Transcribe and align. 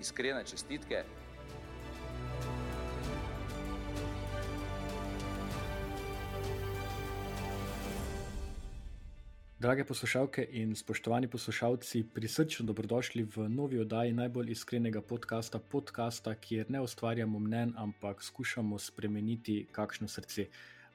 iskrene 0.00 0.44
čestitke. 0.44 1.04
Drage 9.58 9.84
poslušalke 9.84 10.46
in 10.50 10.74
spoštovani 10.76 11.28
poslušalci, 11.28 12.04
prisrčno 12.14 12.66
dobrodošli 12.66 13.22
v 13.22 13.48
novi 13.48 13.78
oddaji 13.80 14.12
najbolj 14.12 14.50
iskrenega 14.52 15.00
podcasta, 15.00 15.58
podcasta, 15.58 16.34
kjer 16.34 16.70
ne 16.70 16.80
ustvarjamo 16.80 17.38
mnen, 17.38 17.72
ampak 17.76 18.22
skušamo 18.22 18.78
spremeniti 18.78 19.66
kakšno 19.72 20.08
srce. 20.08 20.46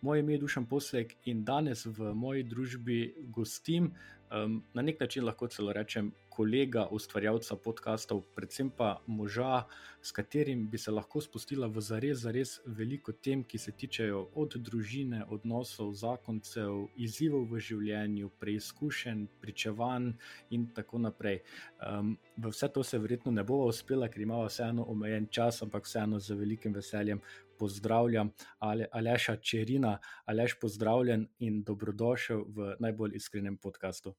Moje 0.01 0.19
ime 0.19 0.33
je 0.33 0.37
Dušan 0.37 0.65
Poslek 0.65 1.15
in 1.25 1.43
danes 1.43 1.85
v 1.85 2.13
moji 2.13 2.43
družbi 2.43 3.15
gostim, 3.27 3.91
um, 4.31 4.63
na 4.73 4.81
nek 4.81 4.99
način 4.99 5.25
lahko 5.25 5.47
celo 5.47 5.73
rečem, 5.73 6.11
kolega, 6.41 6.87
ustvarjalca 6.89 7.55
podkastov, 7.55 8.23
predvsem 8.33 8.71
pa 8.73 8.95
moža, 9.05 9.67
s 10.01 10.11
katerim 10.11 10.63
bi 10.69 10.77
se 10.77 10.91
lahko 10.91 11.21
spustila 11.21 11.67
v 11.69 11.81
zares, 11.85 12.23
zares 12.23 12.55
veliko 12.65 13.13
tem, 13.13 13.43
ki 13.43 13.59
se 13.61 13.71
tičejo 13.77 14.23
od 14.41 14.55
družine, 14.57 15.19
odnosov, 15.29 15.91
zakoncev, 15.99 16.87
izzivov 16.97 17.45
v 17.51 17.61
življenju, 17.61 18.31
preizkušenj, 18.41 19.27
pričevanj 19.43 20.09
in 20.57 20.65
tako 20.73 21.03
naprej. 21.05 21.43
Um, 21.77 22.15
v 22.37 22.49
vse 22.49 22.71
to 22.73 22.81
se 22.83 22.97
verjetno 22.97 23.35
ne 23.37 23.45
bova 23.45 23.69
uspela, 23.69 24.09
ker 24.09 24.25
imamo 24.25 24.49
vseeno 24.49 24.87
omejen 24.89 25.29
čas, 25.29 25.61
ampak 25.61 25.85
vseeno 25.85 26.17
z 26.17 26.39
velikim 26.41 26.73
veseljem. 26.73 27.21
Pozdravljam 27.61 28.33
Ale, 28.65 28.89
Aleša 28.89 29.37
Čerina, 29.37 29.99
Aleš, 30.25 30.57
pozdravljen 30.57 31.29
in 31.45 31.61
dobrodošel 31.61 32.45
v 32.49 32.73
najbolj 32.81 33.21
iskrenem 33.21 33.61
podkastu. 33.61 34.17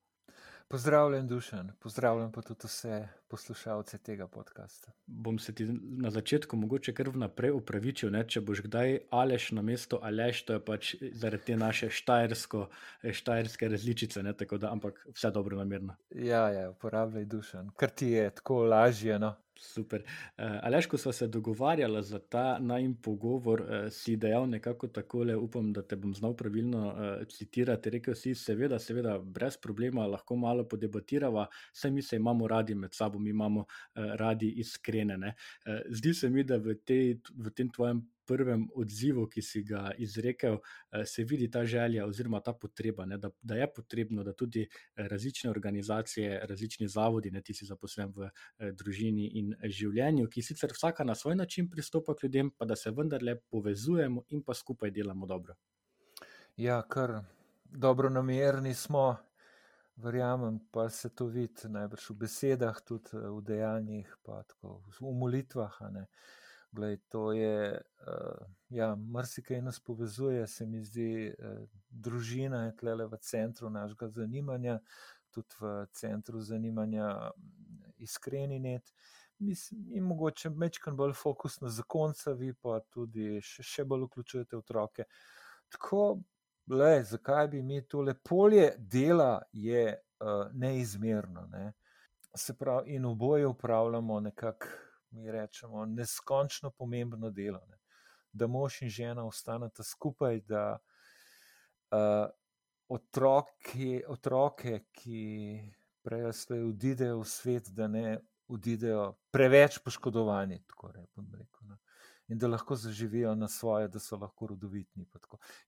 Pozdravljen, 0.73 1.27
Dušan, 1.29 1.73
pozdravljam 1.81 2.33
pa 2.33 2.43
tudi 2.43 2.61
vse 2.65 3.09
poslušalce 3.29 3.99
tega 3.99 4.27
podcasta. 4.27 4.93
Bom 5.07 5.39
se 5.39 5.55
ti 5.55 5.67
na 5.83 6.11
začetku 6.11 6.57
mogoče 6.57 6.95
kar 6.95 7.11
vnaprej 7.13 7.53
upravičil, 7.53 8.11
ne? 8.11 8.23
če 8.29 8.41
boš 8.41 8.63
kdaj 8.65 8.99
Aleš 9.11 9.51
na 9.53 9.63
mesto 9.63 9.99
Aleš, 10.03 10.41
to 10.49 10.57
je 10.57 10.63
pač 10.65 10.95
zaradi 11.13 11.45
te 11.51 11.57
naše 11.61 11.91
štajersko, 11.91 12.65
štajerske 13.21 13.69
različice, 13.69 14.23
ne? 14.23 14.33
tako 14.33 14.57
da, 14.59 14.71
ampak 14.73 15.05
vse 15.13 15.31
dobro 15.31 15.61
namerno. 15.61 15.99
Ja, 16.09 16.49
ja, 16.49 16.71
uporabljaj 16.71 17.29
Dušan, 17.37 17.69
ker 17.77 17.93
ti 17.93 18.09
je 18.17 18.31
tako 18.41 18.63
lažje. 18.65 19.19
No? 19.19 19.35
Super. 19.63 20.03
Uh, 20.03 20.59
Aleš, 20.63 20.87
ko 20.87 20.99
smo 20.99 21.13
se 21.13 21.27
dogovarjali 21.29 22.03
za 22.03 22.19
ta 22.19 22.59
najmen 22.59 22.97
pogovor, 23.03 23.61
uh, 23.61 23.69
si 23.91 24.17
dejal 24.17 24.49
nekako 24.51 24.89
takole, 24.89 25.37
upam, 25.37 25.73
da 25.73 25.83
te 25.87 25.97
bom 25.97 26.15
znal 26.15 26.35
pravilno 26.37 26.87
uh, 26.89 27.27
citirati. 27.31 27.91
Rekel 27.91 28.15
si, 28.19 28.35
seveda, 28.35 28.79
seveda, 28.83 29.19
brez 29.19 29.57
problema, 29.63 30.07
lahko 30.07 30.37
malo 30.37 30.67
podebatirava, 30.69 31.47
vse 31.73 31.91
mi 31.91 32.03
se 32.03 32.17
imamo 32.17 32.49
radi 32.49 32.75
med 32.75 32.95
sabo, 32.95 33.19
mi 33.19 33.31
imamo 33.31 33.65
radi 33.95 34.51
iskrene. 34.51 35.35
Uh, 35.67 35.79
zdi 35.91 36.15
se 36.15 36.31
mi, 36.31 36.45
da 36.45 36.59
v, 36.59 36.75
tej, 36.85 37.21
v 37.39 37.55
tem 37.55 37.71
tvojem 37.71 38.03
prvem 38.27 38.67
odzivu, 38.75 39.27
ki 39.29 39.43
si 39.43 39.63
ga 39.67 39.91
izrekel, 39.99 40.59
eh, 40.91 41.05
se 41.07 41.25
vidi 41.25 41.51
ta 41.51 41.65
želja 41.65 42.07
oziroma 42.07 42.41
ta 42.41 42.53
potreba, 42.53 43.07
ne, 43.07 43.19
da, 43.19 43.31
da 43.43 43.55
je 43.55 43.69
potrebno, 43.75 44.25
da 44.25 44.33
tudi 44.33 44.63
eh, 44.63 45.09
različne 45.09 45.51
organizacije, 45.51 46.41
različni 46.49 46.89
zavodi, 46.89 47.31
ne 47.31 47.43
ti 47.43 47.55
si 47.55 47.67
zaposlen 47.67 48.13
v 48.17 48.29
eh, 48.29 48.73
družini 48.73 49.29
in 49.41 49.55
življenju, 49.65 50.29
ki 50.29 50.43
sicer 50.43 50.73
vsaka 50.73 51.05
na 51.05 51.15
svoj 51.15 51.37
način 51.37 51.71
pristopa 51.71 52.15
k 52.15 52.27
ljudem, 52.27 52.51
pa 52.51 52.65
da 52.65 52.77
se 52.77 52.91
vendarle 52.91 53.37
povezujemo 53.51 54.25
in 54.29 54.43
pa 54.43 54.55
skupaj 54.55 54.91
delamo 54.91 55.27
dobro. 55.27 55.55
Ja, 56.57 56.83
kar 56.83 57.23
dobro 57.65 58.11
namerni 58.11 58.75
smo. 58.75 59.17
Verjamem, 59.97 60.57
pa 60.73 60.87
se 60.91 61.11
to 61.15 61.27
vidi 61.29 61.69
najbrž 61.69 62.07
v 62.11 62.15
besedah, 62.23 62.79
tudi 62.81 63.13
v 63.13 63.43
dejanjih, 63.45 64.09
pa 64.25 64.41
tako 64.49 64.79
v 64.89 65.13
molitvah. 65.21 65.77
Uh, 65.85 66.07
Glej, 66.73 66.97
to 67.09 67.33
je, 67.33 67.81
uh, 68.07 68.47
ja, 68.69 68.95
marsikaj 68.97 69.63
nas 69.63 69.81
povezuje, 69.81 70.47
se 70.47 70.67
mi 70.67 70.81
zdi, 70.83 71.35
uh, 71.39 71.59
družina 71.89 72.65
je 72.65 72.77
tle 72.77 72.95
v 73.07 73.19
centru 73.21 73.71
našega 73.71 74.09
zanimanja, 74.09 74.79
tudi 75.31 75.59
v 75.61 75.73
centru 75.93 76.41
zanimanja 76.41 77.09
mm, 77.37 77.91
iskreni 77.99 78.59
net. 78.59 78.93
Mislim, 79.39 79.85
in 79.93 80.05
mogoče 80.05 80.51
mečkam 80.51 80.97
bolj 80.97 81.13
fokus 81.13 81.61
na 81.61 81.69
zakonca, 81.69 82.33
vi 82.33 82.55
pa 82.55 82.79
tudi 82.89 83.41
še, 83.45 83.63
še 83.63 83.85
bolj 83.85 84.07
vključujete 84.07 84.57
otroke. 84.57 85.05
Tako, 85.69 86.23
le, 86.73 86.93
zakaj 87.05 87.51
bi 87.53 87.61
mi 87.63 87.83
tole 87.85 88.15
polje 88.15 88.71
dela 88.79 89.43
je 89.53 89.85
uh, 89.93 90.47
neizmerno. 90.53 91.45
Ne? 91.53 91.73
Se 92.37 92.57
pravi, 92.57 92.97
in 92.97 93.05
oboje 93.05 93.47
upravljamo 93.47 94.21
nekako 94.21 94.73
mi 95.13 95.31
rečemo, 95.31 95.85
neskončno 95.87 96.71
pomembno 96.71 97.31
delo. 97.31 97.61
Ne. 97.69 97.79
Da 98.33 98.47
mož 98.47 98.83
in 98.83 98.89
žena 98.89 99.27
ostaneta 99.27 99.83
skupaj, 99.83 100.41
da 100.49 100.79
uh, 101.93 102.31
otroki, 102.89 104.03
otroke, 104.09 104.79
ki 104.93 105.61
prej 106.03 106.31
odidejo 106.69 107.21
v 107.21 107.29
svet, 107.29 107.69
da 107.71 107.89
ne 107.89 108.19
odidejo 108.49 109.13
preveč 109.31 109.79
poškodovani. 109.85 110.63
Rekel, 110.83 111.25
no. 111.69 111.79
In 112.29 112.39
da 112.39 112.49
lahko 112.49 112.77
zaživijo 112.77 113.35
na 113.35 113.49
svoje, 113.49 113.89
da 113.89 114.01
so 114.01 114.17
lahko 114.17 114.47
rodovitni. 114.47 115.07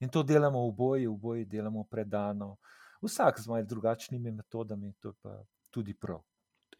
In 0.00 0.08
to 0.08 0.22
delamo 0.22 0.66
v 0.68 0.72
boji, 0.72 1.06
v 1.06 1.16
boji 1.16 1.44
delamo 1.44 1.84
predano, 1.84 2.56
vsak 3.02 3.40
z 3.40 3.48
malce 3.48 3.68
drugačnimi 3.68 4.32
metodami, 4.32 4.94
to 5.00 5.08
je 5.08 5.14
pa 5.22 5.42
tudi 5.70 5.94
prav 5.94 6.22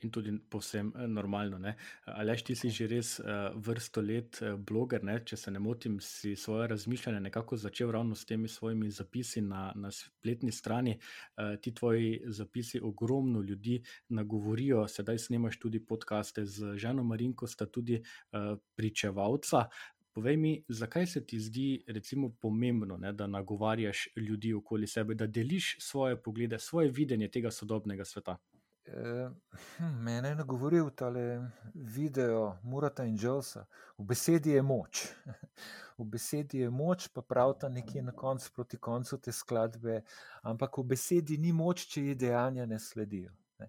in 0.04 0.10
tudi 0.10 0.32
povsem 0.50 0.92
eh, 0.96 1.06
normalno. 1.08 1.58
Ali 2.04 2.36
ti 2.44 2.54
si 2.54 2.70
že 2.70 2.86
res 2.86 3.18
uh, 3.20 3.52
vrsto 3.56 4.00
let 4.00 4.40
uh, 4.42 4.54
bloger, 4.58 5.04
ne? 5.04 5.18
če 5.24 5.36
se 5.36 5.50
ne 5.50 5.58
motim, 5.58 5.98
si 6.00 6.34
svoje 6.36 6.68
razmišljanje 6.68 7.20
nekako 7.20 7.56
začel 7.56 7.90
ravno 7.90 8.14
s 8.14 8.26
temi 8.26 8.48
svojimi 8.48 8.90
zapisi 8.90 9.40
na, 9.40 9.72
na 9.74 9.90
spletni 9.90 10.52
strani. 10.52 10.98
Uh, 11.36 11.56
ti 11.60 11.74
tvoji 11.74 12.20
zapisi 12.26 12.80
ogromno 12.82 13.40
ljudi 13.42 13.82
nagovorijo, 14.08 14.86
sedaj 14.88 15.18
snimaš 15.18 15.58
tudi 15.58 15.80
podkaste 15.80 16.44
z 16.44 16.76
ženo 16.76 17.04
Marinko, 17.04 17.46
sta 17.46 17.66
tudi 17.66 18.00
uh, 18.00 18.58
pričevalca. 18.76 19.68
Povej 20.14 20.36
mi, 20.36 20.64
zakaj 20.68 21.06
se 21.06 21.26
ti 21.26 21.40
zdi 21.40 21.84
recimo, 21.88 22.28
pomembno, 22.40 22.96
ne, 22.96 23.12
da 23.12 23.26
nagovarjaš 23.26 24.08
ljudi 24.16 24.52
okoli 24.54 24.86
sebe, 24.86 25.14
da 25.14 25.26
deliš 25.26 25.76
svoje 25.80 26.22
poglede, 26.22 26.58
svoje 26.58 26.90
videnje 26.90 27.28
tega 27.30 27.50
sodobnega 27.50 28.04
sveta? 28.04 28.36
Eh, 28.86 29.30
hm, 29.78 30.02
mene 30.02 30.28
je 30.28 30.34
nagovoril 30.34 30.90
ta 30.90 31.12
video 31.74 32.58
Murata 32.62 33.04
in 33.04 33.16
Josa. 33.20 33.66
V 33.98 34.04
besedi 34.04 34.50
je 34.50 34.62
moč. 34.62 35.06
V 35.98 36.04
besedi 36.04 36.58
je 36.58 36.70
moč, 36.70 37.08
pa 37.08 37.22
prav 37.22 37.52
ta 37.58 37.68
nekje 37.68 38.02
na 38.02 38.12
koncu, 38.12 38.50
proti 38.54 38.76
koncu 38.76 39.18
te 39.18 39.32
skladbe, 39.32 40.00
ampak 40.42 40.78
v 40.78 40.82
besedi 40.90 41.38
ni 41.38 41.52
moč, 41.52 41.86
če 41.86 42.02
ji 42.02 42.14
dejanja 42.18 42.66
ne 42.66 42.80
sledijo. 42.82 43.30
Ne. 43.62 43.68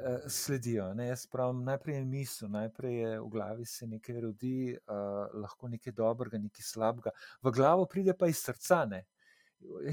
Eh, 0.00 0.24
sledijo. 0.32 0.88
Ne. 0.94 1.10
Jaz 1.10 1.26
pravim, 1.28 1.60
najprej 1.64 1.98
je 1.98 2.04
misel, 2.04 2.48
najprej 2.48 2.96
je 2.96 3.10
v 3.20 3.28
glavi 3.28 3.66
se 3.68 3.86
nekaj 3.86 4.20
rodi, 4.20 4.56
uh, 4.88 5.28
lahko 5.42 5.68
nekaj 5.68 5.92
dobrega, 5.92 6.40
nekaj 6.40 6.64
slabega. 6.64 7.12
V 7.42 7.52
glavo 7.52 7.84
pride 7.86 8.16
pa 8.16 8.32
iz 8.32 8.40
srca, 8.40 8.86
ne. 8.88 9.04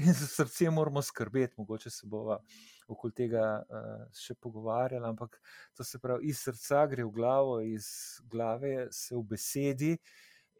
In 0.00 0.12
za 0.12 0.26
srce 0.26 0.70
moramo 0.70 1.02
skrbeti, 1.02 1.54
mogoče 1.60 1.90
se 1.90 2.06
bomo 2.06 2.40
okoli 2.88 3.12
tega 3.16 3.44
uh, 3.62 4.04
še 4.16 4.34
pogovarjali, 4.34 5.06
ampak 5.06 5.38
to 5.76 5.84
se 5.84 5.98
pravi, 5.98 6.28
iz 6.28 6.42
srca 6.44 6.84
gre 6.90 7.04
v 7.04 7.12
glavo, 7.14 7.60
iz 7.60 7.86
glave 8.30 8.88
se 8.92 9.16
v 9.16 9.22
besedi, 9.34 9.92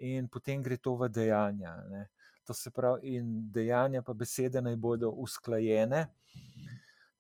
in 0.05 0.29
potem 0.29 0.63
gre 0.63 0.77
to 0.77 0.97
v 0.99 1.09
dejanja. 1.09 1.77
Ne. 1.91 2.07
To 2.45 2.55
se 2.55 2.71
pravi, 2.71 3.17
in 3.17 3.51
dejanja, 3.53 4.03
pa 4.03 4.15
besede 4.15 4.63
naj 4.63 4.77
bodo 4.77 5.13
usklajene. 5.25 6.07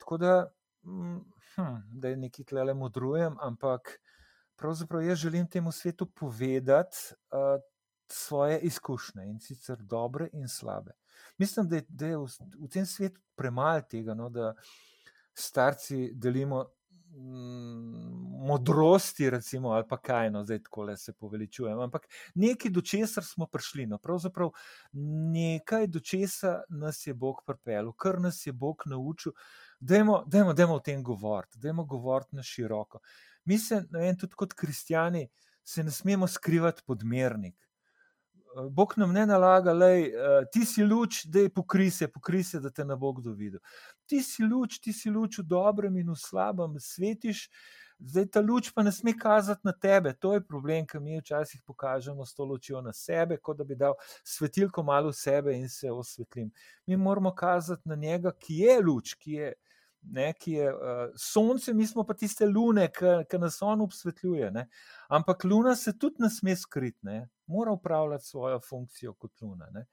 Tako 0.01 0.19
da, 0.21 0.33
mm, 0.85 1.21
hm, 1.55 1.79
da 2.01 2.09
je 2.13 2.17
nekaj 2.17 2.51
tle 2.51 2.75
modrujem, 2.75 3.37
ampak 3.41 3.99
pravzaprav 4.57 5.03
jaz 5.03 5.19
želim 5.19 5.47
temu 5.49 5.73
svetu 5.73 6.07
povedati 6.07 7.15
uh, 7.33 7.61
svoje 8.09 8.61
izkušnje 8.61 9.25
in 9.25 9.41
sicer 9.41 9.77
dobre 9.83 10.29
in 10.33 10.49
slabe. 10.49 10.93
Mislim, 11.39 11.69
da 11.69 11.77
je, 11.77 11.85
da 11.89 12.07
je 12.07 12.17
v, 12.19 12.27
v 12.61 12.69
tem 12.69 12.87
svetu 12.87 13.21
premalo 13.35 13.81
tega, 13.91 14.15
no, 14.15 14.29
da 14.29 14.55
starci 15.35 16.11
delimo 16.15 16.65
modrosti, 18.45 19.31
recimo, 19.31 19.71
ali 19.71 19.85
pa 19.89 19.97
kaj, 19.97 20.31
no, 20.31 20.43
zdaj 20.45 20.63
tako 20.63 20.83
le 20.83 20.97
se 20.97 21.13
poveličujem. 21.13 21.81
Ampak 21.81 22.07
nekaj, 22.35 22.71
do 22.71 22.81
česar 22.81 23.25
smo 23.25 23.47
prišli, 23.47 23.87
no, 23.87 23.99
pravzaprav 23.99 24.51
nekaj, 25.33 25.87
do 25.87 26.01
česar 26.01 26.63
nas 26.69 27.07
je 27.07 27.15
Bog 27.15 27.43
pripeljal, 27.47 27.93
kar 27.93 28.21
nas 28.21 28.47
je 28.47 28.53
Bog 28.53 28.83
naučil, 28.87 29.33
da 29.81 29.97
je 29.97 30.67
o 30.69 30.81
tem 30.81 31.03
govoriti, 31.03 31.59
da 31.59 31.69
je 31.69 31.75
govoriti 31.89 32.37
na 32.37 32.43
široko. 32.43 32.99
Mi 33.45 33.59
se, 33.59 33.85
ne 33.91 34.01
vem, 34.01 34.19
tudi 34.19 34.35
kot 34.35 34.53
kristijani, 34.53 35.29
se 35.65 35.85
ne 35.85 35.91
smemo 35.91 36.27
skrivati 36.27 36.83
podmernik. 36.87 37.57
Bog 38.71 38.93
nam 38.97 39.13
ne 39.13 39.27
nalaga, 39.27 39.73
da 39.75 39.87
uh, 39.87 40.47
ti 40.53 40.65
si 40.65 40.85
luč, 40.85 41.25
da 41.25 41.41
je 41.41 41.51
pokrise, 41.51 42.09
pokrise, 42.09 42.61
da 42.61 42.71
te 42.71 42.85
ne 42.85 42.97
bo 42.97 43.13
kdo 43.13 43.33
videl. 43.33 43.61
Ti 44.07 44.23
si 44.23 44.43
luč, 44.43 44.79
ti 44.81 44.93
si 44.93 45.11
luč 45.11 45.39
v 45.39 45.47
dobrem 45.49 45.97
in 45.97 46.11
v 46.13 46.19
slabem, 46.19 46.77
svetiš, 46.81 47.49
zdaj 47.99 48.27
ta 48.31 48.41
luč 48.41 48.71
pa 48.75 48.83
ne 48.83 48.93
sme 48.93 49.15
kazati 49.19 49.61
na 49.65 49.73
tebe. 49.73 50.13
To 50.21 50.35
je 50.35 50.45
problem, 50.45 50.87
ki 50.87 51.01
mi 51.01 51.21
včasih 51.21 51.63
pokažemo 51.67 52.27
s 52.27 52.35
to 52.35 52.45
lučjo 52.45 52.81
na 52.81 52.93
sebe, 52.93 53.39
kot 53.41 53.59
da 53.59 53.65
bi 53.65 53.77
dal 53.77 53.95
svetilko 54.25 54.83
malo 54.83 55.09
v 55.09 55.17
sebe 55.17 55.55
in 55.57 55.69
se 55.69 55.91
osvetlim. 55.91 56.51
Mi 56.87 56.97
moramo 56.97 57.35
kazati 57.35 57.89
na 57.89 57.95
njega, 57.95 58.33
ki 58.33 58.59
je 58.59 58.81
luč, 58.83 59.15
ki 59.15 59.33
je. 59.33 59.53
Ne, 60.05 60.35
ki 60.37 60.53
je 60.53 60.67
uh, 60.69 61.15
sonce, 61.17 61.73
mi 61.73 61.87
smo 61.89 62.03
pa 62.05 62.13
tiste 62.13 62.45
lune, 62.45 62.91
ki 62.93 63.39
nas 63.41 63.55
on 63.65 63.81
obsvetljuje. 63.81 64.51
Ne. 64.53 64.67
Ampak 65.09 65.47
luna 65.49 65.73
se 65.81 65.95
tudi 65.99 66.21
ne 66.21 66.29
sme 66.31 66.53
skriti, 66.57 67.23
mora 67.47 67.73
upravljati 67.73 68.27
svojo 68.27 68.61
funkcijo 68.61 69.15
kot 69.15 69.41
luna. 69.41 69.71
Ne. 69.73 69.87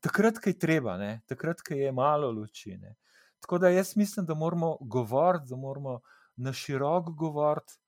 Takrat, 0.00 0.40
ko 0.40 0.48
je 0.48 0.58
treba, 0.58 0.96
ne. 0.96 1.20
takrat, 1.28 1.60
ko 1.60 1.74
je 1.74 1.92
malo 1.92 2.30
luči. 2.32 2.78
Ne. 2.80 2.94
Tako 3.40 3.58
da 3.58 3.68
jaz 3.68 3.96
mislim, 3.96 4.26
da 4.26 4.34
moramo 4.34 4.76
govoriti, 4.80 5.44
da 5.48 5.56
moramo 5.56 6.00
na 6.36 6.52
široko 6.52 7.12
govoriti 7.12 7.78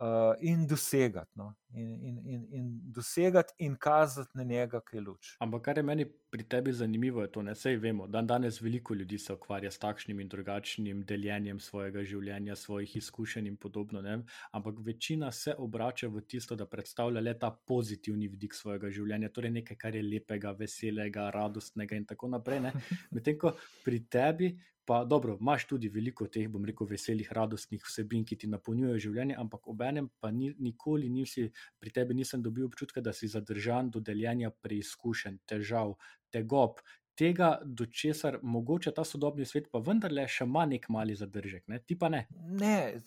uh, 0.00 0.34
in 0.40 0.66
dosegati. 0.66 1.30
No? 1.34 1.54
In, 1.74 1.92
in, 2.02 2.18
in, 2.24 2.46
in 2.50 2.80
dosegati 2.92 3.52
in 3.58 3.76
kazati 3.76 4.30
na 4.34 4.42
njega, 4.42 4.80
kaj 4.80 4.98
je 4.98 5.02
luč. 5.02 5.36
Ampak 5.40 5.62
kar 5.62 5.78
je 5.78 5.82
meni 5.82 6.06
pri 6.30 6.44
tebi 6.48 6.72
zanimivo, 6.72 7.22
je 7.22 7.32
to, 7.32 7.42
da 7.42 7.54
se 7.54 7.76
vemo, 7.76 8.06
da 8.06 8.22
danes 8.22 8.60
veliko 8.60 8.94
ljudi 8.94 9.18
se 9.18 9.32
ukvarja 9.32 9.70
s 9.70 9.78
takšnim 9.78 10.20
in 10.20 10.28
drugačnim 10.28 11.02
deljenjem 11.04 11.60
svojega 11.60 12.04
življenja, 12.04 12.56
svojih 12.56 12.96
izkušenj 12.96 13.46
in 13.46 13.56
podobno. 13.56 14.02
Ne? 14.02 14.22
Ampak 14.52 14.74
večina 14.84 15.32
se 15.32 15.54
obrača 15.58 16.08
v 16.08 16.20
tisto, 16.20 16.56
da 16.56 16.66
predstavlja 16.66 17.20
le 17.20 17.38
ta 17.38 17.50
pozitivni 17.50 18.28
vidik 18.28 18.54
svojega 18.54 18.90
življenja, 18.90 19.28
torej 19.28 19.50
nekaj, 19.60 19.76
kar 19.76 19.96
je 19.96 20.02
lepega, 20.02 20.52
veselega, 20.52 21.30
radostnega 21.30 21.96
in 21.96 22.06
tako 22.06 22.28
naprej. 22.28 22.60
Medtem 23.14 23.38
ko 23.38 23.52
pri 23.84 24.00
tebi 24.10 24.56
Pa 24.86 25.00
dobro, 25.04 25.36
imaš 25.40 25.64
tudi 25.66 25.88
veliko 25.90 26.28
teh, 26.30 26.46
bom 26.48 26.64
rekel, 26.64 26.86
veselih, 26.86 27.30
radostnih 27.34 27.82
vsebin, 27.82 28.22
ki 28.24 28.36
ti 28.42 28.50
napolnjujejo 28.50 29.00
življenje, 29.08 29.38
ampak 29.42 29.66
obenem 29.72 30.10
pa 30.22 30.30
ni, 30.30 30.52
nikoli 30.62 31.10
nisi, 31.10 31.48
pri 31.82 31.90
tebi 31.90 32.14
nisem 32.14 32.42
dobil 32.42 32.68
občutka, 32.68 33.02
da 33.02 33.12
si 33.12 33.26
zadržan 33.28 33.90
do 33.90 34.00
deljenja 34.00 34.52
preizkušenj, 34.62 35.40
težav, 35.50 35.96
tegob, 36.30 36.78
tega, 37.16 37.58
do 37.64 37.86
česar 37.86 38.38
mogoče 38.42 38.92
ta 38.94 39.04
sodobni 39.04 39.46
svet 39.48 39.70
pa 39.72 39.80
vendarle 39.82 40.26
še 40.28 40.44
ima 40.44 40.66
nek 40.68 40.88
mali 40.92 41.16
zadržek, 41.16 41.64
ne? 41.72 41.80
ti 41.80 41.96
pa 41.98 42.10
ne. 42.12 42.26
Ne, 42.60 43.00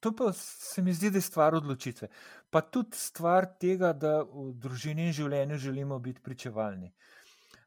to 0.00 0.12
pa 0.16 0.30
se 0.36 0.82
mi 0.82 0.92
zdi, 0.94 1.10
da 1.10 1.18
je 1.18 1.28
stvar 1.28 1.56
odločitve. 1.58 2.10
Pa 2.50 2.60
tudi 2.60 3.00
stvar 3.00 3.48
tega, 3.60 3.92
da 3.92 4.20
v 4.22 4.50
družini 4.60 5.08
in 5.08 5.16
življenju 5.16 5.60
želimo 5.66 5.98
biti 5.98 6.22
pričevalni. 6.22 6.92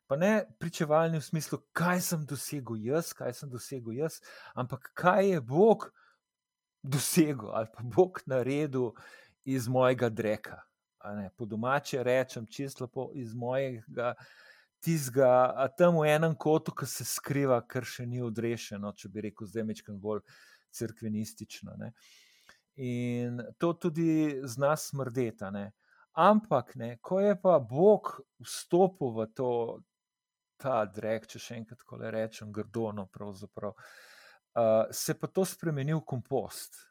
Pa 0.07 0.15
ne 0.15 0.45
pričevalni 0.59 1.19
v 1.19 1.25
smislu, 1.25 1.59
kaj 1.75 2.01
sem 2.01 2.25
dosegel 2.25 2.79
jaz, 2.79 3.11
kaj 3.13 3.33
sem 3.33 3.49
dosegel 3.51 3.97
jaz, 3.97 4.21
ampak 4.55 4.91
kaj 4.95 5.33
je 5.33 5.41
Bog 5.41 5.89
dosegel 6.83 7.51
ali 7.51 7.67
pa 7.73 7.83
Bog 7.83 8.21
naredil 8.25 8.93
iz 9.43 9.67
mojega 9.67 10.09
dreka. 10.09 10.61
Po 11.35 11.45
domače 11.45 12.03
rečem, 12.03 12.47
čisto 12.47 12.83
lepo 12.83 13.11
iz 13.15 13.33
mojega 13.35 14.13
tizga, 14.79 15.53
a 15.55 15.67
tam 15.67 15.99
v 15.99 16.07
enem 16.11 16.35
kotu, 16.35 16.71
ki 16.71 16.85
se 16.87 17.05
skriva, 17.07 17.59
ker 17.67 17.85
še 17.87 18.05
ni 18.05 18.21
odrešeno, 18.23 18.91
če 18.95 19.09
bi 19.09 19.23
rekel, 19.27 19.47
zdaj 19.47 19.65
mečkam 19.67 19.99
bolj 19.99 20.23
crkvenistično. 20.75 21.75
Ne. 21.79 21.91
In 22.77 23.41
to 23.57 23.73
tudi 23.73 24.39
z 24.43 24.61
nas 24.61 24.89
smrdeta. 24.91 25.51
Ampak, 26.17 26.75
ne, 26.75 26.95
ko 27.01 27.19
je 27.21 27.35
pa 27.41 27.57
Bog 27.59 28.17
vstopil 28.43 29.13
v 29.17 29.27
to, 29.37 29.51
ta 30.57 30.83
drek, 30.85 31.27
če 31.29 31.39
še 31.41 31.57
enkrat 31.61 31.81
tako 31.83 31.99
rečem, 32.01 32.51
grdono, 32.53 33.07
pravzaprav, 33.13 33.75
uh, 33.77 34.85
se 34.91 35.15
pa 35.17 35.29
to 35.29 35.45
spremeni 35.45 35.95
v 35.95 36.03
kompost. 36.05 36.83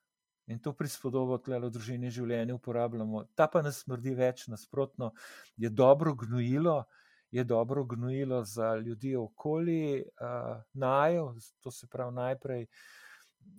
In 0.47 0.61
to 0.63 0.71
prispodobo 0.79 1.41
tle 1.43 1.59
v 1.59 1.73
družini 1.75 2.11
življenja 2.15 2.55
uporabljamo. 2.55 3.25
Ta 3.35 3.49
pa 3.51 3.65
ne 3.67 3.73
smrdi 3.75 4.15
več, 4.15 4.45
nasprotno, 4.47 5.11
je 5.59 5.71
dobro 5.71 6.15
gnojilo, 6.15 6.85
je 7.35 7.43
dobro 7.43 7.83
gnojilo 7.85 8.45
za 8.47 8.77
ljudi 8.79 9.17
okoli 9.19 10.05
uh, 10.07 10.63
najo, 10.79 11.33
to 11.61 11.75
se 11.75 11.91
pravi 11.91 12.15
najprej. 12.15 12.69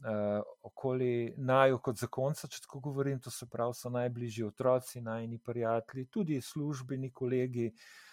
Uh, 0.03 0.43
okoli 0.67 1.31
naju, 1.39 1.77
kot 1.79 1.95
zakonca, 1.95 2.47
če 2.51 2.59
tako 2.65 2.81
govorim, 2.89 3.21
to 3.23 3.31
se 3.31 3.45
pravi, 3.47 3.75
so 3.75 3.91
najbližji 3.91 4.43
otroci, 4.43 4.99
najni 5.03 5.39
prijatelji, 5.39 6.09
tudi 6.11 6.41
službeni 6.43 7.11
kolegi, 7.15 7.69
Uh, 7.71 8.07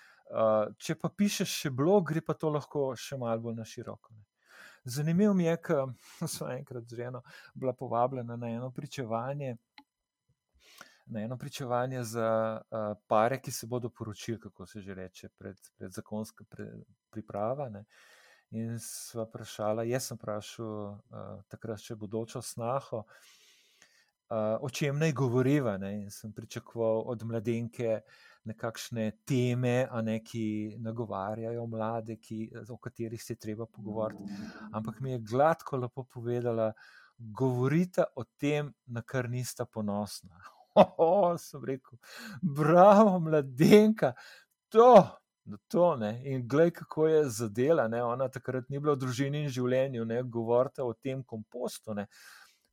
če 0.78 0.96
pa 1.00 1.10
pišeš 1.10 1.56
še 1.64 1.70
blog, 1.70 2.08
gre 2.10 2.22
pa 2.24 2.34
to 2.34 2.50
lahko 2.50 2.92
še 2.96 3.18
malo 3.20 3.48
bolj 3.48 3.58
na 3.58 3.66
široko. 3.68 4.14
Zanimivo 4.84 5.34
mi 5.34 5.44
je, 5.44 5.56
da 5.68 6.28
sem 6.28 6.50
enkrat 6.58 6.84
z 6.88 6.96
ženo 6.96 7.22
bila 7.54 7.72
povabljena 7.72 8.36
na 8.36 8.50
eno 8.50 8.70
pričevanje. 8.70 9.56
Na 11.06 11.20
eno 11.20 11.36
pričevanje 11.38 12.02
za 12.04 12.60
uh, 12.60 12.96
pare, 13.06 13.40
ki 13.40 13.52
se 13.52 13.66
bodo 13.66 13.90
poročili, 13.90 14.40
kako 14.40 14.66
se 14.66 14.80
že 14.80 14.94
reče, 14.94 15.28
pred, 15.38 15.56
pred 15.76 15.92
zakonsko 15.92 16.44
pre, 16.48 16.68
pripravo. 17.10 17.68
In 18.50 18.78
sva 18.80 19.24
vprašala, 19.28 19.84
jaz 19.84 20.08
sem 20.08 20.16
vprašal 20.16 20.66
uh, 20.66 21.42
takrat 21.48 21.80
še 21.80 21.96
bodočo 21.96 22.42
snaho, 22.42 23.04
uh, 24.30 24.58
o 24.60 24.70
čem 24.70 24.98
naj 24.98 25.12
govoriva. 25.12 25.78
Ne? 25.78 25.94
In 26.02 26.10
sem 26.10 26.32
pričakoval 26.32 27.04
od 27.06 27.24
mladenke, 27.24 28.00
uh, 28.00 28.34
nekakšne 28.44 29.10
teme, 29.24 29.88
ne, 30.02 30.18
ki 30.24 30.76
nagovarjajo 30.84 31.66
mlade, 31.66 32.16
ki, 32.20 32.50
o 32.68 32.76
katerih 32.76 33.22
se 33.22 33.36
treba 33.40 33.66
pogovoriti. 33.66 34.22
Ampak 34.72 35.00
mi 35.00 35.12
je 35.12 35.18
gladko 35.18 35.76
lepo 35.76 36.04
povedala, 36.04 36.72
govorite 37.16 38.04
o 38.16 38.24
tem, 38.24 38.72
na 38.86 39.02
kar 39.02 39.30
nista 39.30 39.64
ponosna. 39.64 40.40
Oh, 40.74 41.36
sem 41.38 41.62
rekel, 41.62 42.00
bravo, 42.42 43.20
mladenka, 43.22 44.08
to. 44.68 45.06
To, 45.70 45.92
in 46.24 46.40
glej, 46.48 46.72
kako 46.74 47.06
je 47.06 47.20
zadela. 47.30 47.84
Ne? 47.88 48.00
Ona 48.02 48.26
takrat 48.28 48.66
ni 48.68 48.80
bila 48.80 48.96
v 48.96 49.04
družini 49.04 49.44
in 49.44 49.52
življenju, 49.54 50.06
ne 50.08 50.22
govorite 50.26 50.82
o 50.82 50.90
tem 50.98 51.22
kompostu. 51.22 51.94
Ne? 51.94 52.08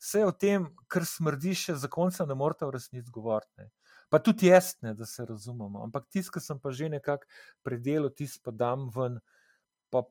Vse 0.02 0.24
o 0.26 0.32
tem, 0.34 0.66
kar 0.90 1.06
smrdi, 1.06 1.54
še 1.54 1.76
za 1.78 1.90
konca 1.92 2.26
ne 2.26 2.36
morete 2.38 2.66
v 2.66 2.74
resnici 2.74 3.14
govoriti. 3.14 3.68
Pa 4.12 4.20
tudi 4.20 4.50
jaz, 4.50 4.74
ne, 4.82 4.96
da 4.98 5.06
se 5.06 5.26
razumemo. 5.26 5.84
Ampak 5.86 6.08
tisto, 6.10 6.34
kar 6.36 6.44
sem 6.44 6.60
pa 6.60 6.74
že 6.76 6.90
nekako 6.90 7.30
predelal, 7.64 8.10
tisto 8.10 8.42
pa 8.44 8.52
dam 8.52 8.90
ven, 8.92 9.20
pa, 9.94 10.02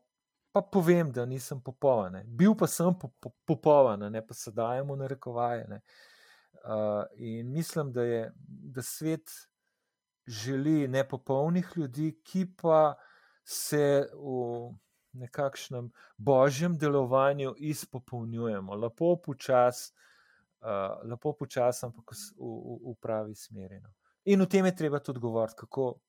pa 0.55 0.63
povem, 0.63 1.11
da 1.13 1.27
nisem 1.27 1.61
popoln. 1.61 2.21
Bil 2.25 2.55
pa 2.57 2.71
sem 2.71 2.95
po, 2.95 3.11
po, 3.21 3.35
popoln, 3.45 4.07
ne 4.15 4.23
pa 4.25 4.35
se 4.35 4.55
dajemo 4.55 4.97
na 4.97 5.11
rekovaje. 5.11 5.67
Uh, 6.61 7.05
in 7.19 7.51
mislim, 7.53 7.91
da, 7.93 8.07
je, 8.07 8.23
da 8.77 8.83
svet 8.83 9.35
želi 10.27 10.89
nepopolnih 10.89 11.73
ljudi, 11.77 12.13
ki 12.25 12.47
pa 12.63 12.95
se 13.45 14.07
v 14.15 14.71
nekakšnem 15.13 15.91
božjem 16.17 16.79
delovanju 16.79 17.55
izpopolnjujemo, 17.59 18.75
lepo 18.75 19.17
počasi 19.17 19.93
uh, 20.61 21.09
lepo 21.09 21.33
počasi, 21.33 21.87
ampak 21.87 22.13
v, 22.13 22.17
v, 22.37 22.93
v 22.93 22.95
pravi 23.01 23.35
smeri. 23.35 23.81
No. 23.81 23.93
In 24.29 24.45
v 24.45 24.49
tem 24.49 24.67
je 24.69 24.77
treba 24.77 25.01
tudi 25.01 25.21
govoriti, 25.21 25.57
kako 25.65 26.01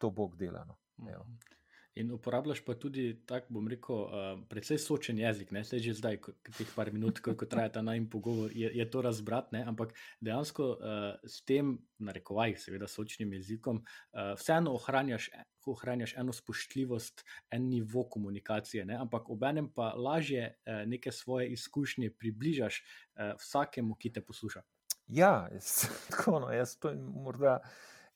to 0.00 0.10
Bog 0.10 0.36
dela. 0.36 0.64
No. 0.64 0.78
Mhm. 0.98 1.53
In 1.94 2.10
uporabljaš 2.10 2.64
pa 2.66 2.74
tudi, 2.74 3.12
tako 3.26 3.54
bom 3.54 3.68
rekel, 3.70 4.00
uh, 4.02 4.40
precej 4.50 4.80
sočen 4.82 5.18
jezik, 5.18 5.52
ne 5.54 5.62
se 5.64 5.78
že 5.78 5.94
zdaj, 5.94 6.18
teh 6.58 6.70
par 6.74 6.90
minut, 6.92 7.20
ko 7.22 7.46
traja 7.46 7.70
ta 7.76 7.82
najmanj 7.86 8.10
pogovor, 8.10 8.50
je, 8.50 8.70
je 8.74 8.86
to 8.90 9.02
razbrat, 9.02 9.52
ne? 9.54 9.62
ampak 9.62 9.94
dejansko 10.20 10.66
uh, 10.74 11.04
s 11.22 11.44
tem, 11.46 11.76
na 11.98 12.12
rekovajih, 12.12 12.58
seveda, 12.58 12.90
sočnim 12.90 13.32
jezikom, 13.38 13.78
uh, 13.78 14.34
vseeno 14.34 14.74
ohranjaš, 14.74 15.30
ohranjaš 15.70 16.16
eno 16.18 16.34
spoštljivost, 16.34 17.22
en 17.54 17.70
nivo 17.70 18.08
komunikacije, 18.10 18.84
ne? 18.90 18.98
ampak 18.98 19.30
obenem 19.30 19.70
pa 19.70 19.92
lažje 19.94 20.50
uh, 20.50 20.82
neke 20.90 21.12
svoje 21.12 21.52
izkušnje 21.54 22.10
približaš 22.10 22.82
uh, 22.82 23.36
vsakemu, 23.38 23.94
ki 23.94 24.12
te 24.18 24.20
posluša. 24.20 24.66
Ja, 25.06 25.48
jaz, 25.52 25.86
tako 26.10 26.40
no, 26.40 26.50
jaz 26.50 26.74
to 26.74 26.90
morda. 26.98 27.60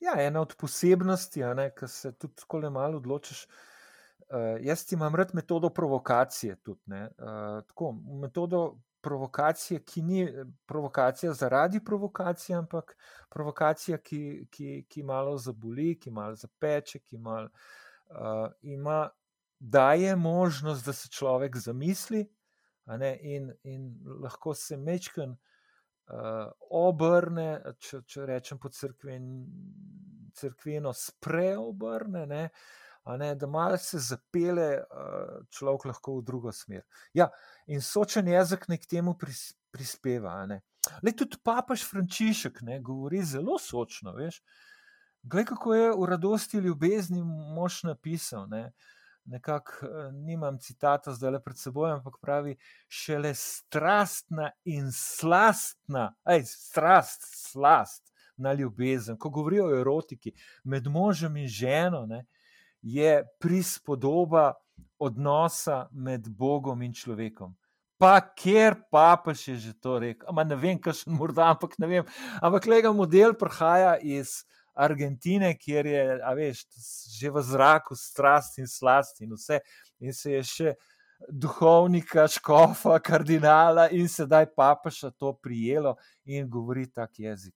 Ja, 0.01 0.15
ena 0.23 0.41
od 0.41 0.55
posebnosti, 0.59 1.43
ki 1.79 1.89
se 1.89 2.13
tudi 2.13 2.35
tako 2.35 2.59
le 2.59 2.71
malo 2.71 2.97
odločiš. 2.97 3.47
Uh, 4.29 4.61
jaz 4.61 4.93
imam 4.93 5.15
rad 5.15 5.31
metodo 5.35 5.71
provokacije. 5.71 6.57
Tudi, 6.57 6.93
uh, 6.93 7.65
tako, 7.67 7.93
metodo 8.21 8.79
provokacije, 9.01 9.81
ki 9.85 10.03
ni 10.03 10.29
provokacija 10.67 11.33
zaradi 11.33 11.81
provokacije, 11.85 12.57
ampak 12.57 12.97
provokacija, 13.31 13.99
ki, 13.99 14.47
ki, 14.51 14.85
ki 14.89 15.03
malo 15.03 15.39
zaboli, 15.39 15.95
ki 16.01 16.11
malo 16.11 16.35
zapeče, 16.35 16.99
ki 16.99 17.19
malo 17.19 17.49
uh, 18.11 18.53
ima, 18.63 19.09
daje 19.59 20.17
možnost, 20.17 20.87
da 20.87 20.93
se 20.93 21.09
človek 21.09 21.57
zamisli 21.57 22.29
ne, 22.87 23.19
in, 23.23 23.53
in 23.63 23.95
lahko 24.23 24.55
se 24.55 24.77
mečken. 24.77 25.37
Uh, 26.09 26.49
obrne, 26.73 27.59
če, 27.85 28.01
če 28.09 28.27
rečem 28.31 28.59
po 28.61 28.71
crkven, 28.73 29.27
crkveno, 30.39 30.95
spreobrne, 30.97 32.25
ne, 32.31 32.45
ne, 33.21 33.29
da 33.37 33.49
malo 33.49 33.77
se 33.81 34.01
zapele 34.01 34.71
uh, 34.81 35.43
človek 35.53 35.89
lahko 35.91 36.19
v 36.19 36.25
drugo 36.31 36.53
smer. 36.53 36.87
Ja, 37.17 37.29
in 37.69 37.85
sočen 37.85 38.29
jezik 38.33 38.65
nek 38.73 38.89
temu 38.89 39.19
pris, 39.21 39.51
prispeva. 39.73 40.39
Le 41.05 41.13
tudi 41.13 41.41
papež 41.45 41.85
Frančišek 41.89 42.63
ne, 42.65 42.81
govori 42.85 43.21
zelo 43.25 43.59
sočno. 43.61 44.17
Veš. 44.17 44.41
Glej, 45.29 45.45
kako 45.53 45.75
je 45.75 45.91
v 45.93 46.09
radosti 46.09 46.61
ljubezni 46.65 47.21
mož 47.25 47.83
napisal. 47.85 48.49
Ne 48.49 48.71
nekako 49.29 49.87
nimam 50.13 50.59
citata 50.59 51.13
zdaj 51.13 51.37
le 51.37 51.41
pred 51.45 51.59
seboj, 51.59 51.93
ampak 51.99 52.17
pravi, 52.21 52.57
šele 52.89 53.35
strastna 53.35 54.51
in 54.65 54.89
slastna, 54.93 56.15
aj 56.25 56.45
strast, 56.49 57.29
slast 57.51 58.13
na 58.37 58.53
ljubezen. 58.53 59.19
Ko 59.19 59.31
govorijo 59.31 59.67
o 59.69 59.77
erotiki 59.81 60.33
med 60.65 60.87
možem 60.87 61.37
in 61.37 61.49
ženo, 61.49 62.07
ne, 62.07 62.25
je 62.83 63.23
prispodoba 63.41 64.53
odnosa 64.99 65.89
med 65.93 66.29
Bogom 66.29 66.83
in 66.83 66.95
človekom. 66.95 67.55
Pa 67.99 68.21
kjer 68.21 68.77
papež 68.93 69.49
je 69.49 69.57
že 69.57 69.73
to 69.75 69.99
rekel, 69.99 70.29
Ama 70.31 70.45
ne 70.45 70.57
vem, 70.57 70.79
kaj 70.79 71.03
še 71.03 71.11
morda, 71.11 71.51
ampak 71.51 71.75
ne 71.83 71.87
vem. 71.87 72.05
Ampak 72.43 72.67
lega 72.71 72.93
model 72.95 73.35
prihaja 73.35 73.97
iz 73.99 74.45
Argentine, 74.79 75.53
kjer 75.59 75.87
je, 75.87 76.03
a 76.23 76.35
veš, 76.39 76.63
že 77.19 77.31
v 77.35 77.43
zraku 77.43 77.97
strast 77.99 78.59
in 78.63 78.69
slast 78.71 79.21
in 79.21 79.35
vse, 79.35 79.61
in 79.99 80.15
se 80.15 80.33
je 80.37 80.43
še 80.47 80.75
duhovnika, 81.29 82.29
škofa, 82.31 82.99
kardinala 83.03 83.89
in 83.91 84.07
sedaj 84.09 84.47
papeša 84.55 85.11
to 85.11 85.33
prijelo 85.43 85.97
in 86.25 86.47
govori 86.51 86.87
tak 86.87 87.19
jezik. 87.19 87.55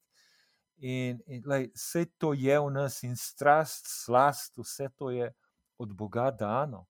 In, 0.82 1.20
in 1.30 1.44
lej, 1.46 1.68
vse 1.78 2.08
to 2.18 2.32
je 2.34 2.58
v 2.58 2.70
nas 2.74 3.02
in 3.06 3.14
strast, 3.16 3.86
slast, 3.86 4.58
vse 4.58 4.88
to 4.98 5.12
je 5.14 5.30
od 5.78 5.94
Boga 5.94 6.30
dano. 6.30 6.88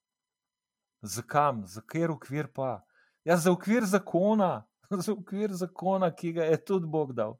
Zakam, 1.02 1.66
za 1.66 1.82
kjer 1.84 2.10
ukvir 2.10 2.48
pa? 2.54 2.80
Ja, 3.24 3.36
za 3.36 3.52
ukvir 3.52 3.84
zakona, 3.84 4.64
za 5.04 5.12
ukvir 5.12 5.52
zakona, 5.52 6.10
ki 6.14 6.32
ga 6.32 6.48
je 6.48 6.64
tudi 6.64 6.86
Bog 6.86 7.12
dal. 7.12 7.36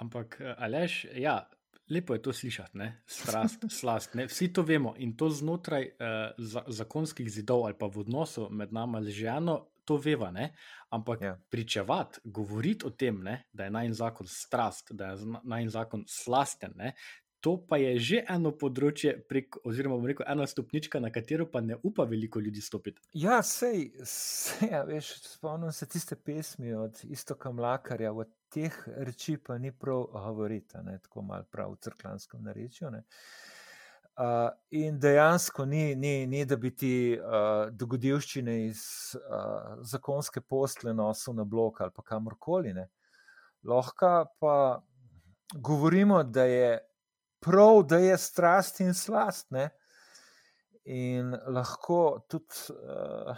Ampak, 0.00 0.40
Aleš, 0.56 1.04
ja, 1.18 1.42
Lepo 1.90 2.14
je 2.14 2.22
to 2.22 2.32
slišati, 2.32 2.78
ne? 2.78 3.02
strast, 3.06 3.64
slast. 3.80 4.14
Ne? 4.14 4.26
Vsi 4.28 4.52
to 4.52 4.62
vemo 4.62 4.94
in 4.98 5.16
to 5.16 5.30
znotraj 5.30 5.88
uh, 5.88 6.36
za, 6.38 6.62
zakonskih 6.66 7.30
zidov 7.30 7.64
ali 7.66 7.74
pa 7.78 7.86
v 7.86 8.04
odnosu 8.04 8.48
med 8.50 8.72
nami 8.72 9.04
z 9.04 9.14
ženo, 9.24 9.58
to 9.88 9.96
veva. 9.96 10.30
Ne? 10.30 10.52
Ampak 10.90 11.22
ja. 11.22 11.38
pričevati, 11.50 12.20
govoriti 12.24 12.86
o 12.86 12.90
tem, 12.90 13.22
ne? 13.24 13.48
da 13.52 13.64
je 13.64 13.70
najmanj 13.70 13.96
zakon 13.96 14.26
strast, 14.28 14.92
da 14.92 15.14
je 15.14 15.16
najmanj 15.42 15.72
zakon 15.72 16.04
slasten, 16.08 16.76
ne? 16.76 16.92
To 17.40 17.56
pa 17.68 17.78
je 17.78 17.92
že 17.98 18.22
eno 18.28 18.50
področje, 18.56 19.14
prek, 19.30 19.60
oziroma 19.66 19.98
rekel, 20.10 20.26
ena 20.28 20.46
stopnička, 20.46 21.00
na 21.00 21.10
katero 21.14 21.46
pa 21.46 21.60
ne 21.60 21.78
upa 21.82 22.06
veliko 22.08 22.40
ljudi 22.42 22.62
stopiti. 22.64 23.02
Ja, 23.14 23.42
sej, 23.42 23.92
sej 24.04 24.72
ja, 24.72 24.82
veš, 24.88 25.12
spomnim 25.34 25.72
se 25.72 25.86
tiste 25.86 26.16
pesmi 26.16 26.74
od 26.74 26.98
Istoka 27.06 27.52
Mlakarja, 27.54 28.12
od 28.12 28.32
teh 28.50 28.74
reči 28.96 29.36
pa 29.36 29.58
ni 29.58 29.72
prav 29.72 30.08
govoriti, 30.12 30.80
tako 31.02 31.22
malo 31.22 31.46
prav 31.50 31.76
v 31.76 31.80
crklanskem 31.86 32.42
narečju. 32.42 32.90
Uh, 34.18 34.48
in 34.74 34.96
dejansko 34.98 35.62
ni, 35.64 35.94
ni, 35.94 36.26
ni 36.26 36.42
da 36.44 36.56
bi 36.58 36.72
ti 36.74 37.14
uh, 37.14 37.68
dogodivščine 37.70 38.56
iz 38.64 38.80
uh, 39.14 39.78
zakonske 39.86 40.40
postle 40.42 40.90
nosil 40.90 41.36
na 41.38 41.44
blok 41.46 41.84
ali 41.84 41.94
pa 41.94 42.02
kamorkoli. 42.02 42.74
Lahko 43.62 44.10
pa 44.42 44.56
govorimo, 45.54 46.22
da 46.22 46.44
je 46.50 46.87
prav, 47.40 47.82
da 47.82 47.98
je 47.98 48.18
strast 48.18 48.80
in 48.80 48.94
slast. 48.94 49.50
Ne? 49.50 49.68
In 50.84 51.36
lahko 51.46 52.24
tudi 52.28 52.72
uh, 52.72 53.36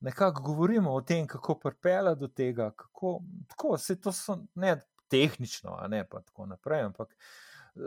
nekako 0.00 0.42
govorimo 0.42 0.92
o 0.92 1.00
tem, 1.00 1.26
kako 1.26 1.58
pripela 1.58 2.14
do 2.14 2.28
tega, 2.28 2.70
kako 2.76 3.20
tako, 3.48 3.78
se 3.78 4.00
to 4.00 4.12
so, 4.12 4.38
ne 4.54 4.80
tehnično, 5.08 5.76
a 5.80 5.88
ne 5.88 6.04
pa 6.08 6.20
tako 6.20 6.46
naprej, 6.46 6.82
ampak 6.82 7.16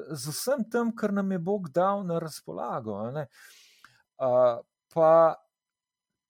z 0.09 0.31
vsem 0.31 0.63
tem, 0.71 0.91
kar 0.95 1.13
nam 1.13 1.31
je 1.31 1.39
Bog 1.39 1.69
dal 1.69 2.05
na 2.05 2.19
razpolago. 2.19 2.97
Uh, 4.17 4.59
pa 4.93 5.35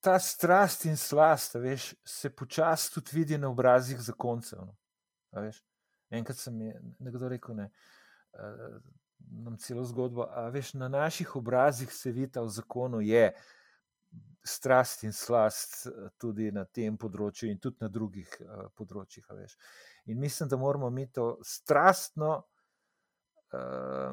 ta 0.04 0.20
strast 0.20 0.86
in 0.86 0.98
slast, 0.98 1.56
veš, 1.56 1.94
se 2.06 2.30
počasi 2.30 2.92
tudi 2.94 3.12
vidi 3.14 3.38
na 3.38 3.50
obrazih 3.50 4.02
zakoncev. 4.02 4.66
No, 5.32 5.50
Enkrat 6.14 6.38
sem 6.38 6.62
je 6.62 6.82
nekdo 7.00 7.30
rekel, 7.30 7.56
ne. 7.56 7.64
Uh, 7.64 8.03
nam 9.44 9.58
celo 9.58 9.84
zgodbo. 9.86 10.28
A 10.30 10.48
veš, 10.50 10.74
na 10.74 10.88
naših 10.88 11.36
obrazih 11.36 11.94
se 11.94 12.12
vidi, 12.12 12.40
v 12.40 12.48
zakonu 12.50 13.02
je 13.02 13.34
strast 14.44 15.04
in 15.04 15.14
slast 15.14 15.88
tudi 16.18 16.52
na 16.52 16.66
tem 16.66 16.98
področju, 17.00 17.50
in 17.50 17.60
tudi 17.64 17.82
na 17.82 17.90
drugih 17.90 18.30
uh, 18.44 18.68
področjih. 18.76 19.26
In 20.12 20.20
mislim, 20.20 20.50
da 20.52 20.60
moramo 20.60 20.90
mi 20.92 21.08
to 21.12 21.38
strastno 21.48 22.36
uh, 23.56 24.12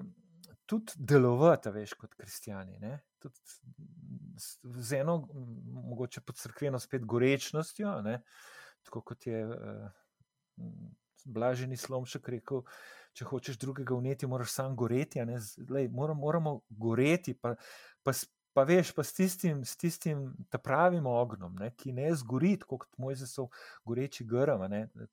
tudi 0.71 0.95
delovati, 0.97 1.73
veš, 1.75 1.97
kot 1.99 2.15
kristijani. 2.15 2.79
Z 4.41 5.01
eno, 5.01 5.19
mogoče 5.91 6.23
pod 6.25 6.39
crkveno, 6.39 6.79
spet 6.81 7.05
gorečnostjo, 7.05 7.99
ne? 8.07 8.23
tako 8.87 9.03
kot 9.11 9.27
je 9.27 9.43
uh, 9.45 9.91
Blaženi 11.27 11.77
Slomšek 11.77 12.31
rekel. 12.33 12.63
Uh, 12.63 13.00
če 13.17 13.27
hočeš 13.27 13.59
drugega 13.61 13.95
uneti, 13.95 14.27
moraš 14.27 14.55
sam 14.55 14.77
goreti. 14.77 15.23
Lej, 15.69 15.89
moramo, 15.89 16.21
moramo 16.21 16.55
goreti, 16.69 17.35
pa, 17.35 17.55
pa, 18.03 18.15
pa 18.53 18.65
veš, 18.69 18.93
pa 18.97 19.05
s 19.05 19.15
tistim, 19.17 19.65
s 19.65 19.77
tistim 19.77 20.29
pravim 20.63 21.07
ognom, 21.07 21.55
ne, 21.61 21.73
ki 21.77 21.93
ne 21.97 22.11
zgori, 22.15 22.57
kot 22.67 22.89
Mojzesov 22.99 23.51
goreči 23.87 24.27
grm, 24.27 24.67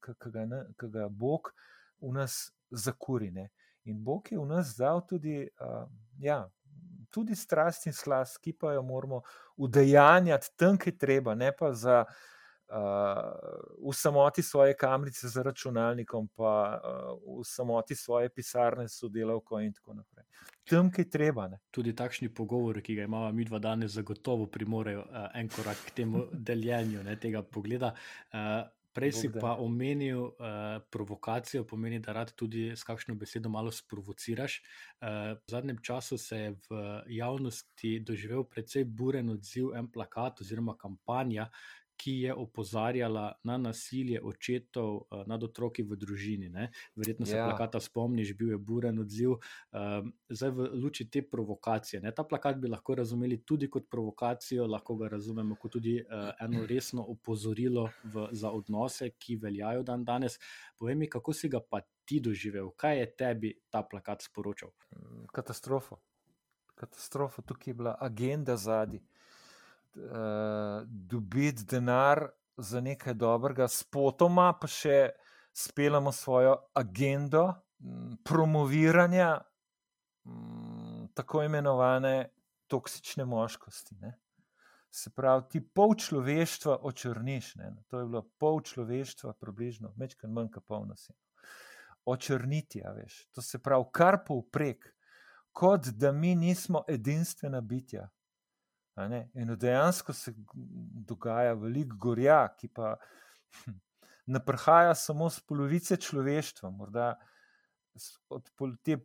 ki 0.03 0.91
ga 0.93 1.07
Bog 1.09 1.53
v 2.01 2.13
nas 2.13 2.47
zakuri. 2.71 3.31
Ne. 3.31 3.49
In 3.87 4.03
Bog 4.03 4.31
je 4.31 4.39
v 4.39 4.45
nas 4.45 4.75
dal 4.77 5.01
tudi, 5.07 5.45
uh, 5.63 5.85
ja, 6.19 6.43
tudi 7.09 7.35
strast 7.35 7.87
in 7.87 7.95
slast, 7.95 8.41
ki 8.43 8.53
pa 8.53 8.73
jo 8.75 8.81
moramo 8.83 9.21
udejanjati 9.55 10.51
tam, 10.59 10.77
kjer 10.77 10.97
treba, 10.99 11.35
ne 11.35 11.53
pa 11.55 11.71
za 11.73 12.03
uh, 12.69 13.89
v 13.89 13.93
samoti 13.93 14.43
svoje 14.43 14.75
kamrice 14.77 15.27
za 15.27 15.43
računalnikom, 15.43 16.27
pa 16.35 16.81
uh, 16.83 17.39
v 17.39 17.45
samoti 17.45 17.95
svoje 17.95 18.29
pisarne 18.29 18.87
s 18.87 18.99
sodelavko 18.99 19.59
in 19.59 19.73
tako 19.73 19.93
naprej. 19.93 20.25
Tam, 20.67 20.91
ki 20.91 21.01
je 21.01 21.09
treba. 21.09 21.47
Ne. 21.47 21.59
Tudi 21.71 21.95
takšni 21.95 22.29
pogovori, 22.33 22.81
ki 22.81 22.95
ga 22.95 23.03
imamo 23.07 23.31
mi 23.31 23.45
dva 23.45 23.59
danes, 23.59 23.91
zagotovo 23.91 24.47
primorejo 24.51 25.05
uh, 25.05 25.29
en 25.33 25.49
korak 25.49 25.85
k 25.87 26.01
temu 26.01 26.25
deljenju 26.49 27.03
ne, 27.03 27.15
tega 27.19 27.43
pogleda. 27.43 27.93
Uh, 28.33 28.65
Prej 28.97 29.13
si 29.13 29.29
pa 29.29 29.53
omenil 29.61 30.23
uh, 30.25 30.81
provokacijo, 30.89 31.61
pomeni, 31.69 31.99
da 32.01 32.15
rad 32.17 32.31
tudi 32.33 32.71
s 32.73 32.81
kakšno 32.81 33.13
besedo 33.15 33.49
malo 33.49 33.69
sprovociraš. 33.71 34.55
Uh, 34.57 35.37
v 35.37 35.53
zadnjem 35.53 35.77
času 35.85 36.17
se 36.17 36.37
je 36.39 36.55
v 36.69 36.79
javnosti 37.19 37.99
doživel 37.99 38.41
precej 38.49 38.87
buren 38.89 39.29
odziv 39.29 39.75
en 39.77 39.91
plakat 39.91 40.41
oziroma 40.41 40.73
kampanja, 40.81 41.45
ki 41.97 42.11
je 42.21 42.33
opozarjala 42.33 43.31
na 43.43 43.57
nasilje 43.57 44.21
očetov 44.23 44.95
uh, 44.95 45.23
nad 45.27 45.43
otroki 45.43 45.83
v 45.83 45.97
družini. 45.97 46.49
Ne? 46.49 46.69
Verjetno 46.95 47.25
se 47.25 47.37
ja. 47.37 47.47
plakata 47.49 47.79
spomniš, 47.79 48.35
bil 48.37 48.53
je 48.53 48.57
buren 48.57 48.99
odziv. 48.99 49.37
Uh, 49.37 50.05
zdaj, 50.29 50.53
v 50.53 50.69
luči 50.77 51.09
te 51.09 51.23
provokacije. 51.25 52.01
Ne? 52.01 52.13
Ta 52.15 52.23
plakat 52.23 52.61
bi 52.61 52.69
lahko 52.69 52.95
razumeli 52.95 53.41
tudi 53.45 53.69
kot 53.69 53.89
provokacijo, 53.89 54.67
lahko 54.67 54.95
ga 55.01 55.11
razumemo 55.17 55.57
kot 55.59 55.77
tudi 55.79 55.97
uh, 56.01 56.29
eno 56.41 56.65
resno 56.69 57.05
opozorilo 57.09 57.89
v, 58.03 58.29
za 58.31 58.51
odnose, 58.53 59.11
ki 59.17 59.39
veljajo 59.41 59.83
dan 59.83 60.05
danes. 60.05 60.37
Povej 60.77 60.95
mi, 60.95 61.09
kako 61.09 61.33
si 61.33 61.49
ga 61.49 61.61
pa 61.61 61.81
ti 62.05 62.21
doživel, 62.23 62.71
kaj 62.77 62.99
je 62.99 63.07
tebi 63.19 63.53
ta 63.69 63.81
plakat 63.83 64.29
sporočal? 64.29 64.71
Katastrofa. 65.33 65.97
Katastrofa, 66.77 67.41
tukaj 67.41 67.71
je 67.71 67.73
bila 67.73 67.97
agenda 67.99 68.55
zadnji 68.55 69.01
uh, 69.97 70.83
dobiti 70.87 71.65
denar 71.65 72.27
za 72.57 72.81
nekaj 72.81 73.13
dobrega, 73.13 73.67
spotoma 73.67 74.53
pa 74.61 74.67
še 74.67 75.09
speljamo 75.57 76.11
svojo 76.11 76.55
agendo 76.73 77.53
promoviranja 78.25 79.41
m, 80.25 81.07
tako 81.13 81.43
imenovane 81.43 82.29
toksične 82.67 83.25
moškosti. 83.25 83.95
Ne? 83.95 84.13
Se 84.89 85.09
pravi, 85.09 85.43
ti 85.49 85.61
pol 85.61 85.95
človeštva 85.95 86.79
očrniš. 86.81 87.55
Ne? 87.55 87.71
To 87.87 87.99
je 87.99 88.05
bilo 88.05 88.23
pol 88.39 88.61
človeštva, 88.61 89.33
približno, 89.39 89.93
večkrat 89.97 90.31
manj 90.31 90.51
kot 90.53 90.65
pol 90.67 90.85
nas 90.89 91.09
je. 91.09 91.15
Očrniti, 92.05 92.81
a 92.85 92.93
veš. 92.95 93.25
To 93.35 93.41
se 93.41 93.59
pravi, 93.59 93.85
kar 93.91 94.21
povprek, 94.25 94.93
kot 95.51 95.89
da 95.97 96.11
mi 96.11 96.35
nismo 96.35 96.83
edinstvena 96.87 97.61
bitja. 97.61 98.07
In 98.97 99.55
dejansko 99.55 100.13
se 100.13 100.33
dogaja 101.07 101.53
veliko 101.53 101.97
gorja, 102.01 102.47
ki 102.57 102.67
pa 102.73 102.95
hm, 103.63 103.75
ne 104.33 104.41
prihaja 104.45 104.95
samo 104.95 105.29
z 105.29 105.43
polovice 105.45 105.97
človeštva, 106.01 106.71
morda 106.73 107.11
od 108.29 108.49
te, 108.83 108.97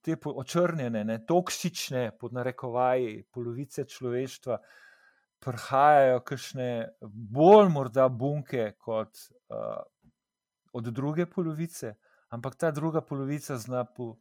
te 0.00 0.16
očrnjene, 0.24 1.04
ne, 1.04 1.18
toksične, 1.26 2.10
pod 2.20 2.32
narekovaji, 2.32 3.24
polovice 3.32 3.84
človeštva, 3.84 4.58
prihajajo 5.44 6.20
kakšne 6.26 6.68
bolj 7.02 7.68
morda 7.70 8.08
bunke 8.08 8.72
kot 8.78 9.20
uh, 9.52 9.82
od 10.72 10.90
druge 10.94 11.26
polovice, 11.26 11.94
ampak 12.34 12.56
ta 12.56 12.70
druga 12.70 13.00
polovica 13.00 13.58
zna 13.58 13.84
po, 13.84 14.16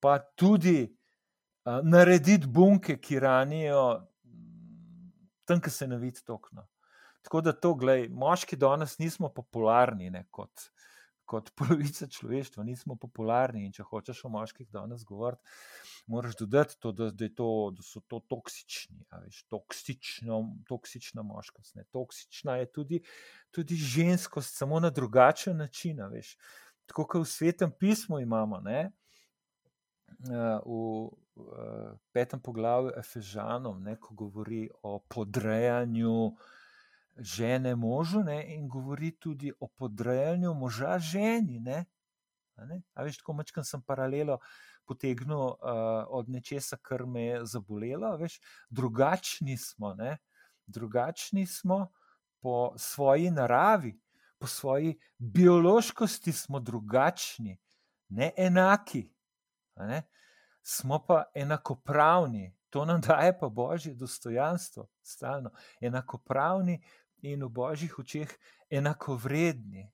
pa 0.00 0.18
tudi 0.18 0.84
uh, 0.84 1.80
narediti 1.82 2.46
bunke, 2.46 2.98
ki 3.00 3.20
ranijo 3.20 3.84
tam, 5.48 5.62
ki 5.64 5.72
se 5.72 5.88
ne 5.88 5.98
vidi 5.98 6.24
tokno. 6.26 6.66
Tako 7.26 7.40
da 7.40 7.52
to, 7.52 7.74
gledaj, 7.74 8.08
moški 8.08 8.56
danes 8.56 8.98
nismo 8.98 9.28
popularni 9.34 10.10
ne, 10.10 10.22
kot, 10.30 10.68
kot 11.28 11.50
polovica 11.58 12.06
človeštva, 12.06 12.64
nismo 12.64 12.96
popularni. 13.00 13.64
In 13.66 13.74
če 13.74 13.86
hočeš 13.88 14.24
o 14.24 14.32
moških 14.32 14.70
danes 14.72 15.04
govoriti, 15.08 15.42
moraš 16.08 16.38
dodati 16.40 16.78
to, 16.80 16.92
da, 16.92 17.10
da, 17.10 17.28
to, 17.28 17.50
da 17.76 17.84
so 17.84 18.00
to 18.08 18.22
toksični, 18.30 19.02
veš, 19.24 19.42
toksično, 19.52 20.40
toksična 20.68 21.24
moškost. 21.26 21.74
Ne. 21.76 21.84
Toksična 21.92 22.60
je 22.62 22.70
tudi, 22.72 23.02
tudi 23.54 23.76
ženskost, 23.76 24.56
samo 24.56 24.80
na 24.80 24.90
drugačen 24.90 25.56
način. 25.56 26.00
Veš. 26.12 26.36
Tako 26.88 27.04
kot 27.04 27.26
v 27.26 27.30
svetem 27.30 27.74
pismu 27.80 28.22
imamo. 28.24 28.62
Ne, 28.64 28.88
v 30.28 31.94
petem 32.12 32.40
poglavju 32.40 32.92
Efežanom, 32.98 33.82
ne, 33.82 33.96
ko 33.96 34.14
govori 34.14 34.68
o 34.82 34.98
podrejanju 35.08 36.34
žene 37.18 37.74
možu, 37.76 38.22
ne, 38.22 38.54
in 38.54 38.68
govori 38.68 39.12
tudi 39.18 39.52
o 39.60 39.68
podrejanju 39.68 40.54
moža 40.54 40.98
ženi. 40.98 41.60
Ne, 41.60 41.84
ne. 42.56 42.82
A 42.94 43.02
veš, 43.02 43.18
tako 43.22 43.38
mačkam 43.38 43.64
sem 43.64 43.82
paralelo 43.82 44.38
potegnil 44.88 45.38
uh, 45.38 45.58
od 46.08 46.28
nečesa, 46.28 46.78
kar 46.82 47.06
me 47.06 47.22
je 47.22 47.44
zabolelo. 47.46 48.16
Veš, 48.16 48.40
drugačni 48.70 49.56
smo, 49.56 49.94
ne, 49.94 50.16
drugačni 50.66 51.46
smo 51.46 51.90
po 52.40 52.72
svoji 52.78 53.30
naravi, 53.30 53.98
po 54.38 54.46
svoji 54.46 54.98
biološkosti 55.18 56.32
smo 56.32 56.60
drugačni, 56.60 57.58
ne 58.08 58.32
enaki. 58.36 59.08
Smo 60.62 60.98
pa 61.06 61.24
enakopravni, 61.34 62.52
to 62.70 62.84
nam 62.84 63.00
daje 63.00 63.38
pa 63.38 63.48
božje 63.48 63.94
dostojanstvo, 63.94 64.88
stalno 65.02 65.50
enakopravni 65.80 66.82
in 67.22 67.44
v 67.44 67.48
božjih 67.48 67.98
očeh 67.98 68.34
enakovredni. 68.70 69.90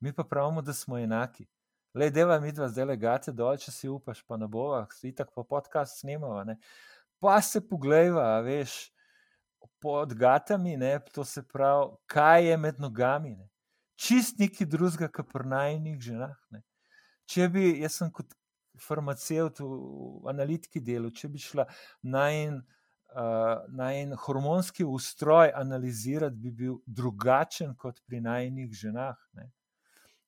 Mi 0.00 0.12
pa 0.12 0.24
pravimo, 0.24 0.62
da 0.62 0.72
smo 0.72 0.98
enaki. 0.98 1.46
Le, 1.94 2.10
deva 2.10 2.40
mi 2.40 2.52
dva 2.52 2.68
zdaj 2.68 2.84
legate 2.84 3.32
dol, 3.32 3.56
če 3.56 3.70
si 3.70 3.88
upaš, 3.88 4.24
pa 4.26 4.36
ne 4.36 4.48
bova, 4.50 4.82
si 4.90 5.12
tako 5.14 5.42
pa 5.42 5.44
podcast 5.56 6.00
snemava. 6.00 6.42
Ne? 6.44 6.56
Pa 7.22 7.38
se 7.42 7.62
poglejva, 7.62 8.40
veš, 8.42 8.90
pod 9.80 10.14
gatami, 10.18 10.76
ne? 10.76 10.98
to 11.14 11.24
se 11.24 11.42
pravi, 11.46 11.94
kaj 12.10 12.48
je 12.50 12.56
med 12.56 12.80
nogami. 12.82 13.36
Ne? 13.36 13.48
Čist 13.94 14.42
neki 14.42 14.66
drugega, 14.66 15.08
kot 15.08 15.30
pri 15.30 15.46
najnih 15.48 16.00
ženah. 16.02 16.34
Ne? 16.50 16.64
Če 17.30 17.48
bi, 17.48 17.68
jaz 17.80 18.00
sem 18.02 18.10
kot 18.12 18.34
farmaceut 18.80 19.60
v 19.60 20.28
analitiki 20.30 20.80
delu, 20.80 21.10
če 21.10 21.28
bi 21.28 21.42
šla 21.42 21.66
na 22.02 22.24
en, 22.34 22.60
uh, 23.14 23.64
na 23.68 23.90
en 23.98 24.14
hormonski 24.26 24.84
ustroj 24.84 25.52
analizirati, 25.54 26.36
bi 26.36 26.52
bil 26.64 26.78
drugačen 26.86 27.74
kot 27.78 28.00
pri 28.06 28.20
najnih 28.24 28.72
ženah. 28.74 29.18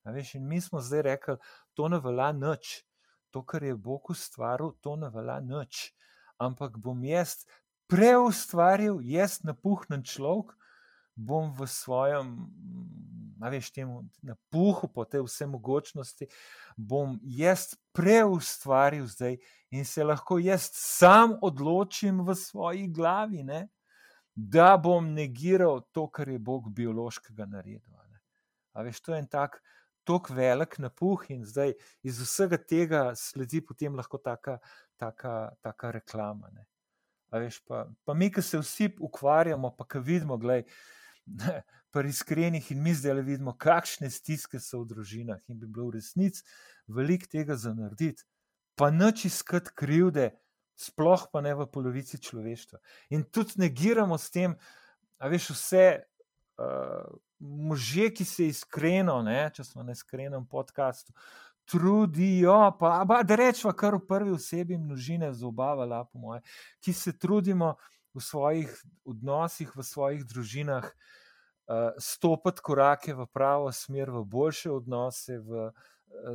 Veš, 0.07 0.37
in 0.39 0.47
mi 0.47 0.61
smo 0.63 0.79
zdaj 0.79 1.01
rekli, 1.03 1.35
to 1.75 1.89
ne 1.91 1.99
velja 1.99 2.31
noč, 2.31 2.81
to, 3.31 3.43
kar 3.43 3.63
je 3.63 3.75
Bog 3.75 4.09
ustvaril, 4.13 4.71
to 4.81 4.95
ne 4.95 5.09
velja 5.11 5.41
noč. 5.43 5.91
Ampak 6.39 6.77
bom 6.79 7.03
jaz 7.03 7.41
preustvaril, 7.91 9.01
jaz 9.03 9.41
napuhnen 9.43 10.05
človek, 10.07 10.53
bom 11.17 11.49
v 11.51 11.65
svojem, 11.67 12.33
a 13.41 13.49
veš, 13.49 13.71
temu 13.73 14.05
napuhu, 14.21 14.87
po 14.87 15.05
tej 15.05 15.25
vsemogočnosti, 15.25 16.29
bom 16.77 17.17
jaz 17.21 17.73
preustvaril 17.93 19.09
zdaj 19.09 19.37
in 19.73 19.85
se 19.85 20.05
lahko 20.05 20.37
jaz 20.37 20.69
sam 20.73 21.35
odločim 21.41 22.21
v 22.25 22.37
svoji 22.37 22.87
glavi, 22.87 23.43
ne, 23.43 23.67
da 24.37 24.77
bom 24.77 25.01
negiral 25.13 25.81
to, 25.91 26.05
kar 26.13 26.29
je 26.29 26.37
Bog 26.39 26.69
biološkega 26.69 27.49
naredil. 27.49 27.81
A 28.77 28.83
veš, 28.85 29.01
to 29.01 29.15
je 29.15 29.19
en 29.19 29.27
tak. 29.27 29.57
Tako 30.07 30.33
velik 30.37 30.77
napuh, 30.79 31.23
in 31.33 31.41
zdaj 31.43 31.73
iz 32.05 32.19
vsega 32.21 32.59
tega 32.61 33.01
sledi 33.17 33.59
potem 33.65 33.95
lahko 33.97 34.21
taka, 34.21 34.59
taka, 34.95 35.49
taka 35.65 35.91
reklama. 35.91 36.47
Veš, 37.33 37.57
pa, 37.67 37.87
pa 38.05 38.13
mi, 38.13 38.29
ki 38.31 38.41
se 38.45 38.61
vsi 38.61 38.91
ukvarjamo, 39.03 39.73
pa 39.75 39.83
ki 39.89 39.99
vidimo, 39.99 40.37
gledaj, 40.37 40.63
pa 41.91 42.01
iskrenih 42.01 42.71
in 42.71 42.81
mi 42.83 42.93
zdaj 42.93 43.13
le 43.19 43.23
vidimo, 43.27 43.53
kakšne 43.57 44.09
stiske 44.13 44.59
so 44.59 44.81
v 44.83 44.91
družinah 44.93 45.39
in 45.47 45.59
bi 45.59 45.67
bilo 45.67 45.89
v 45.89 45.97
resnici 45.97 46.43
veliko 46.87 47.29
tega 47.31 47.55
za 47.55 47.73
narediti, 47.73 48.23
pa 48.75 48.91
noč 48.91 49.25
iskati 49.25 49.73
krivde, 49.75 50.31
sploh 50.77 51.27
pa 51.33 51.41
ne 51.41 51.55
v 51.57 51.65
polovici 51.71 52.19
človeštva. 52.21 52.79
In 53.09 53.25
tudi 53.25 53.57
negiramo 53.57 54.17
s 54.17 54.31
tem, 54.31 54.57
a 55.17 55.31
veš, 55.31 55.53
vse. 55.55 55.87
Uh, 56.57 57.15
Može, 57.39 58.07
ki 58.17 58.25
se 58.25 58.47
iskreno, 58.49 59.19
ne, 59.21 59.51
če 59.53 59.61
smo 59.63 59.83
na 59.85 59.93
iskrenem 59.93 60.47
podkastu, 60.49 61.13
trudijo, 61.69 62.71
pa, 62.79 63.05
pa 63.07 63.19
da 63.23 63.35
rečemo, 63.35 63.73
kar 63.77 63.95
v 63.95 64.07
prvi 64.07 64.31
osebi 64.31 64.77
množine 64.77 65.33
zobavala, 65.33 66.05
po 66.09 66.19
moje, 66.19 66.41
ki 66.81 66.93
se 66.93 67.13
trudimo 67.13 67.75
v 68.17 68.23
svojih 68.23 68.73
odnosih, 69.05 69.69
v 69.75 69.85
svojih 69.85 70.25
družinah, 70.25 70.89
uh, 70.89 71.93
stopiti 72.01 72.63
korake 72.65 73.13
v 73.13 73.27
pravo 73.29 73.69
smer, 73.71 74.09
v 74.09 74.25
boljše 74.25 74.71
odnose, 74.73 75.37
v, 75.37 75.69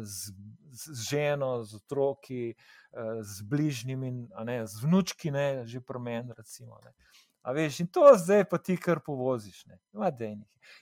z, 0.07 0.31
z 0.71 1.09
ženo, 1.11 1.65
z 1.67 1.83
otroki, 1.83 2.45
uh, 2.55 3.19
z 3.27 3.43
bližnjimi, 3.43 4.31
ne, 4.47 4.59
z 4.67 4.85
vnučki, 4.85 5.35
ne, 5.35 5.67
že 5.67 5.83
promen. 5.83 6.31
Recimo, 6.39 6.79
ne. 6.87 6.95
A 7.43 7.53
veš, 7.53 7.81
in 7.81 7.87
to 7.87 8.07
zdaj 8.17 8.45
pa 8.51 8.59
ti 8.59 8.77
kar 8.77 9.01
povoziš. 9.07 9.65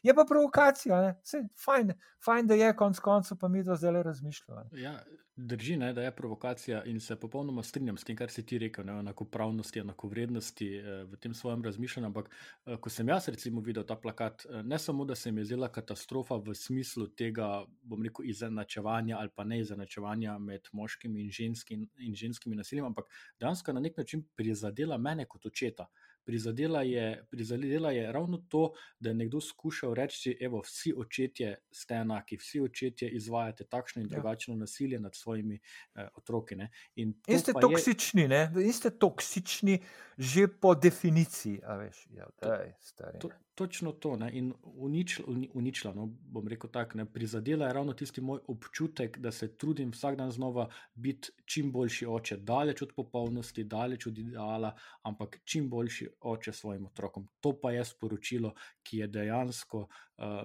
Je 0.02 0.14
pa 0.14 0.24
provokacija, 0.28 1.14
Sej, 1.24 1.46
fajn, 1.64 1.92
fajn, 2.24 2.46
da 2.46 2.54
je 2.54 2.76
konec 2.76 2.98
koncev, 3.00 3.38
pa 3.40 3.48
mi 3.48 3.64
to 3.64 3.76
zdaj 3.76 4.02
razmišljamo. 4.02 4.68
Ja, 4.72 5.00
drži, 5.36 5.76
ne, 5.76 5.92
da 5.92 6.02
je 6.02 6.16
provokacija 6.16 6.84
in 6.84 7.00
se 7.00 7.16
popolnoma 7.16 7.62
strinjam 7.62 7.96
s 7.96 8.04
tem, 8.04 8.16
kar 8.16 8.30
si 8.30 8.46
ti 8.46 8.58
rekel, 8.58 8.84
ne, 8.86 8.98
enakopravnosti, 9.00 9.80
enakovrednosti 9.80 10.68
eh, 10.76 11.04
v 11.04 11.16
tem 11.16 11.34
svojem 11.34 11.64
razmišljanju. 11.64 12.06
Ampak, 12.06 12.30
eh, 12.66 12.76
ko 12.76 12.90
sem 12.90 13.08
jaz 13.08 13.28
recimo 13.28 13.60
videl 13.60 13.84
ta 13.88 13.96
plakat, 13.96 14.46
eh, 14.46 14.62
ne 14.62 14.78
samo, 14.78 15.04
da 15.04 15.14
se 15.14 15.32
mi 15.32 15.40
je 15.40 15.44
zdela 15.44 15.68
katastrofa 15.72 16.36
v 16.36 16.54
smislu 16.54 17.08
tega, 17.16 17.64
bom 17.82 18.04
rekel, 18.04 18.28
izenačevanja 18.28 19.18
ali 19.18 19.30
pa 19.34 19.44
ne 19.44 19.60
izenačevanja 19.60 20.38
med 20.38 20.68
moškimi 20.72 21.24
in, 21.24 21.30
ženski, 21.30 21.80
in 21.98 22.14
ženskimi 22.14 22.56
nasiljem, 22.56 22.84
ampak 22.92 23.08
dejansko 23.40 23.72
na 23.72 23.80
nek 23.80 23.96
način 23.96 24.24
prizadela 24.36 24.98
mene 24.98 25.24
kot 25.24 25.46
očeta 25.46 25.88
prizadela 26.24 26.82
je, 26.82 27.26
prizadela 27.30 27.90
je 27.90 28.12
ravno 28.12 28.38
to, 28.48 28.72
da 29.00 29.10
je 29.10 29.14
nekdo 29.14 29.40
skušal 29.40 29.94
reči: 29.94 30.36
Evo, 30.40 30.60
vsi 30.60 30.94
očetje 30.96 31.56
ste 31.70 31.94
enaki, 31.94 32.36
vsi 32.36 32.60
očetje 32.60 33.08
izvajate 33.08 33.64
takšno 33.64 34.02
in 34.02 34.08
ja. 34.08 34.14
drugačno 34.14 34.54
ja. 34.54 34.58
nasilje 34.58 35.00
nad 35.00 35.14
svojimi 35.14 35.60
eh, 35.94 36.08
otroki. 36.14 36.56
In 36.94 37.14
ste 37.38 37.52
toksični, 37.60 38.22
je... 38.22 38.52
in 38.64 38.72
ste 38.72 38.90
toksični 38.90 39.82
že 40.18 40.48
po 40.48 40.74
definiciji. 40.74 41.60
Veš, 41.78 42.06
ja, 42.12 42.26
daj, 42.42 42.72
to, 43.20 43.30
točno 43.60 43.92
to. 43.92 44.16
Ne? 44.16 44.30
In 44.32 44.52
uničila, 44.64 45.28
uničila 45.54 45.92
no, 45.94 46.06
bom 46.06 46.48
rekel 46.48 46.70
tako, 46.72 46.98
ne 46.98 47.04
prizadela 47.12 47.66
je 47.66 47.72
ravno 47.76 47.92
tisti 47.92 48.20
moj 48.20 48.40
občutek, 48.48 49.18
da 49.18 49.32
se 49.32 49.50
trudim 49.56 49.90
vsak 49.92 50.16
dan 50.16 50.30
znova 50.32 50.68
biti 50.94 51.28
čim 51.44 51.72
boljši 51.72 52.06
oče, 52.06 52.36
daleč 52.36 52.82
od 52.82 52.94
popolnosti, 52.96 53.64
daleč 53.64 54.06
od 54.06 54.18
ideala, 54.18 54.72
ampak 55.02 55.42
čim 55.44 55.68
boljši 55.70 56.08
oče 56.20 56.52
svojim 56.52 56.86
otrokom. 56.86 57.28
To 57.40 57.52
pa 57.60 57.74
je 57.76 57.84
sporočilo, 57.84 58.54
ki 58.82 59.02
je 59.02 59.08
dejansko 59.18 59.82
uh, 59.84 60.40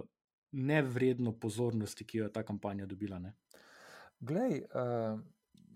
nevredno 0.52 1.38
pozornosti, 1.40 2.04
ki 2.06 2.18
jo 2.18 2.28
je 2.28 2.34
ta 2.34 2.44
kampanja 2.44 2.86
dobila. 2.86 3.20
Ne? 3.20 3.34
Glej, 4.20 4.60
uh, 4.60 5.22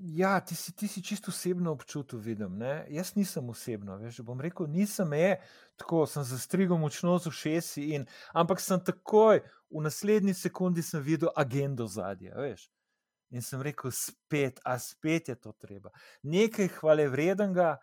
Ja, 0.02 0.40
ti 0.40 0.56
si, 0.56 0.72
ti 0.72 0.88
si 0.88 1.04
čisto 1.04 1.32
osebno 1.32 1.72
občutil, 1.72 2.20
vidim. 2.20 2.58
Ne? 2.58 2.86
Jaz 2.90 3.16
nisem 3.16 3.50
osebno, 3.50 3.98
veš, 4.00 4.22
bom 4.24 4.40
rekel, 4.40 4.68
nisem 4.72 5.14
je, 5.14 5.34
tako 5.76 6.06
sem 6.08 6.24
zastrigel 6.24 6.80
močno 6.80 7.18
z 7.20 7.28
ušesi, 7.28 7.84
in, 7.96 8.06
ampak 8.32 8.64
sem 8.64 8.80
takoj 8.80 9.42
v 9.44 9.84
naslednji 9.84 10.34
sekundi 10.34 10.82
videl 11.04 11.30
agendo 11.36 11.88
zadnje, 11.88 12.32
veš. 12.32 12.70
In 13.36 13.44
sem 13.44 13.62
rekel, 13.62 13.92
spet, 13.92 14.64
a 14.64 14.80
spet 14.80 15.30
je 15.30 15.36
to 15.36 15.52
treba. 15.52 15.92
Nekaj 16.24 16.72
hvale 16.80 17.10
vrednega, 17.12 17.76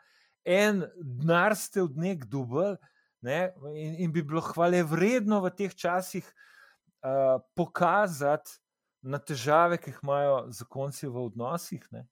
en 0.45 0.87
denar 0.97 1.53
ste 1.57 1.83
od 1.85 2.01
nek 2.01 2.25
dubl, 2.25 2.79
ne? 3.21 3.53
in, 3.77 3.95
in 4.07 4.13
bi 4.13 4.25
bilo 4.25 4.41
hvale 4.41 4.81
vredno 4.83 5.43
v 5.45 5.53
teh 5.53 5.75
časih 5.75 6.25
uh, 6.25 7.45
pokazati 7.55 8.57
na 9.07 9.21
težave, 9.23 9.79
ki 9.79 9.93
jih 9.93 10.03
imajo 10.03 10.37
zakonci 10.55 11.07
v 11.07 11.23
odnosih. 11.31 11.85
Ne? 11.95 12.07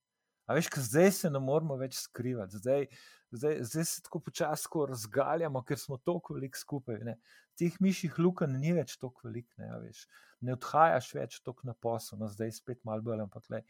A 0.47 0.55
veš, 0.55 0.71
zdaj 0.89 1.11
se 1.19 1.31
ne 1.33 1.41
moramo 1.43 1.77
več 1.81 1.97
skrivati, 1.99 2.61
zdaj, 2.61 2.87
zdaj, 3.35 3.59
zdaj 3.71 3.87
se 3.91 4.03
tako 4.05 4.21
počasi 4.29 4.69
razgaljamo, 4.89 5.63
ker 5.65 5.81
smo 5.81 5.99
tako 5.99 6.39
veliko 6.39 6.59
skupaj. 6.59 7.01
Ne? 7.05 7.17
Teh 7.59 7.75
mišjih 7.81 8.19
lukenj 8.19 8.59
ni 8.61 8.75
več 8.77 8.97
tako 8.99 9.29
velik, 9.29 9.49
ne, 9.59 9.71
veš, 9.85 10.07
ne 10.43 10.55
odhajaš 10.57 11.13
več 11.15 11.39
tako 11.43 11.71
na 11.71 11.75
posel, 11.75 12.19
no 12.19 12.29
zdaj 12.29 12.53
spet 12.53 12.83
malo 12.85 13.03
bolj, 13.03 13.25
ampak 13.27 13.47
le. 13.51 13.63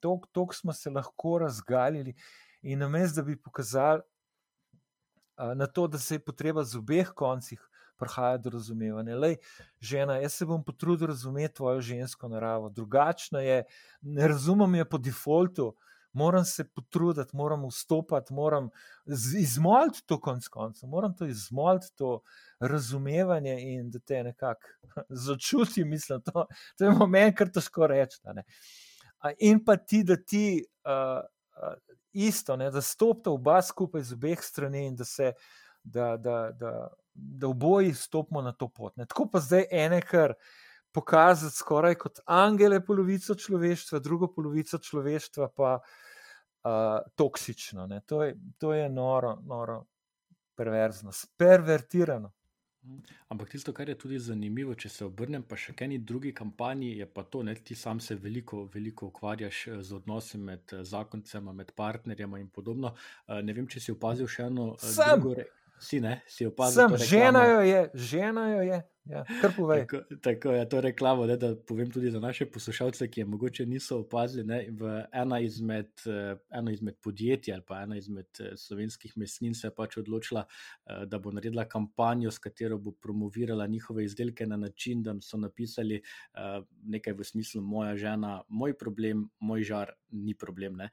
Tako 0.00 0.54
smo 0.54 0.72
se 0.72 0.90
lahko 0.90 1.38
razgaljali, 1.42 2.14
in 2.62 2.78
namesto 2.82 3.20
da 3.20 3.26
bi 3.26 3.36
pokazali 3.36 4.02
uh, 4.02 5.52
na 5.54 5.66
to, 5.66 5.86
da 5.86 5.98
se 5.98 6.14
je 6.14 6.24
potreba 6.24 6.64
z 6.64 6.78
obeh 6.78 7.12
koncih 7.14 7.60
prihaja 7.98 8.38
do 8.38 8.50
razumevanja. 8.50 9.16
Lej, 9.16 9.36
žena, 9.80 10.18
jaz 10.22 10.38
se 10.38 10.46
bom 10.46 10.64
potrudil 10.64 11.06
razumeti 11.06 11.54
tvojo 11.54 11.80
žensko 11.80 12.28
naravo, 12.28 12.68
drugačna 12.68 13.40
je, 13.40 13.64
ne 14.00 14.28
razumem 14.28 14.74
je 14.74 14.88
po 14.88 14.98
defaultu. 14.98 15.74
Moram 16.16 16.44
se 16.44 16.64
potruditi, 16.64 17.36
moram 17.36 17.66
vstopiti, 17.68 18.32
moram 18.32 18.70
izmoliti 19.38 20.00
to 20.06 20.16
konc 20.20 20.48
koncev, 20.48 20.88
moram 20.88 21.16
to 21.16 21.26
izmoliti, 21.26 21.90
to 21.94 22.20
razumevanje 22.60 23.56
in 23.60 23.90
da 23.90 23.98
te 23.98 24.22
nekako 24.24 24.68
začuti, 25.26 25.84
mislim, 25.84 26.22
to, 26.22 26.46
to 26.78 26.84
je 26.84 26.90
moment, 26.90 27.36
kar 27.36 27.52
težko 27.52 27.86
reči. 27.86 28.16
In 29.38 29.64
pa 29.64 29.76
ti, 29.76 30.04
da 30.04 30.16
ti 30.16 30.64
uh, 30.84 31.20
isto, 32.12 32.56
ne, 32.56 32.70
da 32.70 32.80
stopite 32.80 33.30
oba 33.30 33.62
skupaj 33.62 34.02
z 34.02 34.12
obeh 34.12 34.40
strani 34.42 34.86
in 34.86 34.96
da 34.96 35.04
se, 35.04 35.32
da, 35.82 36.16
da, 36.16 36.50
da, 36.52 36.88
da 37.16 37.48
oboji 37.48 37.94
stopimo 37.94 38.42
na 38.42 38.52
to 38.52 38.68
pot. 38.68 38.96
Ne. 38.96 39.06
Tako 39.06 39.28
pa 39.32 39.40
zdaj 39.40 39.66
ene, 39.70 40.00
kar 40.00 40.34
pokazati 40.92 41.56
skoraj 41.56 41.94
kot 41.94 42.20
angele, 42.26 42.80
polovico 42.84 43.34
človeštva, 43.34 43.98
drugo 43.98 44.30
polovico 44.32 44.78
človeštva 44.78 45.48
pa 45.56 45.74
uh, 45.80 46.70
toksično. 47.14 47.88
To 48.06 48.22
je, 48.22 48.36
to 48.58 48.72
je 48.72 48.88
noro, 48.88 49.36
noro, 49.44 49.84
perverzno, 50.56 51.12
pervertirano. 51.36 52.32
Ampak 53.28 53.50
tisto, 53.50 53.72
kar 53.72 53.88
je 53.88 53.98
tudi 53.98 54.18
zanimivo, 54.22 54.74
če 54.78 54.88
se 54.88 55.04
obrnem, 55.04 55.42
pa 55.42 55.56
še 55.58 55.74
kaj 55.74 55.98
drugi 56.06 56.30
kampanji, 56.34 56.92
je 57.00 57.06
pa 57.10 57.24
to, 57.26 57.42
da 57.42 57.54
ti 57.54 57.74
sam 57.74 58.00
se 58.00 58.14
veliko, 58.14 58.64
veliko 58.74 59.10
ukvarjaš 59.10 59.62
z 59.82 59.96
odnosi 59.96 60.38
med 60.38 60.74
zakoncema, 60.86 61.52
med 61.52 61.72
partnerjema 61.76 62.38
in 62.38 62.48
podobno. 62.48 62.94
Ne 63.26 63.52
vem, 63.52 63.66
če 63.66 63.82
si 63.82 63.92
opazil 63.92 64.30
še 64.30 64.46
eno 64.46 64.74
drugo 64.78 65.34
reč. 65.40 65.50
Si 65.80 66.00
ne, 66.00 66.22
si 66.26 66.46
opazil. 66.46 66.88
Sem, 66.88 67.08
žena 67.08 67.44
jo 67.46 67.60
je, 67.60 67.80
žena 67.94 68.50
jo 68.50 68.62
je. 68.62 68.82
Ja, 69.06 69.20
kar 69.40 69.52
povej. 69.54 69.84
Tako, 69.84 70.16
tako 70.18 70.52
je 70.56 70.68
to 70.68 70.80
reklamo, 70.82 71.26
ne, 71.30 71.36
da 71.38 71.52
povem 71.54 71.90
tudi 71.94 72.10
za 72.10 72.18
naše 72.20 72.48
poslušalce, 72.50 73.06
ki 73.10 73.20
je 73.20 73.26
mogoče 73.26 73.66
niso 73.66 74.00
opazili. 74.00 74.44
Ne, 74.44 74.58
ena, 75.12 75.38
izmed, 75.40 75.92
ena 76.50 76.72
izmed 76.72 76.96
podjetij 77.02 77.54
ali 77.54 77.62
pa 77.66 77.82
ena 77.84 77.96
izmed 77.96 78.40
slovenskih 78.56 79.14
mesnin 79.16 79.54
se 79.54 79.68
je 79.68 79.74
pač 79.74 79.96
odločila, 80.02 80.42
da 81.06 81.20
bo 81.22 81.30
naredila 81.30 81.68
kampanjo, 81.70 82.30
s 82.34 82.42
katero 82.42 82.78
bo 82.78 82.92
promovirala 82.92 83.66
njihove 83.66 84.04
izdelke 84.04 84.46
na 84.46 84.56
način, 84.56 85.02
da 85.02 85.14
so 85.22 85.38
napisali 85.38 86.02
nekaj 86.82 87.14
v 87.14 87.24
smislu: 87.24 87.62
Moja 87.62 87.96
žena, 87.96 88.40
moj 88.48 88.74
problem, 88.78 89.28
moj 89.38 89.62
žar, 89.62 89.94
ni 90.10 90.34
problem. 90.34 90.82
Ne. 90.82 90.90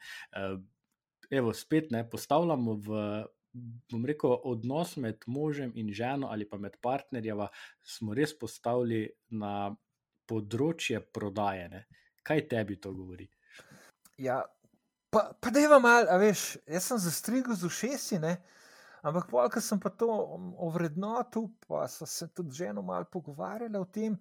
Evo, 1.31 1.53
spet 1.53 1.89
ne 1.91 2.09
postavljamo 2.09 2.75
v 2.75 3.23
bom 3.53 4.05
rekel, 4.05 4.35
odnos 4.43 4.95
med 4.97 5.25
možem 5.27 5.71
in 5.75 5.91
ženo 5.93 6.27
ali 6.31 6.47
pa 6.49 6.57
med 6.57 6.77
partnerjeva, 6.81 7.47
smo 7.83 8.13
res 8.13 8.33
postavili 8.39 9.05
na 9.29 9.73
področje 10.29 11.01
prodaje. 11.13 11.69
Ne? 11.69 11.85
Kaj 12.23 12.47
tebi 12.49 12.79
to 12.81 12.93
govori? 12.95 13.27
Ja, 14.17 14.41
pa, 15.13 15.29
pa 15.39 15.51
da 15.53 15.61
je 15.61 15.69
vam 15.69 15.83
malo, 15.85 16.09
a 16.09 16.17
veš, 16.21 16.53
jaz 16.69 16.89
sem 16.89 17.01
zastrigel 17.05 17.55
z 17.55 17.69
ušesi, 17.69 18.19
ne? 18.23 18.37
ampak 19.03 19.27
polk 19.27 19.57
sem 19.59 19.81
pa 19.83 19.91
to 19.91 20.07
ovrednotil, 20.63 21.49
pa 21.67 21.83
so 21.91 22.07
se 22.07 22.29
tudi 22.31 22.55
ženo 22.55 22.81
malo 22.81 23.05
pogovarjali 23.11 23.75
o 23.77 23.85
tem, 23.85 24.15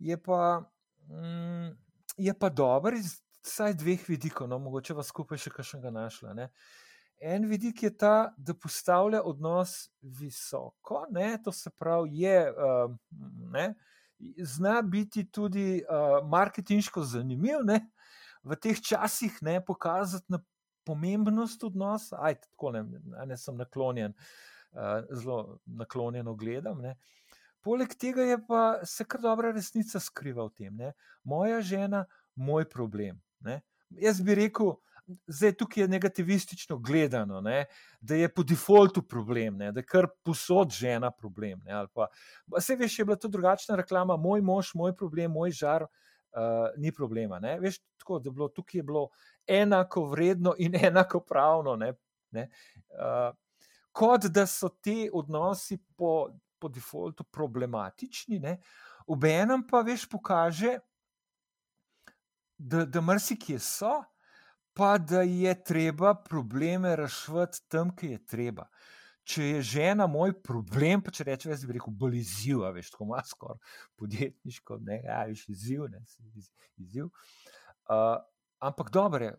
je 0.00 0.16
pa, 0.16 0.62
mm, 1.04 1.68
je 2.16 2.34
pa 2.38 2.48
dobro 2.48 2.96
iz 2.96 3.18
vsaj 3.44 3.74
dveh 3.76 4.08
vidikov, 4.08 4.48
no, 4.48 4.58
mogoče 4.62 4.96
vas 4.96 5.12
skupaj 5.12 5.38
še 5.38 5.52
kakšnega 5.52 5.92
našla. 5.92 6.32
Ne? 6.38 6.48
En 7.22 7.46
vidik 7.46 7.82
je 7.82 7.90
ta, 7.96 8.34
da 8.36 8.54
postavlja 8.54 9.20
odnos 9.22 9.90
visoko, 10.02 11.04
ne, 11.10 11.36
to 11.44 11.52
se 11.54 11.70
pravi, 11.70 12.18
je, 12.24 12.50
uh, 12.50 12.96
zna 14.42 14.80
biti 14.82 15.22
tudi 15.30 15.84
uh, 15.86 16.18
marketinško 16.28 17.04
zanimiv, 17.06 17.62
ne, 17.62 17.78
v 18.42 18.58
teh 18.58 18.80
časih 18.82 19.38
ne 19.42 19.60
pokazati 19.64 20.34
na 20.34 20.42
pomembnost 20.84 21.64
odnosa. 21.64 22.18
Aj, 22.18 22.34
tako 22.34 22.72
ne, 22.74 22.82
ne 23.26 23.38
sem 23.38 23.56
naklonjen, 23.56 24.14
uh, 24.74 25.06
zelo 25.10 25.60
naklonjen 25.66 26.26
gledam. 26.36 26.82
Ne. 26.82 26.96
Poleg 27.62 27.94
tega 27.94 28.26
je 28.26 28.40
pa 28.46 28.80
se 28.82 29.06
kar 29.06 29.22
dobra 29.22 29.52
resnica 29.54 30.00
skriva 30.02 30.48
v 30.48 30.54
tem. 30.58 30.74
Ne. 30.74 30.92
Moja 31.22 31.60
žena, 31.62 32.06
moj 32.34 32.66
problem. 32.66 33.22
Ne. 33.40 33.60
Jaz 33.90 34.18
bi 34.26 34.34
rekel, 34.34 34.74
zdaj 35.26 35.52
tukaj 35.56 35.82
je 35.82 35.88
negativistično 35.88 36.78
gledano, 36.78 37.40
ne, 37.40 37.64
da 38.00 38.14
je 38.14 38.28
po 38.34 38.42
defaultu 38.42 39.02
problem, 39.02 39.56
ne, 39.56 39.72
da 39.72 39.80
je 39.80 39.86
kar 39.86 40.08
posod 40.24 40.70
žena 40.70 41.10
problem. 41.10 41.60
Ne, 41.64 41.84
pa, 41.94 42.08
vse 42.56 42.76
veš, 42.76 42.98
je 42.98 43.04
bila 43.04 43.16
to 43.16 43.28
drugačna 43.28 43.76
reklama, 43.76 44.16
moj 44.16 44.40
mož, 44.40 44.74
moj 44.74 44.96
problem, 44.96 45.32
moj 45.32 45.50
žar, 45.50 45.86
uh, 45.86 46.68
ni 46.76 46.92
problema. 46.92 47.38
Ne, 47.38 47.58
veš, 47.60 47.80
tako, 48.00 48.20
je 48.24 48.30
bilo 48.30 48.48
tukaj 48.48 48.78
je 48.78 48.82
bilo 48.82 49.08
enako 49.46 50.04
vredno 50.04 50.54
in 50.58 50.76
enako 50.86 51.20
pravno. 51.20 51.76
Ne, 51.76 51.92
ne, 52.30 52.48
uh, 52.96 53.34
kot 53.92 54.30
da 54.32 54.46
so 54.46 54.68
ti 54.68 55.10
odnosi 55.12 55.78
po, 55.96 56.30
po 56.58 56.68
defaultu 56.68 57.24
problematični, 57.24 58.40
v 59.08 59.30
enem 59.30 59.66
pa 59.66 59.82
veš, 59.82 60.08
pokaže. 60.08 60.78
Da, 62.62 62.84
da 62.86 63.00
marsikje 63.02 63.58
so, 63.58 64.04
pa 64.74 64.98
da 64.98 65.22
je 65.22 65.52
treba 65.64 66.14
probleme 66.14 66.96
rešiti 66.96 67.68
tam, 67.68 67.96
kjer 67.96 68.12
je 68.12 68.24
treba. 68.26 68.66
Če 69.22 69.44
je 69.44 69.62
žena 69.62 70.08
moj 70.10 70.32
problem, 70.42 71.02
pa 71.04 71.12
če 71.14 71.28
rečem, 71.28 71.52
jaz 71.52 71.62
bi 71.66 71.76
rekel, 71.76 71.94
bolj 71.94 72.18
izziv, 72.18 72.64
veš, 72.74 72.90
tako 72.90 73.06
malo 73.12 73.22
skoraj 73.26 73.60
podjetniško, 74.00 74.80
ne, 74.82 74.98
ja, 75.04 75.20
veš, 75.30 75.44
izziv, 75.52 75.84
ne, 75.92 76.02
izziv. 76.82 77.06
Uh, 77.86 78.16
ampak 78.58 78.90
dobro, 78.90 79.30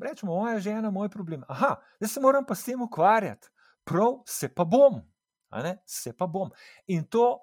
rečemo, 0.00 0.38
moja 0.38 0.56
žena, 0.64 0.90
moj 0.90 1.10
problem. 1.12 1.44
Aha, 1.52 1.74
zdaj 1.98 2.14
se 2.14 2.24
moram 2.24 2.48
pa 2.48 2.56
s 2.56 2.64
tem 2.64 2.82
ukvarjati, 2.82 3.52
prav 3.84 4.22
se 4.26 4.48
pa 4.48 4.64
bom, 4.64 5.02
ne, 5.52 5.76
se 5.84 6.16
pa 6.16 6.26
bom. 6.26 6.50
In 6.86 7.04
to 7.04 7.36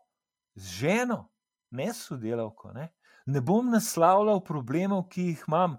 z 0.56 0.80
ženo, 0.82 1.28
ne 1.70 1.92
sodelavko, 1.94 2.74
ne, 2.74 2.90
ne 3.26 3.42
bom 3.42 3.70
naslavljal 3.70 4.42
problemov, 4.44 5.08
ki 5.14 5.30
jih 5.30 5.46
imam 5.48 5.78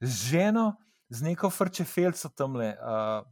z 0.00 0.30
ženo, 0.30 0.76
z 1.08 1.22
neko 1.22 1.50
frčefelco 1.50 2.28
tam 2.34 2.56
le 2.56 2.72
uh, 2.74 3.22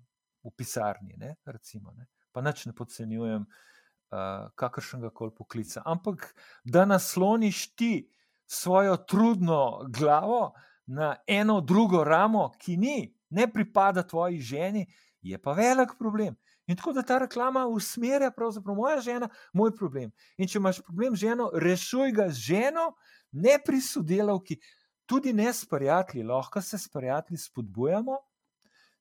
v 0.44 0.52
pisarni, 0.56 1.16
ne, 1.16 1.37
recimo, 1.46 1.92
ne. 1.96 2.06
pa 2.32 2.42
nič 2.42 2.66
ne 2.66 2.74
podcenjujem 2.74 3.44
uh, 3.44 4.50
kakršnega 4.54 5.10
koli 5.10 5.34
poklica. 5.34 5.82
Ampak 5.87 6.34
da 6.64 6.84
nasloniš 6.84 7.74
ti 7.74 8.10
svojo 8.46 8.96
trudno 8.96 9.87
glavo 9.88 10.52
na 10.87 11.16
eno 11.26 11.60
drugo 11.60 12.04
ramo, 12.04 12.52
ki 12.58 12.76
ni, 12.76 13.14
ne 13.30 13.48
pripada 13.52 14.02
tvoji 14.02 14.40
ženi, 14.40 14.87
je 15.22 15.38
pa 15.42 15.52
velik 15.52 15.96
problem. 15.98 16.37
In 16.66 16.76
tako 16.76 16.92
da 16.92 17.02
ta 17.02 17.18
reklama 17.18 17.66
usmerja, 17.66 18.30
pravzaprav 18.30 18.76
moja 18.76 19.00
žena, 19.00 19.28
moj 19.52 19.74
problem. 19.76 20.12
In 20.37 20.48
če 20.48 20.58
imaš 20.58 20.80
problem 20.84 21.16
z 21.16 21.26
ženo, 21.26 21.50
rešuj 21.52 22.12
ga 22.16 22.28
z 22.30 22.40
ženo, 22.40 22.87
ne 23.32 23.58
pri 23.64 23.80
sodelavki 23.80 24.60
tudi 25.06 25.32
ne 25.32 25.52
s 25.52 25.66
prijatelji, 25.66 26.24
lahko 26.24 26.60
se 26.60 26.78
s 26.78 26.88
prijatelji 26.88 27.38
spodbujamo, 27.38 28.18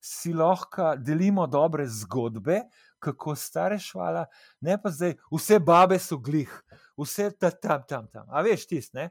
si 0.00 0.32
lahko 0.32 0.94
delimo 0.96 1.46
dobre 1.46 1.86
zgodbe, 1.88 2.60
kako 2.98 3.34
stare 3.36 3.78
švala, 3.78 4.26
ne 4.60 4.76
pa 4.82 4.90
zdaj, 4.90 5.14
vse 5.32 5.58
babe 5.60 5.98
so 5.98 6.18
glih, 6.18 6.52
vse 7.00 7.30
ta, 7.40 7.50
tam, 7.50 7.84
tam, 7.88 8.08
tam. 8.12 8.26
A 8.28 8.42
veš, 8.44 8.66
tisti, 8.68 8.96
ne? 8.96 9.10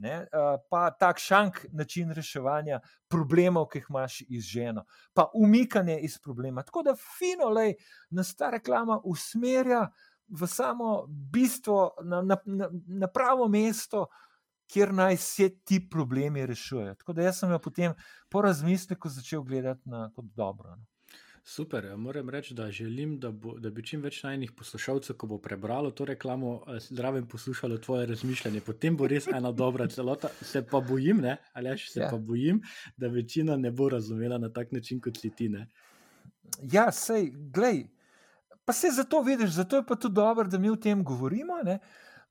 Ne, 0.00 0.22
uh, 0.24 0.56
pa 0.72 0.86
tak 0.96 1.18
šank 1.20 1.58
način 1.76 2.14
reševanja 2.16 2.78
problemov, 3.12 3.66
ki 3.68 3.82
jih 3.82 3.90
imaš 3.90 4.14
iz 4.24 4.46
ženo, 4.48 4.86
pa 5.12 5.26
umikanje 5.36 5.98
iz 6.00 6.16
problema. 6.18 6.62
Tako 6.64 6.82
da 6.82 6.94
fino, 6.96 7.50
da 7.52 7.66
nas 8.10 8.32
ta 8.36 8.48
reklama 8.50 9.00
usmerja 9.04 9.90
v 10.28 10.48
samo 10.48 11.04
bistvo, 11.06 11.90
na, 12.02 12.22
na, 12.22 12.38
na, 12.46 12.70
na 12.72 13.06
pravo 13.06 13.48
mesto, 13.48 14.06
kjer 14.72 14.94
naj 14.94 15.16
se 15.16 15.48
ti 15.64 15.80
problemi 15.90 16.46
rešujejo. 16.46 16.94
Tako 16.94 17.12
da 17.12 17.32
sem 17.32 17.50
jo 17.50 17.58
potem 17.58 17.94
po 18.30 18.42
razmisleku 18.42 19.08
začel 19.08 19.42
gledati 19.42 19.88
na, 19.88 20.10
kot 20.16 20.24
dobro. 20.24 20.76
No. 20.76 20.84
Super, 21.44 21.84
ja, 21.84 21.96
moram 21.96 22.28
reči, 22.30 22.54
da 22.54 22.70
želim, 22.70 23.16
da, 23.20 23.30
bo, 23.30 23.56
da 23.58 23.70
bi 23.70 23.82
čim 23.82 24.02
več 24.02 24.20
najnih 24.22 24.52
poslušalcev, 24.54 25.16
ko 25.18 25.26
bo 25.26 25.38
prebralo 25.42 25.90
to 25.90 26.04
reklamo, 26.06 26.52
eh, 26.70 26.78
zraven 26.80 27.26
poslušalo 27.28 27.78
tvoje 27.82 28.06
razmišljanje. 28.06 28.60
Potem 28.60 28.96
bo 28.96 29.08
res 29.10 29.26
ena 29.26 29.50
dobra 29.52 29.88
celota. 29.90 30.30
Se 30.40 30.62
pa 30.66 30.80
bojim, 30.80 31.18
ne, 31.24 31.36
ali 31.52 31.74
še 31.78 31.90
se 31.90 32.00
ja. 32.00 32.10
pa 32.10 32.16
bojim, 32.16 32.60
da 32.96 33.10
večina 33.10 33.56
ne 33.56 33.70
bo 33.70 33.88
razumela 33.90 34.38
na 34.38 34.52
tak 34.54 34.70
način 34.72 35.00
kot 35.02 35.18
si 35.18 35.32
ti. 35.34 35.48
Ne. 35.48 35.66
Ja, 36.62 36.92
sej, 36.92 37.32
glej. 37.34 37.88
Pa 38.64 38.72
se 38.72 38.92
zato 38.94 39.22
vidiš, 39.26 39.50
zato 39.58 39.82
je 39.82 39.86
pa 39.86 39.98
tudi 39.98 40.14
dobro, 40.14 40.46
da 40.46 40.58
mi 40.58 40.70
o 40.70 40.76
tem 40.76 41.02
govorimo, 41.04 41.58
ne? 41.66 41.80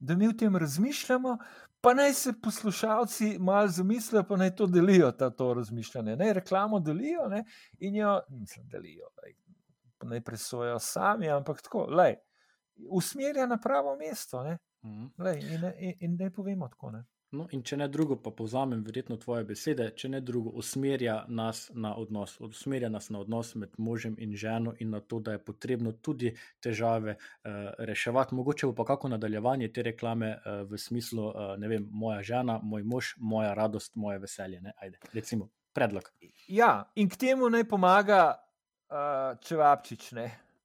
da 0.02 0.16
mi 0.16 0.28
o 0.28 0.34
tem 0.34 0.56
razmišljamo, 0.56 1.38
pa 1.82 1.94
naj 1.94 2.14
se 2.14 2.34
poslušalci 2.44 3.38
malo 3.40 3.68
zamislijo, 3.68 4.24
pa 4.24 4.38
naj 4.38 4.56
to 4.56 4.68
delijo, 4.68 5.12
ta, 5.12 5.30
to 5.30 5.54
razmišljanje. 5.54 6.16
Naj 6.16 6.34
reklamo 6.34 6.80
delijo 6.80 7.28
ne? 7.30 7.44
in 7.80 7.96
jo, 7.96 8.22
mislim, 8.30 8.68
delijo, 8.68 9.08
lej, 9.24 9.36
naj 10.04 10.22
presojajo 10.22 10.80
sami, 10.80 11.30
ampak 11.30 11.62
tako, 11.62 11.86
lej, 11.86 12.16
usmerja 12.90 13.46
na 13.48 13.58
pravo 13.58 13.96
mesto. 13.96 14.44
Mhm. 14.84 15.06
Lej, 15.18 15.40
in, 15.40 15.72
in, 15.80 15.94
in 16.00 16.18
naj 16.20 16.30
povemo 16.30 16.68
tako. 16.68 16.92
Ne? 16.92 17.06
No, 17.32 17.46
in 17.56 17.62
če 17.64 17.78
ne 17.80 17.86
drugo, 17.88 18.18
pa 18.20 18.34
povzamem 18.36 18.82
verjetno 18.84 19.16
tvoje 19.20 19.46
besede, 19.48 19.86
če 19.96 20.10
ne 20.12 20.20
drugo, 20.20 20.52
usmerja 20.60 21.14
nas 21.32 21.62
na 21.72 21.94
odnos, 21.96 22.34
usmerja 22.44 22.90
nas 22.92 23.08
na 23.14 23.22
odnos 23.24 23.54
med 23.56 23.78
možem 23.80 24.18
in 24.20 24.34
ženo 24.36 24.74
in 24.84 24.92
na 24.92 25.00
to, 25.00 25.22
da 25.24 25.38
je 25.38 25.44
potrebno 25.46 25.94
tudi 26.04 26.34
težave 26.60 27.16
uh, 27.16 27.62
reševati. 27.88 28.36
Mogoče 28.36 28.68
bo 28.68 28.76
pa 28.82 28.90
kako 28.92 29.14
nadaljevanje 29.16 29.72
te 29.72 29.88
reklame 29.88 30.34
uh, 30.36 30.60
v 30.68 30.78
smislu, 30.78 31.30
uh, 31.30 31.56
ne 31.58 31.72
vem, 31.72 31.88
moja 32.04 32.20
žena, 32.34 32.60
moj 32.64 32.84
mož, 32.84 33.16
moja 33.18 33.56
radost, 33.56 33.96
moje 33.96 34.20
veselje. 34.28 34.60
Ne? 34.62 34.76
Ajde, 34.84 35.00
recimo, 35.14 35.48
predlog. 35.72 36.12
Ja, 36.52 36.74
in 37.00 37.08
k 37.08 37.16
temu 37.28 37.48
naj 37.50 37.64
pomaga 37.72 38.26
uh, 38.36 39.40
čevapčič. 39.40 40.12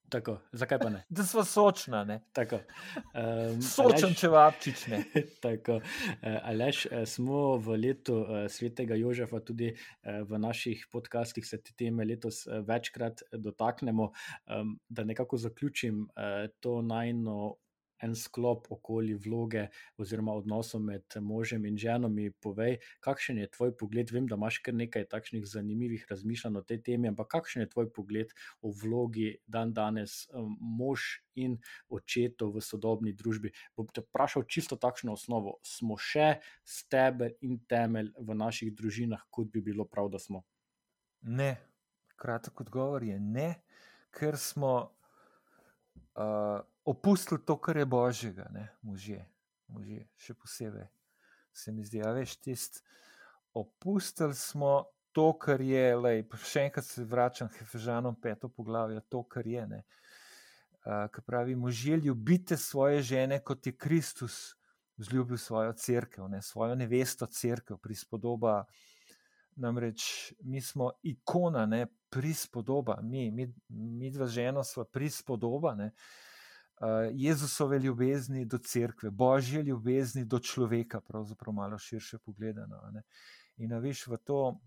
Ne? 0.06 0.10
Tako, 0.10 0.38
zakaj 0.52 0.78
pa 0.78 0.88
ne? 0.90 1.04
Da 1.08 1.24
smo 1.24 1.44
sočna. 1.44 2.04
Um, 2.06 3.62
Sočen, 3.62 4.14
če 4.14 4.28
vapčič 4.30 4.86
ne. 4.92 5.00
Tako, 5.42 5.80
uh, 5.82 6.36
Aleš, 6.46 6.84
uh, 6.86 7.02
smo 7.14 7.56
v 7.58 7.78
letu 7.82 8.20
uh, 8.22 8.46
svetega 8.50 8.94
Jožefa, 8.94 9.40
tudi 9.40 9.72
v 10.04 10.38
naših 10.38 10.86
podcastih 10.92 11.46
se 11.46 11.58
te 11.62 11.74
teme 11.74 12.04
letos 12.04 12.44
večkrat 12.46 13.22
dotaknemo. 13.32 14.10
Um, 14.46 14.76
da 14.88 15.04
nekako 15.04 15.36
zaključim 15.36 16.06
to 16.60 16.82
najno 16.82 17.56
en 18.02 18.14
sklop 18.14 18.66
okoli 18.70 19.14
vloge 19.14 19.66
oziroma 19.98 20.34
odnosov 20.36 20.82
med 20.84 21.16
možem 21.20 21.64
in 21.66 21.78
ženo, 21.78 22.08
mi 22.08 22.30
povej, 22.30 22.78
kakšen 23.00 23.38
je 23.38 23.50
tvoj 23.50 23.72
pogled. 23.78 24.10
Vem, 24.12 24.26
da 24.26 24.36
imaš 24.36 24.58
kar 24.64 24.74
nekaj 24.74 25.06
takšnih 25.12 25.46
zanimivih 25.48 26.06
razmišljanj 26.10 26.58
o 26.60 26.64
tej 26.66 26.82
temi, 26.82 27.08
ampak 27.08 27.30
kakšen 27.36 27.64
je 27.64 27.70
tvoj 27.72 27.90
pogled 27.92 28.34
o 28.60 28.72
vlogi 28.72 29.36
dan 29.46 29.72
danes 29.72 30.26
um, 30.32 30.56
mož 30.60 31.22
in 31.34 31.58
očetov 31.88 32.56
v 32.56 32.64
sodobni 32.64 33.14
družbi? 33.16 33.52
Bom 33.76 33.88
te 33.92 34.04
vprašal 34.04 34.46
čisto 34.48 34.76
takšno 34.80 35.16
osnovo. 35.16 35.58
Smo 35.64 35.96
še 35.96 36.36
steber 36.64 37.36
in 37.40 37.60
temelj 37.68 38.12
v 38.18 38.36
naših 38.36 38.74
družinah, 38.76 39.26
kot 39.30 39.52
bi 39.52 39.64
bilo 39.64 39.88
prav, 39.88 40.10
da 40.12 40.20
smo? 40.22 40.44
Ne. 41.22 41.56
Kratek 42.16 42.60
odgovor 42.64 43.04
je 43.04 43.18
ne, 43.20 43.50
ker 44.08 44.38
smo. 44.40 44.92
Uh, 46.16 46.64
opustili 46.86 47.44
to, 47.44 47.56
kar 47.60 47.76
je 47.76 47.86
božjega, 47.86 48.46
ne, 48.54 48.68
možje, 48.82 49.24
možje, 49.66 50.06
še 50.16 50.34
posebej. 50.34 50.86
Se 51.52 51.72
mi 51.72 51.84
zdi, 51.84 52.02
da 52.04 52.12
veš, 52.14 52.36
tisti, 52.38 52.82
opustili 53.56 54.34
smo 54.34 54.84
to, 55.16 55.32
kar 55.40 55.60
je, 55.64 55.96
lej, 55.96 56.22
še 56.44 56.66
enkrat 56.68 56.86
se 56.86 57.02
vračam 57.08 57.50
Hefežanom, 57.50 58.14
peto 58.22 58.48
poglavje, 58.52 59.00
to, 59.10 59.24
kar 59.24 59.48
je. 59.48 59.64
Ne, 59.66 59.80
uh, 60.84 61.08
kar 61.10 61.24
pravi, 61.26 61.56
možje, 61.58 61.96
ljubite 62.06 62.56
svoje 62.60 63.02
žene, 63.02 63.40
kot 63.42 63.66
je 63.66 63.74
Kristus 63.74 64.54
vzljubil 64.96 65.40
svojo 65.40 65.72
crkvo, 65.72 66.28
ne, 66.28 66.42
svojo 66.42 66.76
nevesto 66.78 67.26
crkvo, 67.26 67.80
prispodoba. 67.82 68.62
Namreč 69.56 70.34
mi 70.44 70.60
smo 70.60 70.90
ikona, 71.02 71.64
ne 71.66 71.86
prispodoba, 72.12 73.00
mi, 73.02 73.30
mi, 73.32 73.48
mi 73.68 74.12
dva 74.12 74.28
žena 74.28 74.62
smo 74.64 74.84
prispodoba. 74.84 75.74
Ne, 75.74 75.90
uh, 75.90 76.35
Jezusove 77.12 77.78
ljubezni 77.78 78.44
do 78.44 78.58
cerkve, 78.58 79.10
božje 79.10 79.62
ljubezni 79.62 80.24
do 80.24 80.38
človeka, 80.38 81.00
pravzaprav 81.00 81.54
malo 81.54 81.78
širše 81.78 82.18
pogledano. 82.18 82.80
Ne? 82.92 83.02
In 83.56 83.72
veš 83.80 84.06
v 84.06 84.16
to, 84.16 84.60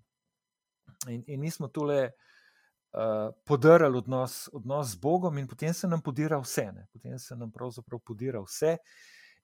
in, 1.08 1.24
in 1.28 1.39
mi 1.39 1.52
smo 1.52 1.67
tole 1.67 2.10
uh, 2.10 3.36
podarili 3.45 3.98
odnos, 3.98 4.50
odnos 4.54 4.88
z 4.88 4.95
Bogom, 4.95 5.38
in 5.38 5.48
potem 5.48 5.74
se 5.74 5.88
nam 5.88 6.02
podira 6.02 6.39
vse, 6.41 6.72
ne? 6.72 6.88
potem 6.93 7.19
se 7.19 7.36
nam 7.36 7.52
pravzaprav 7.52 8.00
podira 8.00 8.41
vse. 8.41 8.78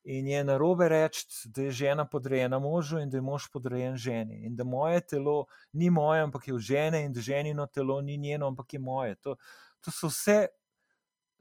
In 0.05 0.27
je 0.27 0.43
na 0.43 0.57
robe 0.57 0.89
reči, 0.89 1.25
da 1.45 1.61
je 1.61 1.71
žena 1.71 2.05
podrejena 2.05 2.59
možu 2.59 2.99
in 2.99 3.09
da 3.09 3.17
je 3.17 3.21
mož 3.21 3.47
podrejen 3.53 3.95
ženi. 3.97 4.45
In 4.45 4.55
da 4.55 4.63
moje 4.63 5.01
telo 5.01 5.45
ni 5.73 5.89
moje, 5.89 6.21
ampak 6.21 6.47
je 6.47 6.53
v 6.53 6.59
žene, 6.59 7.05
in 7.05 7.13
da 7.13 7.21
ženino 7.21 7.65
telo 7.65 8.01
ni 8.01 8.17
njeno, 8.17 8.47
ampak 8.47 8.73
je 8.73 8.79
moje. 8.79 9.15
To, 9.15 9.35
to 9.81 9.91
so 9.91 10.07
vse 10.07 10.47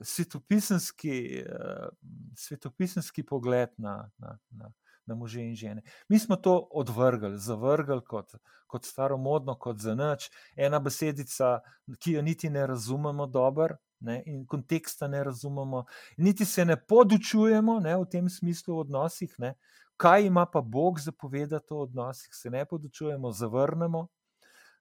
svetopisanski, 0.00 1.44
uh, 1.46 1.88
svetopisanski 2.36 3.22
pogled 3.22 3.68
na, 3.78 4.10
na, 4.18 4.38
na, 4.50 4.72
na 5.06 5.14
može 5.14 5.42
in 5.42 5.54
žene. 5.54 5.82
Mi 6.08 6.18
smo 6.18 6.36
to 6.36 6.68
odvrgli, 6.72 7.38
zavrgli 7.38 8.00
kot, 8.04 8.34
kot 8.66 8.84
staromodno, 8.84 9.54
kot 9.58 9.76
za 9.78 9.94
nič. 9.94 10.30
Ena 10.56 10.78
besedica, 10.78 11.60
ki 11.98 12.12
jo 12.12 12.22
niti 12.22 12.50
ne 12.50 12.66
razumemo 12.66 13.26
dobro. 13.26 13.76
Ne, 14.00 14.22
in 14.26 14.42
konteksta 14.46 15.08
ne 15.08 15.24
razumemo, 15.24 15.84
niti 16.16 16.44
se 16.44 16.64
ne 16.64 16.76
podučujemo 16.76 17.78
ne, 17.80 17.94
v 17.96 18.04
tem 18.10 18.28
smislu 18.28 18.74
v 18.74 18.80
odnosih, 18.80 19.34
ne. 19.38 19.54
kaj 19.96 20.26
ima 20.26 20.46
pa 20.46 20.60
Bog 20.60 21.00
zapovedati 21.00 21.66
o 21.70 21.78
odnosih, 21.86 22.28
se 22.32 22.50
ne 22.50 22.64
podučujemo, 22.64 23.30
zavrnemo, 23.32 24.08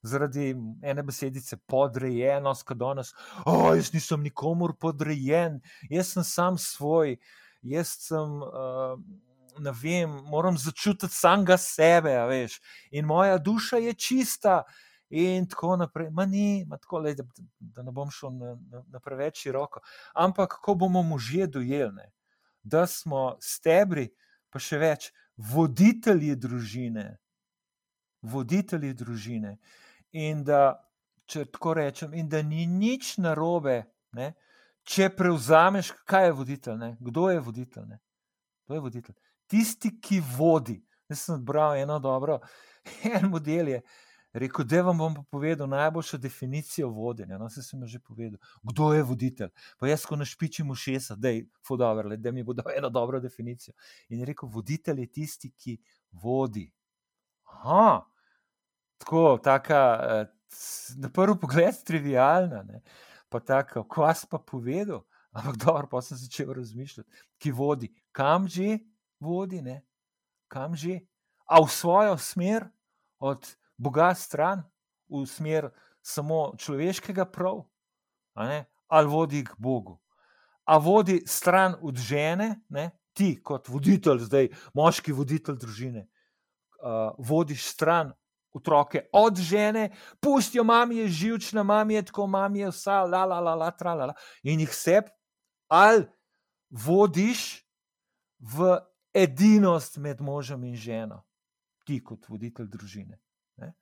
zaradi 0.04 0.52
ene 0.84 1.04
besedice 1.04 1.58
podrejenost, 1.68 2.66
kot 2.68 2.78
danes. 2.78 3.14
Oh, 3.46 3.72
jaz 3.76 3.94
nisem 3.94 4.24
nikomor 4.24 4.76
podrejen, 4.80 5.62
jaz 5.90 6.14
sem 6.14 6.24
sam 6.28 6.58
svoj, 6.58 7.18
jaz 7.62 7.98
sem. 8.08 8.42
Uh, 8.42 8.98
vem, 9.84 10.10
moram 10.10 10.56
začutiti 10.58 11.14
samega 11.14 11.60
sebe, 11.62 12.10
veš, 12.26 12.56
in 12.90 13.06
moja 13.06 13.38
duša 13.38 13.78
je 13.78 13.94
čista, 13.94 14.64
in 15.14 15.46
tako 15.46 15.76
naprej. 15.78 16.10
Ma 16.10 16.26
ni, 16.26 16.66
ma 16.66 16.78
tako, 16.78 17.00
lej, 17.06 17.16
da, 17.16 17.24
da 17.60 17.84
ne 17.84 17.92
bom 17.92 18.10
šel 18.12 18.34
na, 18.34 18.56
na, 18.72 18.82
na 18.96 19.00
preveč 19.00 19.44
široko. 19.44 19.84
Ampak, 20.16 20.58
ko 20.62 20.76
bomo 20.76 21.04
možje 21.04 21.48
dojeli, 21.48 22.08
da 22.64 22.88
smo 22.88 23.36
stebri, 23.42 24.08
pa 24.50 24.60
še 24.60 24.80
več, 24.82 25.12
voditelji 25.38 26.34
družine, 26.36 27.06
voditelji 28.22 28.94
družine, 28.98 29.58
in 30.14 30.44
da, 30.46 30.76
če 31.30 31.46
tako 31.52 31.74
rečem, 31.80 32.14
in 32.14 32.30
da 32.30 32.42
ni 32.46 32.66
nič 32.70 33.18
narobe, 33.22 33.82
ne, 34.14 34.34
če 34.84 35.10
prevzameš, 35.16 35.94
kaj 36.10 36.28
je 36.28 36.38
voditelj, 36.40 36.80
ne, 36.80 36.96
kdo 37.00 37.30
je 37.32 37.44
voditelj. 37.44 37.86
Ne, 37.90 38.00
kdo 38.66 38.78
je 38.78 38.86
voditelj? 38.88 39.16
Tisti, 39.50 39.94
ki 40.02 40.22
vodi. 40.38 40.78
Jaz 41.10 41.28
sem 41.28 41.36
odbral 41.36 41.76
eno 41.80 42.00
dobro, 42.00 42.40
en 43.16 43.30
model 43.32 43.76
je. 43.76 43.84
Rekl, 44.34 44.64
da 44.66 44.80
vam 44.82 44.98
bom 44.98 45.16
povedal 45.30 45.68
najboljšo 45.70 46.18
definicijo 46.18 46.88
vodenja. 46.90 47.38
No, 47.38 47.50
se 47.54 47.62
sem 47.64 47.84
že 47.86 48.00
povedal, 48.00 48.40
kdo 48.64 48.94
je 48.94 49.04
voditelj. 49.06 49.52
Pa 49.78 49.88
jaz, 49.88 50.08
ko 50.10 50.18
našpičim 50.18 50.72
v 50.74 50.78
šesa, 50.82 51.16
da 51.16 51.30
je 51.30 51.44
fodover, 51.68 52.10
da 52.18 52.32
mi 52.32 52.44
bo 52.44 52.56
dal 52.58 52.74
eno 52.74 52.90
dobro 52.90 53.20
definicijo. 53.22 53.76
In 54.10 54.26
rekel, 54.26 54.50
voditelj 54.50 55.04
je 55.06 55.12
tisti, 55.20 55.52
ki 55.54 55.78
vodi. 56.24 56.66
Aha, 57.46 58.02
tako, 58.98 59.38
taka, 59.44 59.82
eh, 60.10 60.26
na 60.98 61.10
prvi 61.10 61.40
pogled, 61.40 61.84
trivijalna, 61.86 62.64
ne? 62.64 62.82
pa 63.30 63.40
tako, 63.40 63.84
kva 63.90 64.14
pa 64.30 64.38
povedal, 64.38 65.02
ampak 65.34 65.58
dobro, 65.58 65.88
pa 65.90 66.02
sem 66.02 66.18
začel 66.18 66.54
razmišljati, 66.54 67.10
ki 67.42 67.52
vodi, 67.52 67.90
kam 68.12 68.48
že 68.48 68.80
vodi, 69.20 69.62
ne? 69.62 69.82
kam 70.48 70.76
že, 70.76 71.00
a 71.50 71.62
v 71.62 71.70
svojo 71.70 72.18
smer, 72.18 72.70
od 73.20 73.48
Boga 73.78 74.14
stran, 74.16 74.64
v 75.10 75.26
smer 75.26 75.72
samo 76.04 76.54
človeškega 76.60 77.26
prav, 77.26 77.64
ali 78.88 79.08
vodi 79.08 79.44
k 79.44 79.56
Bogu. 79.58 79.98
A 80.66 80.78
vodi 80.78 81.24
stran 81.28 81.76
od 81.82 81.98
žene, 81.98 82.62
ne? 82.70 82.92
ti 83.14 83.36
kot 83.44 83.70
voditelj, 83.70 84.26
zdaj 84.26 84.50
moški 84.74 85.14
voditelj 85.14 85.58
družine, 85.62 86.08
uh, 86.82 87.14
vodiš 87.18 87.68
stran 87.70 88.14
otroke 88.54 89.06
od 89.14 89.38
žene, 89.38 89.90
pustijo, 90.22 90.64
mami 90.64 90.98
je 90.98 91.08
živčna, 91.08 91.64
mami 91.64 91.94
je 91.94 92.06
tako, 92.06 92.28
mami 92.28 92.60
je 92.60 92.70
vsa, 92.70 93.02
la, 93.04 93.26
la, 93.26 93.40
la, 93.40 93.56
la, 93.56 93.72
tra, 93.72 93.94
la, 93.94 94.06
la. 94.06 94.14
in 94.44 94.60
jih 94.60 94.74
sep, 94.74 95.10
ali 95.68 96.06
vodiš 96.70 97.64
v 98.40 98.78
edinost 99.14 99.98
med 99.98 100.22
možem 100.22 100.64
in 100.64 100.76
ženo, 100.76 101.24
ti 101.86 102.00
kot 102.04 102.30
voditelj 102.30 102.68
družine. 102.70 103.20
Ne? 103.58 103.74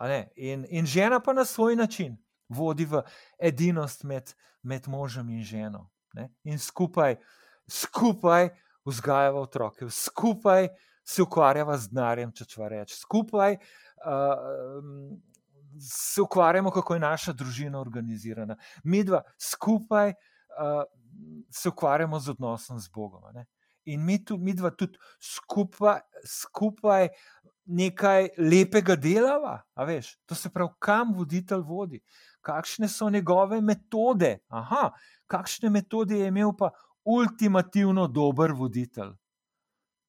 Ne? 0.00 0.20
In, 0.36 0.66
in 0.68 0.86
žena 0.86 1.20
pa 1.20 1.32
na 1.32 1.44
svoj 1.44 1.76
način 1.76 2.16
vodi 2.48 2.84
v 2.84 3.02
edinost 3.38 4.04
med, 4.04 4.34
med 4.62 4.88
možem 4.88 5.30
in 5.30 5.42
ženo. 5.42 5.90
Ne? 6.14 6.28
In 6.44 6.58
skupaj, 6.58 7.16
skupaj 7.68 8.50
vzgajava 8.84 9.40
otroke, 9.40 9.90
skupaj 9.90 10.68
se 11.04 11.22
ukvarjava 11.22 11.78
z 11.78 11.90
denarjem, 11.90 12.32
če 12.32 12.44
če 12.46 12.68
reč. 12.70 12.94
Skupaj 13.00 13.56
uh, 14.06 15.18
se 15.80 16.22
ukvarjamo, 16.22 16.70
kako 16.70 16.94
je 16.94 17.00
naša 17.00 17.32
družina 17.32 17.80
organizirana. 17.80 18.56
Mi 18.84 19.04
dva 19.04 19.22
skupaj 19.38 20.08
uh, 20.10 20.82
se 21.50 21.68
ukvarjamo 21.68 22.20
z 22.20 22.30
odnosom 22.30 22.78
z 22.78 22.88
Bogom. 22.88 23.22
Ne? 23.34 23.46
In 23.84 24.04
mi, 24.04 24.24
tu, 24.24 24.36
mi 24.38 24.54
dva 24.54 24.70
tudi 24.70 24.98
skupaj, 25.20 26.00
skupaj 26.26 27.08
nekaj 27.64 28.28
lepega 28.38 28.96
delava. 28.96 29.60
To 30.26 30.34
se 30.34 30.50
pravi, 30.50 30.70
kam 30.78 31.14
voditelj 31.14 31.62
vodi, 31.66 32.00
kakšne 32.40 32.88
so 32.88 33.10
njegove 33.10 33.60
metode. 33.60 34.38
Aha, 34.48 34.90
kakšne 35.26 35.70
metode 35.70 36.18
je 36.18 36.28
imel 36.28 36.52
pa 36.58 36.70
ultimativno 37.04 38.06
dober 38.06 38.52
voditelj. 38.52 39.14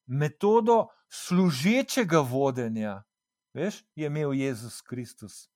Metodo 0.05 0.87
služečega 1.09 2.19
vodenja, 2.19 3.01
veš, 3.53 3.83
je 3.95 4.07
imel 4.07 4.33
Jezus 4.33 4.81
Kristus, 4.81 5.47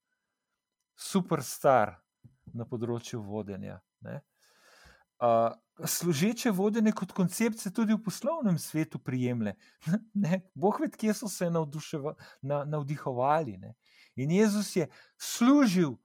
superstar 0.95 1.95
na 2.53 2.65
področju 2.67 3.21
vodenja. 3.23 3.79
Uh, 4.05 5.51
služeče 5.87 6.51
vodenje 6.51 6.91
kot 6.95 7.11
koncept 7.15 7.59
se 7.59 7.71
tudi 7.73 7.95
v 7.95 8.03
poslovnem 8.03 8.57
svetu 8.59 8.99
prijemlje. 8.99 9.55
Ne? 10.13 10.41
Bog 10.55 10.79
ve, 10.79 10.89
kje 10.91 11.13
so 11.13 11.29
se 11.31 11.49
na, 11.49 12.63
navdihovali. 12.65 13.57
Ne? 13.57 13.75
In 14.15 14.31
Jezus 14.31 14.75
je 14.75 14.87
služil 15.17 15.95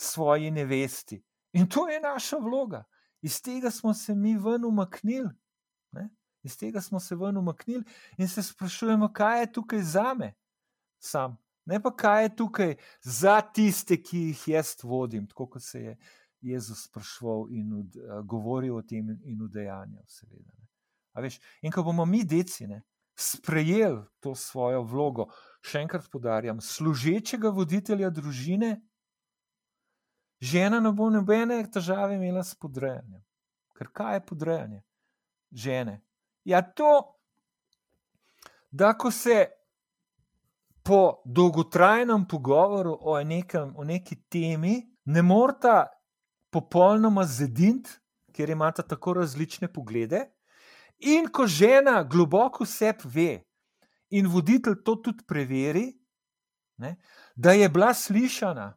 svoji 0.00 0.50
nevesti. 0.50 1.20
In 1.52 1.68
to 1.68 1.88
je 1.88 2.00
naša 2.00 2.38
vloga. 2.38 2.84
Iz 3.22 3.42
tega 3.42 3.70
smo 3.70 3.94
se 3.94 4.14
mi 4.14 4.36
ven 4.38 4.64
umaknili. 4.64 5.30
Iz 6.42 6.56
tega 6.58 6.80
smo 6.80 7.00
se 7.00 7.16
ven 7.16 7.36
umaknili 7.36 7.84
in 8.16 8.28
se 8.28 8.42
sprašujemo, 8.42 9.12
kaj 9.12 9.40
je 9.40 9.52
tukaj 9.52 9.82
za 9.82 10.14
me, 10.14 10.32
sam. 11.00 11.36
Ne 11.66 11.80
pa 11.82 11.92
kaj 11.96 12.22
je 12.22 12.36
tukaj 12.36 12.74
za 13.02 13.40
tiste, 13.40 13.96
ki 14.02 14.30
jih 14.30 14.48
jaz 14.54 14.74
vodim, 14.82 15.26
tako 15.26 15.46
kot 15.46 15.62
se 15.62 15.82
je 15.82 15.96
Jezus 16.40 16.86
sprašval 16.88 17.50
in 17.52 17.72
ud, 17.82 17.96
uh, 17.96 18.20
govoril 18.26 18.76
o 18.76 18.82
tem 18.82 19.12
in 19.24 19.42
udejanjal, 19.42 20.04
seveda. 20.08 20.56
Veš, 21.20 21.36
in 21.62 21.72
ko 21.72 21.82
bomo 21.84 22.06
mi, 22.08 22.22
deci, 22.24 22.66
ne, 22.66 22.80
sprejeli 23.18 24.00
to 24.20 24.34
svojo 24.34 24.82
vlogo, 24.82 25.26
še 25.60 25.82
enkrat 25.84 26.08
podarjam, 26.08 26.62
služečega 26.64 27.50
voditelja 27.52 28.08
družine, 28.10 28.78
žena 30.40 30.80
ne 30.80 30.92
bo 30.96 31.10
nobene 31.12 31.60
težave 31.68 32.16
imela 32.16 32.44
s 32.46 32.56
podrejanjem. 32.56 33.20
Ker 33.76 33.90
kaj 33.92 34.16
je 34.16 34.26
podrejanje 34.28 34.80
žene? 35.52 36.00
Ja, 36.44 36.62
to, 36.62 37.18
da 38.70 38.94
ko 38.96 39.10
se 39.10 39.50
po 40.82 41.22
dolgotrajnem 41.24 42.24
pogovoru 42.28 42.98
o, 43.00 43.22
nekem, 43.24 43.74
o 43.76 43.84
neki 43.84 44.16
temi 44.28 44.96
ne 45.04 45.22
morata 45.22 45.86
popolnoma 46.50 47.24
zediniti, 47.26 47.90
ker 48.32 48.50
imata 48.50 48.82
tako 48.82 49.12
različne 49.20 49.68
poglede. 49.72 50.24
In 50.98 51.28
ko 51.28 51.46
žena 51.46 52.02
globoko 52.02 52.66
sebe 52.66 53.04
ve, 53.04 53.30
in 54.10 54.28
voditelj 54.28 54.82
to 54.84 54.96
tudi 54.96 55.24
preveri, 55.26 55.92
ne, 56.76 56.96
da 57.36 57.52
je 57.52 57.68
bila 57.68 57.94
slišana, 57.94 58.74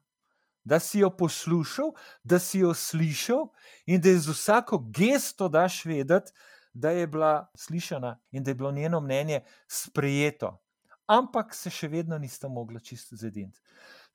da 0.64 0.80
si 0.80 1.00
jo 1.00 1.10
poslušal, 1.18 1.92
da 2.24 2.40
si 2.40 2.60
jo 2.60 2.74
slišal, 2.74 3.50
in 3.86 4.02
da 4.02 4.10
je 4.10 4.20
z 4.20 4.32
vsako 4.32 4.80
gesto 4.96 5.50
daš 5.50 5.86
vedeti, 5.86 6.32
da 6.74 6.90
je 6.90 7.08
bila 7.08 7.52
slišana 7.56 8.20
in 8.32 8.44
da 8.44 8.52
je 8.52 8.56
bilo 8.56 8.72
njeno 8.72 9.00
mnenje 9.00 9.42
sprejeto. 9.68 10.63
Ampak 11.08 11.54
se 11.54 11.70
še 11.70 11.88
vedno 11.92 12.18
nista 12.18 12.48
mogla 12.48 12.80
čisto 12.80 13.16
zediniti. 13.16 13.60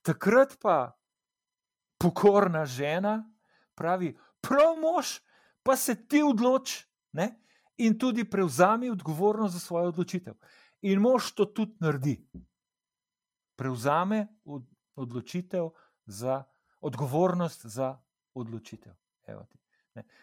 Takrat 0.03 0.57
pa 0.63 0.97
pokorna 1.99 2.65
žena, 2.67 3.21
pravi, 3.75 4.15
prav 4.41 4.79
mož, 4.81 5.19
pa 5.63 5.77
se 5.77 5.95
ti 6.09 6.23
odloči 6.23 6.87
ne? 7.13 7.35
in 7.79 7.99
tudi 7.99 8.25
prevzami 8.25 8.91
odgovornost 8.91 9.55
za 9.55 9.61
svojo 9.61 9.93
odločitev. 9.93 10.35
In 10.83 11.01
mož 11.01 11.31
to 11.35 11.47
tudi 11.47 11.77
naredi. 11.81 12.17
Prevzame 13.59 14.27
odločitev 14.95 15.71
za 16.07 16.43
odgovornost 16.81 17.67
za 17.67 17.99
odločitev. 18.35 18.95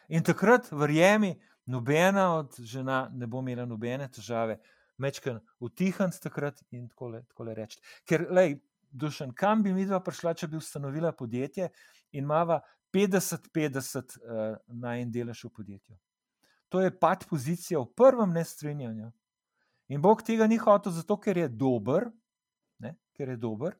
In 0.08 0.24
takrat, 0.24 0.72
verjemi, 0.72 1.36
nobena 1.66 2.36
od 2.36 2.60
žena 2.60 3.10
ne 3.14 3.28
bo 3.28 3.40
imela 3.40 3.66
nobene 3.66 4.08
težave, 4.12 4.60
mečken 4.98 5.40
utihniti 5.60 6.22
takrat 6.24 6.62
in 6.72 6.88
tako 6.90 7.48
reči. 7.48 7.82
Ker, 8.08 8.28
lej, 8.32 8.60
dušen, 8.92 9.34
kam 9.36 9.64
bi 9.64 9.74
mi 9.74 9.86
dva 9.86 10.00
prišla, 10.04 10.34
če 10.34 10.48
bi 10.48 10.58
ustanovila 10.58 11.12
podjetje 11.12 11.70
in 12.16 12.24
imava 12.24 12.62
50-50 12.96 14.18
uh, 14.18 14.58
na 14.68 14.96
en 15.02 15.12
delež 15.12 15.44
v 15.44 15.52
podjetju. 15.56 15.98
To 16.72 16.82
je 16.82 16.94
pad 17.00 17.26
pozicija 17.30 17.80
v 17.80 17.92
prvem 17.96 18.34
nestrinjanju. 18.34 19.12
In 19.88 20.02
Bog 20.02 20.24
tega 20.26 20.48
ni 20.48 20.58
hotel, 20.58 20.92
zato 20.96 21.18
ker 21.22 21.38
je 21.38 21.50
dober, 21.50 22.08
ne, 22.82 22.96
ker 23.14 23.30
je 23.30 23.38
dober, 23.38 23.76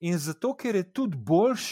in 0.00 0.16
zato 0.18 0.54
ker 0.56 0.78
je 0.78 0.86
tudi 0.92 1.18
boljš, 1.18 1.66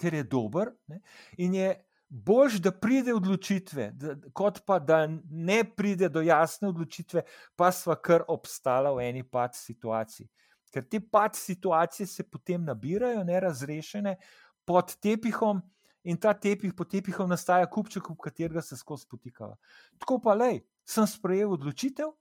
ker 0.00 0.14
je 0.14 0.24
dober, 0.26 0.72
ne, 0.90 1.00
in 1.38 1.54
je 1.54 1.68
boljš, 2.14 2.60
da 2.62 2.70
pride 2.70 3.14
odločitve, 3.14 3.90
da, 3.98 4.14
kot 4.32 4.60
pa 4.66 4.78
da 4.78 5.06
ne 5.30 5.64
pride 5.64 6.08
do 6.08 6.22
jasne 6.22 6.68
odločitve, 6.68 7.24
pa 7.56 7.72
sva 7.74 7.96
kar 7.98 8.22
obstala 8.30 8.92
v 8.94 9.08
eni 9.08 9.24
pad 9.26 9.56
situaciji. 9.58 10.28
Ker 10.70 10.86
te 10.86 11.00
pad 11.00 11.34
situacije 11.34 12.06
se 12.06 12.22
potem 12.22 12.62
nabirajo, 12.64 13.24
nerazrešene 13.26 14.16
pod 14.64 14.94
tepihom, 15.02 15.62
in 16.04 16.20
ta 16.20 16.34
tepih 16.36 16.74
po 16.76 16.84
tepihom 16.84 17.30
nastaja 17.30 17.66
kupček, 17.66 18.10
v 18.10 18.16
katerega 18.20 18.62
se 18.62 18.76
skozi 18.76 19.08
potikava. 19.10 19.56
Tako 19.98 20.20
pa, 20.22 20.34
lej, 20.38 20.60
sem 20.86 21.06
sprejel 21.08 21.56
odločitev, 21.56 22.12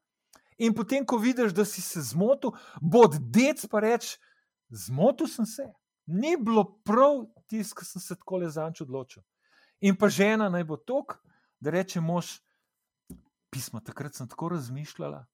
in 0.58 0.74
potem, 0.74 1.06
ko 1.06 1.20
vidiš, 1.22 1.54
da 1.54 1.66
si 1.68 1.84
se 1.84 2.02
zmotil, 2.02 2.56
bod 2.82 3.20
dec 3.20 3.66
pa 3.70 3.84
reč, 3.84 4.16
zmotil 4.72 5.30
sem 5.30 5.46
se. 5.46 5.68
Ni 6.08 6.34
bilo 6.40 6.66
prav 6.84 7.28
tisto, 7.48 7.78
kar 7.80 7.88
sem 7.88 8.02
se 8.02 8.16
tako 8.18 8.42
le 8.42 8.50
zanč 8.52 8.82
odločil. 8.84 9.22
In 9.84 9.98
pa 10.00 10.08
žena 10.08 10.48
naj 10.50 10.64
bo 10.64 10.78
tok, 10.80 11.18
da 11.60 11.74
reče 11.76 12.02
mož, 12.02 12.38
pismo, 13.52 13.82
takrat 13.84 14.16
sem 14.16 14.28
tako 14.32 14.54
razmišljala, 14.56 15.26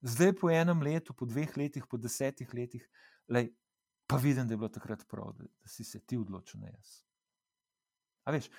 zdaj 0.00 0.34
po 0.40 0.50
enem 0.52 0.82
letu, 0.84 1.14
po 1.16 1.26
dveh 1.26 1.56
letih, 1.56 1.86
po 1.88 1.98
desetih 1.98 2.52
letih, 2.54 2.84
lej, 3.28 3.50
pa 4.06 4.20
vidim, 4.20 4.46
da 4.48 4.54
je 4.54 4.60
bilo 4.60 4.68
takrat 4.68 5.06
prav, 5.08 5.32
da, 5.38 5.48
da 5.48 5.68
si 5.68 5.84
se 5.84 6.00
ti 6.00 6.18
odločil, 6.20 6.60
ne 6.60 6.74
jaz. 6.74 6.92
Veš, 8.30 8.50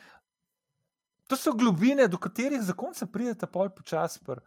to 1.30 1.38
so 1.38 1.54
globine, 1.56 2.08
do 2.12 2.18
katerih 2.20 2.62
zakonca 2.66 3.08
pridete 3.08 3.48
pol 3.48 3.70
počas, 3.76 4.18
pri 4.26 4.42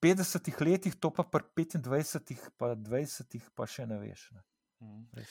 50 0.00 0.62
letih, 0.62 0.94
to 1.00 1.10
pa 1.10 1.26
pri 1.26 1.66
25, 1.74 2.50
pa 2.56 2.74
20, 2.78 3.50
pa 3.54 3.66
še 3.66 3.86
ne 3.90 3.98
veš. 4.00 4.30
Ne. 4.32 5.26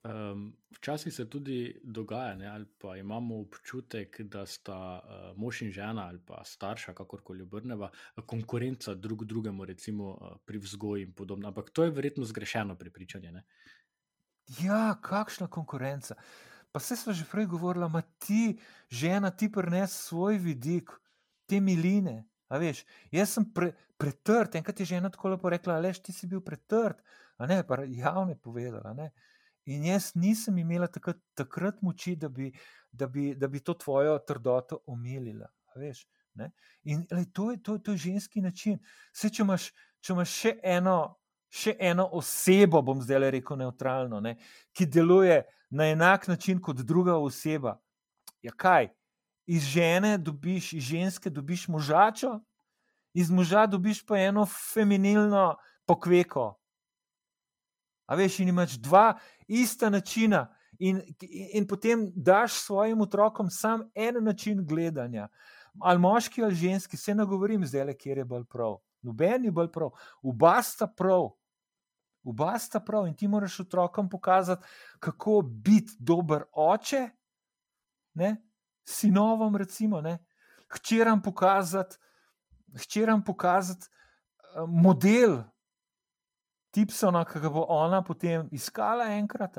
Um, 0.00 0.56
včasih 0.78 1.12
se 1.12 1.26
tudi 1.28 1.80
dogaja, 1.84 2.34
ne, 2.34 2.46
ali 2.48 2.66
pa 2.78 2.96
imamo 2.96 3.40
občutek, 3.40 4.20
da 4.20 4.46
sta 4.46 4.78
uh, 4.98 5.36
mož 5.36 5.62
in 5.62 5.72
žena 5.72 6.06
ali 6.08 6.18
pa 6.26 6.40
starša, 6.44 6.94
kakorkoli 6.96 7.42
obrneva, 7.42 7.90
konkurenca 8.26 8.94
drug 8.94 9.24
drugemu, 9.24 9.64
recimo 9.64 10.10
uh, 10.10 10.36
pri 10.44 10.58
vzgoji 10.58 11.02
in 11.02 11.12
podobno. 11.12 11.48
Ampak 11.48 11.70
to 11.70 11.84
je 11.84 11.90
verjetno 11.90 12.24
zgrešeno 12.24 12.78
prepričanje. 12.80 13.42
Ja, 14.62 14.96
kakšna 15.02 15.46
konkurenca. 15.46 16.14
Uh, 16.14 16.50
Pa 16.72 16.80
se 16.80 16.96
smo 16.96 17.12
že 17.12 17.24
prej 17.30 17.46
govorili, 17.46 17.90
da 17.92 18.00
ti, 18.00 18.58
žena, 18.90 19.30
ti 19.30 19.52
prines 19.52 19.92
svoj 20.06 20.38
vidik, 20.38 20.90
te 21.46 21.60
miline. 21.60 22.24
Veš, 22.50 22.84
jaz 23.10 23.30
sem 23.34 23.44
pre, 23.54 23.72
pretrd, 23.98 24.54
enkrat 24.58 24.80
je 24.80 24.86
žena 24.86 25.10
tako 25.10 25.34
lepo 25.34 25.50
rekla, 25.50 25.80
da 25.80 25.92
ti 25.92 26.12
si 26.12 26.26
bil 26.26 26.40
pretrd, 26.40 27.02
a 27.38 27.46
ne 27.46 27.62
pa 27.66 27.82
javno 27.86 28.34
povedala. 28.34 28.94
Ne? 28.94 29.10
In 29.70 29.84
jaz 29.86 30.10
nisem 30.18 30.58
imela 30.58 30.88
takrat, 30.90 31.20
takrat 31.38 31.82
moči, 31.82 32.16
da 32.18 32.28
bi, 32.28 32.50
da, 32.90 33.06
bi, 33.06 33.30
da 33.38 33.48
bi 33.48 33.60
to 33.62 33.74
tvojo 33.78 34.18
trdoto 34.26 34.82
omilila. 34.86 35.48
Veš, 35.78 36.06
In 36.88 37.02
lej, 37.10 37.26
to, 37.34 37.50
je, 37.50 37.58
to, 37.62 37.78
to 37.78 37.92
je 37.92 37.98
ženski 38.08 38.40
način. 38.40 38.78
Vse, 39.12 39.28
če, 39.28 39.42
imaš, 39.42 39.66
če 40.00 40.14
imaš 40.14 40.34
še 40.40 40.52
eno 40.64 40.94
še 41.50 41.74
eno 41.82 42.06
osebo, 42.14 42.80
bom 42.82 43.02
zdaj 43.02 43.30
rekel 43.34 43.58
neutralno, 43.58 44.20
ne, 44.22 44.36
ki 44.72 44.86
deluje 44.86 45.42
na 45.74 45.90
enak 45.90 46.28
način 46.30 46.60
kot 46.62 46.82
druga 46.86 47.16
oseba. 47.18 47.76
Ja, 48.42 48.54
kaj? 48.54 48.92
Iz 49.50 49.66
žene 49.66 50.14
dobiš, 50.18 50.72
iz 50.78 50.84
ženske 50.92 51.30
dobiš 51.30 51.66
možačo, 51.68 52.38
iz 53.14 53.30
moža 53.30 53.66
dobiš 53.66 54.04
pa 54.06 54.20
eno 54.22 54.46
feminilno 54.46 55.56
pokveko. 55.86 56.54
A 58.10 58.16
veš, 58.18 58.40
in 58.42 58.48
imaš 58.50 58.74
dva 58.82 59.12
ista 59.46 59.90
načina, 59.90 60.48
in, 60.78 60.98
in 61.54 61.66
potem 61.68 62.08
daš 62.14 62.56
svojim 62.64 63.00
otrokom 63.00 63.50
samo 63.50 63.90
en 63.94 64.24
način 64.24 64.64
gledanja. 64.66 65.28
Ali 65.80 65.98
moški 65.98 66.42
ali 66.42 66.54
ženski, 66.54 66.96
se 66.96 67.14
ne 67.14 67.24
govorim 67.24 67.66
zdaj, 67.66 67.84
le, 67.84 67.94
kjer 67.94 68.18
je 68.18 68.24
bolj 68.24 68.44
prav. 68.50 68.80
Noben 69.02 69.44
je 69.44 69.52
bolj 69.52 69.70
prav, 69.72 69.90
oba 70.22 70.62
sta 70.62 70.86
prav. 70.86 71.30
Oba 72.24 72.58
sta 72.58 72.80
prav 72.80 73.06
in 73.06 73.14
ti 73.16 73.28
moraš 73.28 73.60
otrokom 73.60 74.08
pokazati, 74.08 74.66
kako 74.98 75.42
biti 75.42 75.92
dober 75.98 76.42
oče, 76.52 77.08
ne? 78.14 78.36
sinovom, 78.84 79.56
recimo, 79.56 80.00
ne? 80.00 80.18
hčeram 80.68 81.22
pokazati, 81.22 81.96
hčeram 82.82 83.24
pokazati 83.24 83.86
uh, 83.86 84.68
model 84.68 85.38
Tipsona, 86.70 87.24
ki 87.26 87.40
ga 87.42 87.50
bo 87.50 87.64
ona 87.68 88.02
potem 88.06 88.48
iskala 88.52 89.10
enkrat. 89.16 89.58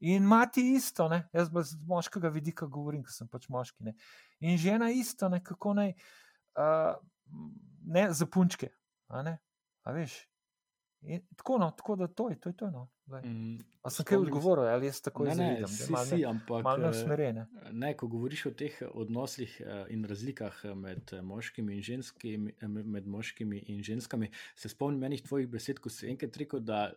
In 0.00 0.24
mati 0.24 0.64
isto, 0.74 1.08
ne? 1.08 1.28
jaz 1.32 1.50
pa 1.52 1.62
z 1.62 1.76
moškega 1.88 2.28
vidika 2.32 2.66
govorim, 2.66 3.02
ker 3.04 3.12
sem 3.12 3.28
pač 3.28 3.48
moški. 3.52 3.84
Ne? 3.84 3.94
In 4.40 4.56
žena 4.56 4.90
isto, 4.90 5.28
ne? 5.28 5.42
kako 5.44 5.74
naj, 5.76 5.92
uh, 6.56 6.96
ne 7.84 8.06
za 8.12 8.26
punčke. 8.26 8.70
A, 9.08 9.24
a 9.84 9.92
veš, 9.92 10.16
In 11.02 11.20
tako, 11.36 11.58
no, 11.58 11.70
tako 11.70 11.96
da 11.96 12.06
to 12.06 12.28
je 12.30 12.40
to. 12.40 12.48
Je 12.48 12.56
to 12.56 12.70
no. 12.70 12.88
mm, 13.06 13.58
a 13.82 13.90
sem 13.90 14.04
kaj 14.04 14.18
odgovoril, 14.18 14.68
ali 14.68 14.86
jaz 14.86 15.00
tako 15.00 15.24
ne 15.24 15.34
vidim? 15.34 15.68
Si, 15.68 15.94
si, 16.08 16.24
ampak 16.24 16.64
malo 16.64 16.92
smerene. 16.92 17.46
Ne, 17.72 17.94
ko 17.96 18.08
govoriš 18.08 18.46
o 18.46 18.52
teh 18.52 18.76
odnosih 18.90 19.60
eh, 19.64 19.84
in 19.94 20.04
razlikah 20.04 20.60
eh, 20.64 20.74
med 20.74 21.14
moškimi 21.22 21.76
in, 21.76 21.82
ženskimi, 21.82 22.52
eh, 22.60 22.68
med 22.68 23.06
moškimi 23.08 23.64
in 23.72 23.82
ženskami, 23.82 24.30
se 24.56 24.68
spomnim 24.68 25.08
enih 25.08 25.22
tvojih 25.22 25.48
besed, 25.48 25.80
ko 25.80 25.88
si 25.88 26.10
enkrat 26.12 26.36
rekel, 26.36 26.60
da 26.60 26.90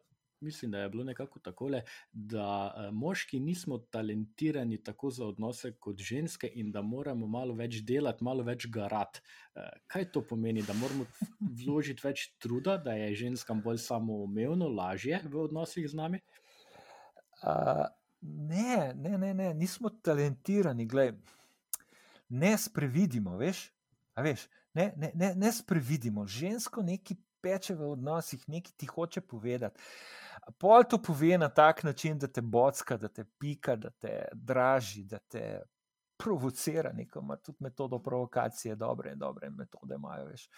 mislim, 0.44 0.72
da 0.72 0.80
je 0.80 0.90
bilo 0.90 1.04
nekako 1.04 1.40
tako, 1.40 1.70
da 2.12 2.74
uh, 2.76 2.94
moški 2.94 3.40
nismo 3.40 3.78
talentirani 3.78 4.84
tako 4.84 5.10
za 5.10 5.26
odnose 5.26 5.72
kot 5.72 6.00
ženske 6.00 6.52
in 6.54 6.72
da 6.72 6.82
moramo 6.82 7.28
malo 7.28 7.56
več 7.56 7.82
delati, 7.82 8.24
malo 8.24 8.44
več 8.44 8.68
garati. 8.68 9.22
Uh, 9.56 9.70
kaj 9.88 10.12
to 10.12 10.22
pomeni, 10.28 10.64
da 10.68 10.74
moramo 10.74 11.06
vložiti 11.66 12.08
več 12.08 12.28
truda, 12.40 12.78
da 12.78 12.94
je 12.94 13.16
ženskam 13.16 13.62
bolj 13.62 13.82
samoumevno, 13.84 14.70
lažje 14.70 15.22
v 15.26 15.44
odnosih 15.48 15.90
z 15.90 16.00
nami? 16.00 16.24
Uh, 17.44 17.86
ne, 18.22 18.94
ne, 18.96 19.18
ne, 19.18 19.34
ne, 19.34 19.54
nismo 19.54 19.90
talentirani. 19.90 20.86
Glej, 20.86 21.16
ne 22.30 22.58
sprevidimo, 22.58 23.38
veš. 23.38 23.70
veš 24.16 24.48
ne, 24.74 24.94
ne, 24.98 25.12
ne, 25.16 25.34
ne 25.36 25.52
sprevidimo, 25.52 26.26
žensko 26.28 26.82
nekaj 26.82 27.18
peče 27.44 27.76
v 27.76 27.92
odnosih, 27.92 28.44
nekaj 28.48 28.72
ti 28.78 28.88
hoče 28.88 29.22
povedati. 29.22 29.82
Pol 30.60 30.84
to 30.90 30.98
pove 31.02 31.38
na 31.38 31.50
tak 31.50 31.84
način, 31.84 32.18
da 32.20 32.28
te 32.28 32.42
bocka, 32.42 32.98
da 32.98 33.08
te 33.08 33.26
pika, 33.40 33.76
da 33.76 33.90
te 33.90 34.26
draži, 34.34 35.04
da 35.04 35.20
te 35.20 35.62
provocira, 36.18 36.92
neko 36.94 37.20
ima 37.20 37.36
tudi 37.36 37.58
metodo 37.60 38.00
provokacije, 38.00 38.76
dobre 38.76 39.16
dobre 39.16 39.50
metode 39.50 39.96
imajo. 39.96 40.26
Veš. 40.26 40.50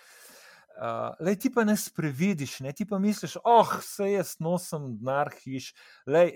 Uh, 0.76 1.14
lej, 1.26 1.38
ti 1.40 1.50
pa 1.54 1.64
ne 1.64 1.78
sprevidiš, 1.78 2.58
ne? 2.60 2.74
ti 2.76 2.84
pa 2.86 2.98
misliš, 3.00 3.38
oh, 3.48 3.78
vse 3.80 4.10
jaz 4.12 4.34
nosim 4.44 4.90
denar 4.98 5.30
hiš, 5.40 5.70
lej, 6.06 6.34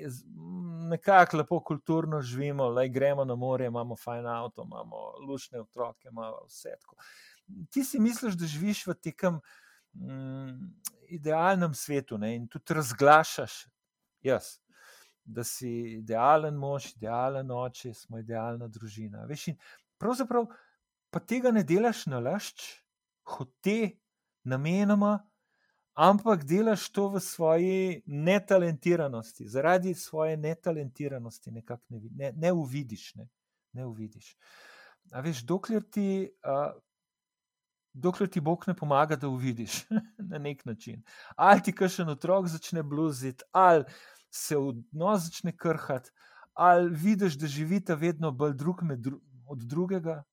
nekako 0.90 1.42
lepo 1.42 1.60
kulturno 1.60 2.22
živimo, 2.22 2.70
lej, 2.72 2.88
gremo 2.90 3.26
na 3.26 3.36
more, 3.36 3.66
imamo 3.68 3.98
fajn 4.00 4.28
avto, 4.28 4.64
imamo 4.64 5.02
lušne 5.28 5.60
otroke, 5.60 6.08
imamo 6.08 6.46
vse. 6.48 6.72
Tako. 6.80 6.96
Ti 7.70 7.84
si 7.84 8.00
misliš, 8.00 8.40
da 8.40 8.48
živiš 8.48 8.86
v 8.88 8.96
tekem 8.96 9.34
mm, 9.34 9.69
idealnem 11.10 11.74
svetu 11.74 12.18
ne? 12.18 12.36
in 12.36 12.48
tudi 12.48 12.74
razglašaš, 12.74 13.66
jaz, 14.22 14.58
da 15.24 15.44
si 15.44 15.70
idealen 16.00 16.56
mož, 16.58 16.92
idealen 16.96 17.52
oče, 17.52 17.94
smo 17.94 18.20
idealna 18.20 18.68
družina. 18.68 19.26
Veš, 19.30 19.50
pravzaprav 20.02 20.48
pa 21.10 21.20
tega 21.20 21.52
ne 21.52 21.64
delaš 21.64 22.06
na 22.10 22.20
lašč, 22.20 22.70
hote, 23.36 23.98
namenoma. 24.44 25.20
Ampak 26.00 26.46
delaš 26.48 26.86
to 26.96 27.10
v 27.12 27.20
svoji 27.20 28.04
netalentiranosti, 28.08 29.48
zaradi 29.52 29.92
svoje 29.94 30.38
netalentiranosti, 30.38 31.52
nekako 31.52 31.84
ne, 31.90 32.00
ne, 32.16 32.30
ne 32.36 32.52
uvidiš. 32.56 33.16
Ne, 33.20 33.28
ne 33.74 33.86
uvidiš. 33.86 34.38
A 35.12 35.20
veš, 35.26 35.42
dokler 35.44 35.84
ti 35.84 36.30
uh, 36.30 36.72
dokler 38.00 38.30
ti 38.30 38.42
Bog 38.42 38.64
ne 38.68 38.74
pomaga, 38.74 39.16
da 39.16 39.28
uvidiš 39.28 39.84
na 40.32 40.38
nek 40.38 40.66
način. 40.66 41.04
Ali 41.36 41.64
ti 41.64 41.76
kašen 41.76 42.10
otrok 42.10 42.48
začne 42.48 42.84
bluziti, 42.84 43.44
ali 43.52 43.84
se 44.32 44.58
odnos 44.58 45.24
začne 45.26 45.58
krhati, 45.58 46.12
ali 46.54 46.90
vidiš, 46.90 47.38
da 47.40 47.48
živita 47.48 47.96
vedno 47.96 48.32
bolj 48.32 48.54
drug 48.54 48.84
dru 48.98 49.22
od 49.48 49.58
drugega 49.58 50.24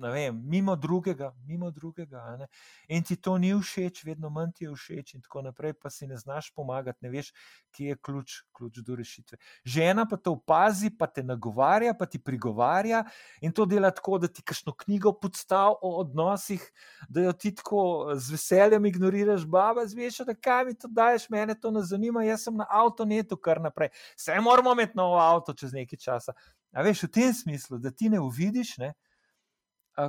vem, 0.00 0.42
mimo 0.44 0.76
drugega, 0.76 1.32
mimo 1.46 1.70
drugega. 1.70 2.48
In 2.88 3.02
ti 3.02 3.16
to 3.16 3.38
ni 3.38 3.54
všeč, 3.54 4.04
vedno 4.04 4.30
manj 4.30 4.52
ti 4.56 4.64
je 4.64 4.74
všeč, 4.74 5.14
in 5.14 5.22
tako 5.24 5.42
naprej, 5.42 5.72
pa 5.80 5.90
si 5.90 6.06
ne 6.06 6.16
znaš 6.16 6.50
pomagati, 6.54 6.98
ne 7.02 7.10
veš, 7.10 7.32
kje 7.72 7.88
je 7.88 7.96
ključ, 7.96 8.34
ključ 8.56 8.80
do 8.86 8.96
rešitve. 8.96 9.38
Žena 9.64 10.06
pa 10.08 10.16
to 10.16 10.36
opazi, 10.36 10.90
pa 10.90 11.06
te 11.06 11.22
nagovarja, 11.22 11.94
pa 11.94 12.06
ti 12.06 12.18
prigovarja 12.18 13.04
in 13.40 13.52
to 13.52 13.66
dela 13.66 13.90
tako, 13.90 14.18
da 14.18 14.28
ti 14.28 14.42
kašno 14.42 14.74
knjigo 14.84 15.12
podstav 15.20 15.78
o 15.82 15.96
odnosih, 16.00 16.62
da 17.08 17.28
jo 17.28 17.32
ti 17.32 17.54
tako 17.54 18.12
z 18.14 18.36
veseljem 18.36 18.86
ignoriraš, 18.86 19.46
baba, 19.46 19.86
zveš, 19.86 20.22
da 20.26 20.34
kaj 20.34 20.64
mi 20.64 20.74
to 20.74 20.88
daješ, 20.88 21.28
mene 21.30 21.56
to 21.60 21.70
ne 21.70 21.82
zanima, 21.82 22.24
jaz 22.24 22.46
sem 22.48 22.56
na 22.56 22.66
avtonetu 22.70 23.36
kar 23.36 23.60
naprej. 23.60 23.88
Vse 24.16 24.40
moramo 24.40 24.72
imeti 24.72 24.96
novo 24.96 25.18
avto 25.20 25.54
čez 25.54 25.72
nekaj 25.72 25.98
časa. 25.98 26.36
A 26.76 26.82
veš, 26.84 27.06
v 27.06 27.08
tem 27.08 27.34
smislu, 27.34 27.78
da 27.80 27.90
ti 27.90 28.10
ne 28.12 28.20
uvidiš, 28.20 28.76
ne, 28.78 28.92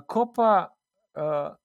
ko 0.07 0.25
pa, 0.35 0.51
uh, 1.15 1.55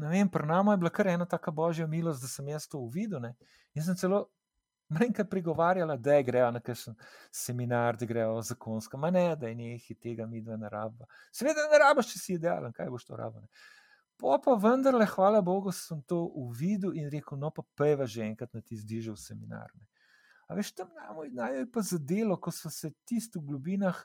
ne 0.00 0.08
vem, 0.08 0.28
pri 0.28 0.46
nami 0.46 0.72
je 0.72 0.80
bila 0.82 0.90
kar 0.90 1.06
ena 1.06 1.26
taka 1.26 1.50
božja 1.50 1.86
milost, 1.86 2.22
da 2.22 2.28
sem 2.28 2.48
jaz 2.48 2.66
to 2.68 2.80
uvidel. 2.80 3.20
Ne? 3.20 3.34
In 3.74 3.84
sem 3.84 3.96
celo 3.96 4.26
nekaj 4.88 5.26
prigovarjala, 5.28 5.96
da 5.96 6.22
grejo 6.22 6.50
na 6.50 6.60
kakšen 6.60 6.96
seminar, 7.32 7.96
da 7.96 8.06
grejo 8.06 8.40
zakonsko, 8.42 8.96
ma 8.96 9.10
ne, 9.10 9.36
da 9.36 9.48
je 9.48 9.54
nekaj 9.54 9.96
tega 10.00 10.26
mi 10.26 10.40
dve 10.40 10.56
ne 10.56 10.68
rabimo. 10.72 11.08
Seveda 11.32 11.66
ne 11.72 11.80
rabiš, 11.82 12.12
če 12.12 12.18
si 12.18 12.38
idealen, 12.38 12.72
kaj 12.72 12.88
boš 12.92 13.04
to 13.04 13.16
rabljeno. 13.16 13.48
Po 14.18 14.34
pa 14.42 14.56
vendarle, 14.58 15.06
hvala 15.06 15.42
Bogu, 15.44 15.72
sem 15.72 16.00
to 16.02 16.24
uvidel 16.34 16.96
in 16.96 17.10
rekel, 17.12 17.38
no 17.38 17.52
pa 17.54 17.62
peva 17.76 18.06
že 18.06 18.24
enkrat 18.24 18.54
na 18.54 18.64
ti 18.64 18.76
zdižal 18.76 19.16
seminar. 19.20 19.68
Ne? 19.76 19.86
A 20.48 20.56
veš, 20.56 20.72
tam 20.74 20.88
naj 21.36 21.58
je 21.58 21.66
pa 21.70 21.84
za 21.84 21.98
delo, 22.00 22.38
ko 22.40 22.50
so 22.50 22.70
se 22.72 22.90
tisti 23.04 23.38
v 23.38 23.44
globinah 23.52 24.00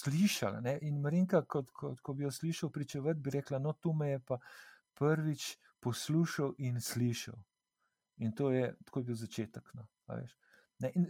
slišali. 0.00 0.62
Ne? 0.62 0.78
In 0.82 1.00
Marinka, 1.00 1.42
kot, 1.42 1.70
kot, 1.72 2.00
ko 2.00 2.14
bi 2.14 2.24
jo 2.24 2.30
slišal 2.30 2.70
pričevati, 2.70 3.20
bi 3.20 3.30
rekla: 3.30 3.58
No, 3.58 3.72
tu 3.72 3.92
me 3.92 4.10
je 4.10 4.20
pa 4.20 4.38
prvič 4.98 5.56
poslušal 5.80 6.54
in 6.58 6.80
slišal. 6.80 7.34
In 8.16 8.32
to 8.32 8.50
je 8.50 8.74
tako 8.84 9.02
bil 9.02 9.14
začetek. 9.18 9.74
No, 9.74 9.88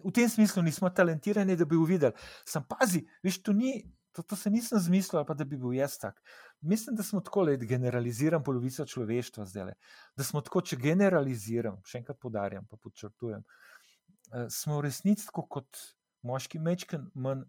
v 0.04 0.12
tem 0.14 0.28
smislu 0.28 0.62
nismo 0.62 0.90
talentirani, 0.90 1.56
da 1.56 1.64
bi 1.64 1.76
uvideli. 1.76 2.12
Sam 2.46 2.64
pazi, 2.68 3.04
veš, 3.22 3.42
to 3.42 3.52
ni. 3.52 3.82
To, 4.14 4.22
to 4.22 4.36
se 4.38 4.50
nisem 4.50 4.78
zmislil, 4.78 5.24
pa 5.26 5.34
da 5.34 5.42
bi 5.42 5.56
bil 5.58 5.72
jaz 5.74 5.96
tak. 5.98 6.20
Mislim, 6.62 6.94
da 6.94 7.02
smo 7.02 7.18
tako, 7.20 7.48
da 7.50 7.66
generaliziram 7.66 8.44
polovico 8.46 8.86
človeštva 8.86 9.44
zdaj. 9.44 9.72
Da 10.14 10.24
smo 10.24 10.38
tako, 10.40 10.62
če 10.62 10.78
generaliziram, 10.78 11.80
še 11.82 11.98
enkrat 11.98 12.20
podarjam, 12.22 12.68
pa 12.70 12.78
podčrtujem, 12.78 13.42
uh, 13.42 14.46
smo 14.54 14.78
v 14.78 14.84
resnici 14.86 15.26
tako 15.26 15.42
kot 15.56 15.82
moški, 16.22 16.62
mečken, 16.62 17.08
manj 17.18 17.42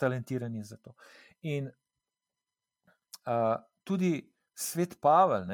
talentirani 0.00 0.64
za 0.64 0.76
to. 0.76 0.94
In 1.42 1.70
uh, 3.26 3.56
tudi 3.84 4.32
svet 4.54 5.00
Pavel, 5.00 5.48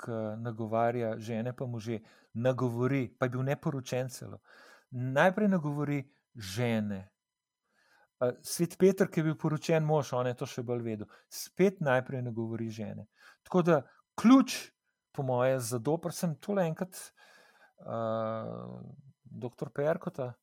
ki 0.00 0.18
nagovarja 0.40 1.18
žene, 1.18 1.52
pa 1.56 1.66
može, 1.66 1.98
nagovori, 2.32 3.08
pa 3.18 3.26
je 3.26 3.30
bil 3.30 3.42
neporočen 3.42 4.08
celo. 4.08 4.40
Najprej 4.90 5.48
nagovori 5.48 6.02
žene. 6.34 7.08
Uh, 8.20 8.34
svet 8.42 8.76
Petr, 8.78 9.10
ki 9.10 9.20
je 9.20 9.24
bil 9.24 9.36
poročen 9.38 9.84
mož, 9.84 10.12
on 10.12 10.26
je 10.26 10.36
to 10.36 10.46
še 10.46 10.62
bolj 10.66 10.82
vedel, 10.84 11.08
spet 11.28 11.80
najprej 11.80 12.22
nagovori 12.26 12.68
žene. 12.70 13.06
Tako 13.46 13.62
da 13.62 13.80
ključ, 14.20 14.58
po 15.12 15.22
moje, 15.26 15.58
za 15.60 15.78
dopr 15.78 16.12
sem 16.14 16.34
tole 16.38 16.66
enkrat, 16.68 16.96
uh, 17.86 18.78
doktor 19.24 19.70
Perkota, 19.74 20.34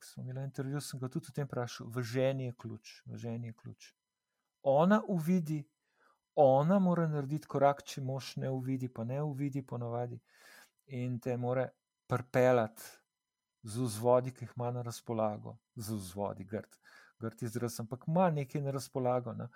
ko 0.00 0.06
smo 0.06 0.22
imeli 0.22 0.44
intervju, 0.44 0.80
sem 0.80 1.00
ga 1.00 1.08
tudi 1.08 1.28
o 1.30 1.34
tem 1.36 1.48
vprašal. 1.48 1.90
V 1.92 2.02
ženi 2.02 2.48
je 2.48 2.54
ključ, 2.62 2.94
v 3.06 3.16
ženi 3.16 3.50
je 3.50 3.56
ključ. 3.62 3.90
Ona 4.62 5.02
uvidi, 5.08 5.60
ona 6.34 6.78
mora 6.78 7.06
narediti 7.08 7.48
korak, 7.48 7.82
če 7.84 8.00
mož 8.04 8.36
ne 8.40 8.50
uvidi, 8.50 8.88
pa 8.88 9.04
ne 9.04 9.20
uvidi, 9.22 9.62
ponovadi, 9.62 10.20
in 10.96 11.18
te 11.20 11.36
mora 11.36 11.68
prpelati 12.08 12.82
z 13.62 13.84
vzvodi, 13.84 14.32
ki 14.32 14.44
jih 14.44 14.56
ima 14.56 14.70
na 14.72 14.82
razpolago, 14.82 15.58
z 15.76 15.96
vzvodi, 15.96 16.44
grd, 16.48 16.78
grd 17.20 17.42
izraz, 17.42 17.76
ampak 17.80 18.08
ima 18.08 18.30
nekaj 18.30 18.62
na 18.64 18.72
razpolago. 18.76 19.36
Ne? 19.36 19.48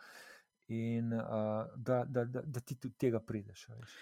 In 0.68 1.12
uh, 1.12 1.64
da, 1.76 2.04
da, 2.04 2.24
da, 2.24 2.42
da 2.42 2.60
ti 2.60 2.76
tudi 2.80 2.96
tega 3.00 3.20
prideš. 3.20 3.68
Veš. 3.68 3.96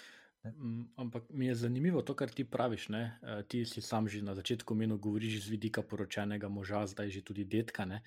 Mm, 0.45 0.85
ampak 0.97 1.31
mi 1.31 1.47
je 1.47 1.55
zanimivo 1.55 2.03
to, 2.03 2.15
kar 2.15 2.31
ti 2.31 2.45
praviš. 2.45 2.89
Ne? 2.89 3.19
Ti 3.49 3.65
si 3.65 3.81
sam 3.81 4.09
že 4.09 4.23
na 4.23 4.35
začetku 4.35 4.75
menil, 4.75 4.99
govoriš 4.99 5.47
z 5.47 5.55
vidika 5.55 5.83
poročenega 5.83 6.49
moža, 6.49 6.87
zdaj 6.87 7.11
že 7.11 7.23
tudi 7.23 7.45
detka. 7.45 7.85
Ne? 7.85 8.03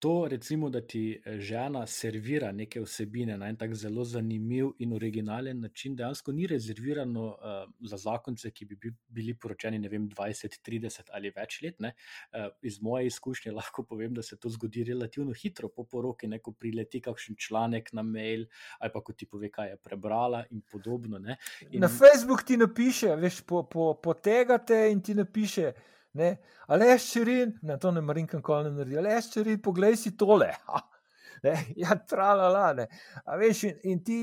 To, 0.00 0.26
recimo, 0.28 0.70
da 0.70 0.80
ti 0.80 1.20
eh, 1.24 1.38
žena 1.38 1.86
servira 1.86 2.52
neke 2.52 2.80
vsebine 2.80 3.36
na 3.38 3.48
en 3.52 3.56
tak 3.56 3.74
zelo 3.74 4.04
zanimiv 4.04 4.70
in 4.78 4.92
originalen 4.96 5.60
način, 5.60 5.96
dejansko 5.96 6.32
ni 6.32 6.46
rezervirano 6.46 7.26
uh, 7.26 7.58
za 7.90 7.96
zakonce, 7.96 8.50
ki 8.50 8.64
bi 8.64 8.92
bili 9.08 9.34
poročeni, 9.34 9.78
ne 9.78 9.88
vem, 9.88 10.08
20, 10.08 10.56
30 10.66 11.12
ali 11.12 11.32
več 11.36 11.58
let. 11.62 11.76
Uh, 11.80 12.48
iz 12.62 12.80
moje 12.82 13.06
izkušnje 13.12 13.52
lahko 13.52 13.84
povem, 13.84 14.14
da 14.14 14.22
se 14.22 14.38
to 14.40 14.48
zgodi 14.48 14.84
relativno 14.88 15.36
hitro 15.36 15.68
po 15.68 15.84
poroki, 15.84 16.28
ne 16.28 16.38
ko 16.38 16.52
prileti 16.52 17.02
kakšen 17.04 17.36
članek 17.36 17.92
na 17.92 18.02
mail 18.02 18.46
ali 18.78 18.92
pa 18.92 19.04
ko 19.04 19.12
ti 19.12 19.26
pove, 19.26 19.50
kaj 19.52 19.68
je 19.74 19.76
prebrala 19.76 20.44
in 20.50 20.60
podobno. 20.60 21.20
In... 21.70 21.80
Na 21.80 21.88
Facebook 21.88 22.42
ti 22.46 22.56
napiše, 22.56 23.14
veš, 23.16 23.42
po, 23.46 23.62
po, 23.68 23.94
potegate 24.02 24.86
in 24.92 25.02
ti 25.04 25.14
napiše. 25.14 25.72
Ali 26.66 26.88
je 26.90 26.98
ščerin, 26.98 27.58
na 27.62 27.76
to 27.78 27.92
ne 27.94 28.00
marim, 28.00 28.26
kako 28.26 28.62
ne 28.66 28.72
naredi, 28.74 28.98
ali 28.98 29.12
je 29.14 29.26
ščerin, 29.28 29.60
poglej 29.62 29.96
si 29.96 30.16
tole. 30.18 30.50
Ha. 30.66 30.86
Ne, 31.42 31.52
ja, 31.76 31.96
tralala, 32.08 32.72
ne. 32.76 32.86
A 33.24 33.36
veš, 33.40 33.62
in, 33.64 33.76
in 33.92 34.02
ti 34.04 34.18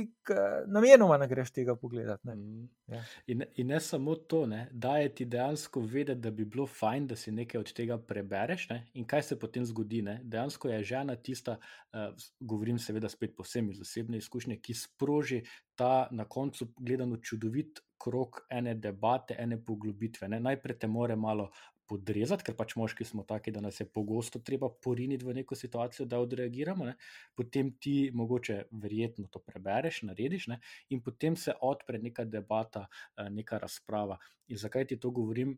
namenoma 0.67 1.17
ne 1.17 1.27
greš 1.27 1.51
tega 1.55 1.75
pogledati. 1.75 2.27
Ne. 2.27 2.35
Mm. 2.35 2.67
Ja. 2.93 3.01
In, 3.33 3.43
in 3.55 3.67
ne 3.73 3.79
samo 3.79 4.15
to, 4.15 4.43
da 4.71 4.97
je 4.97 5.09
ti 5.15 5.25
dejansko 5.25 5.81
vedeti, 5.81 6.21
da 6.21 6.31
bi 6.31 6.45
bilo 6.45 6.67
fajn, 6.67 7.07
da 7.07 7.15
si 7.15 7.31
nekaj 7.31 7.61
od 7.61 7.73
tega 7.73 7.97
prebereš. 7.97 8.69
Ne. 8.69 8.83
In 8.93 9.07
kaj 9.07 9.23
se 9.31 9.39
potem 9.39 9.65
zgodi? 9.65 10.01
Ne. 10.01 10.19
Dejansko 10.23 10.69
je 10.69 10.83
žena 10.83 11.15
tista, 11.15 11.57
uh, 11.57 12.27
govorim 12.39 12.79
seveda 12.79 13.09
spet 13.09 13.35
posebej 13.37 13.77
iz 13.77 13.81
osebne 13.81 14.21
izkušnje, 14.21 14.59
ki 14.61 14.73
sproži 14.73 15.41
ta 15.75 16.07
na 16.11 16.25
koncu 16.25 16.71
gledano 16.77 17.17
čudovit 17.17 17.81
krok 17.97 18.43
ene 18.49 18.75
debate, 18.75 19.35
ene 19.39 19.57
poglobitve. 19.65 20.29
Ne. 20.29 20.39
Najprej 20.39 20.77
te 20.79 20.87
more 20.87 21.15
malo 21.15 21.49
podrezati, 21.87 22.43
ker 22.47 22.55
pač 22.57 22.75
moški 22.79 23.05
smo 23.07 23.23
taki, 23.27 23.51
da 23.55 23.61
nas 23.63 23.79
je 23.79 23.87
pogosto 23.89 24.39
treba 24.39 24.69
poriniti 24.69 25.25
v 25.25 25.35
neko 25.39 25.55
situacijo, 25.55 26.05
da 26.05 26.19
odreagiramo. 26.23 26.85
Ne? 26.85 26.95
Potem 27.35 27.71
ti 27.81 28.11
mogoče 28.13 28.63
verjetno 28.71 29.27
to 29.31 29.39
prebereš, 29.39 30.03
narediš, 30.09 30.49
ne? 30.53 30.59
in 30.89 31.01
potem 31.03 31.35
se 31.35 31.55
odpre 31.61 32.01
neka 32.03 32.25
debata, 32.25 32.87
eh, 33.17 33.29
neka 33.29 33.61
razprava. 33.63 34.17
In 34.47 34.57
zakaj 34.57 34.87
ti 34.91 34.99
to 34.99 35.11
govorim, 35.11 35.57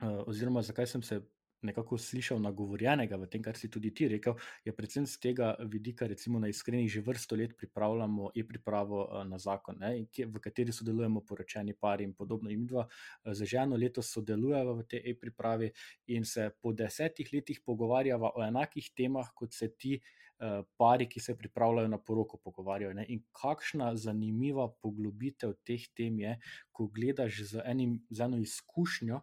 eh, 0.00 0.06
oziroma 0.26 0.62
zakaj 0.62 0.86
sem 0.86 1.02
se 1.02 1.20
nekako 1.62 1.98
slišal 1.98 2.40
nagovorjenega 2.40 3.16
v 3.16 3.26
tem, 3.26 3.42
kar 3.42 3.56
si 3.56 3.70
tudi 3.70 3.90
ti 3.94 4.08
rekel, 4.08 4.36
je 4.64 4.72
predvsem 4.72 5.06
z 5.06 5.20
tega 5.20 5.54
vidika, 5.70 6.06
recimo 6.06 6.38
na 6.38 6.48
iskrenih, 6.48 6.90
že 6.90 7.02
vrsto 7.04 7.36
let 7.36 7.56
pripravljamo 7.56 8.30
e-pripravo 8.36 9.00
eh, 9.04 9.24
na 9.28 9.38
zakon, 9.38 9.78
ne, 9.80 10.06
v 10.06 10.42
kateri 10.42 10.72
sodelujemo 10.72 11.24
poročeni 11.26 11.74
pari 11.74 12.04
in 12.04 12.14
podobno. 12.14 12.50
In 12.50 12.66
dva 12.66 12.86
eh, 12.86 13.34
za 13.34 13.44
ženo 13.44 13.76
letos 13.76 14.12
sodelujeva 14.12 14.76
v 14.78 14.86
tej 14.86 15.02
e-pripravi 15.12 15.72
in 16.14 16.24
se 16.24 16.50
po 16.60 16.72
desetih 16.72 17.32
letih 17.32 17.60
pogovarjava 17.64 18.32
o 18.36 18.44
enakih 18.44 18.92
temah, 18.94 19.34
kot 19.34 19.52
se 19.52 19.72
ti. 19.74 19.98
Eh, 20.38 20.62
pari, 20.78 21.08
ki 21.10 21.18
se 21.20 21.34
pripravljajo 21.34 21.88
na 21.90 21.98
poroko, 21.98 22.38
pogovarjajo. 22.38 22.92
Ne? 22.94 23.04
In 23.10 23.24
kakšna 23.34 23.88
zanimiva 23.98 24.68
poglobitev 24.82 25.56
teh 25.66 25.88
tem 25.98 26.20
je, 26.22 26.36
ko 26.70 26.86
gledaš 26.94 27.40
z, 27.50 27.64
enim, 27.66 27.96
z 28.10 28.22
eno 28.28 28.38
izkušnjo, 28.38 29.18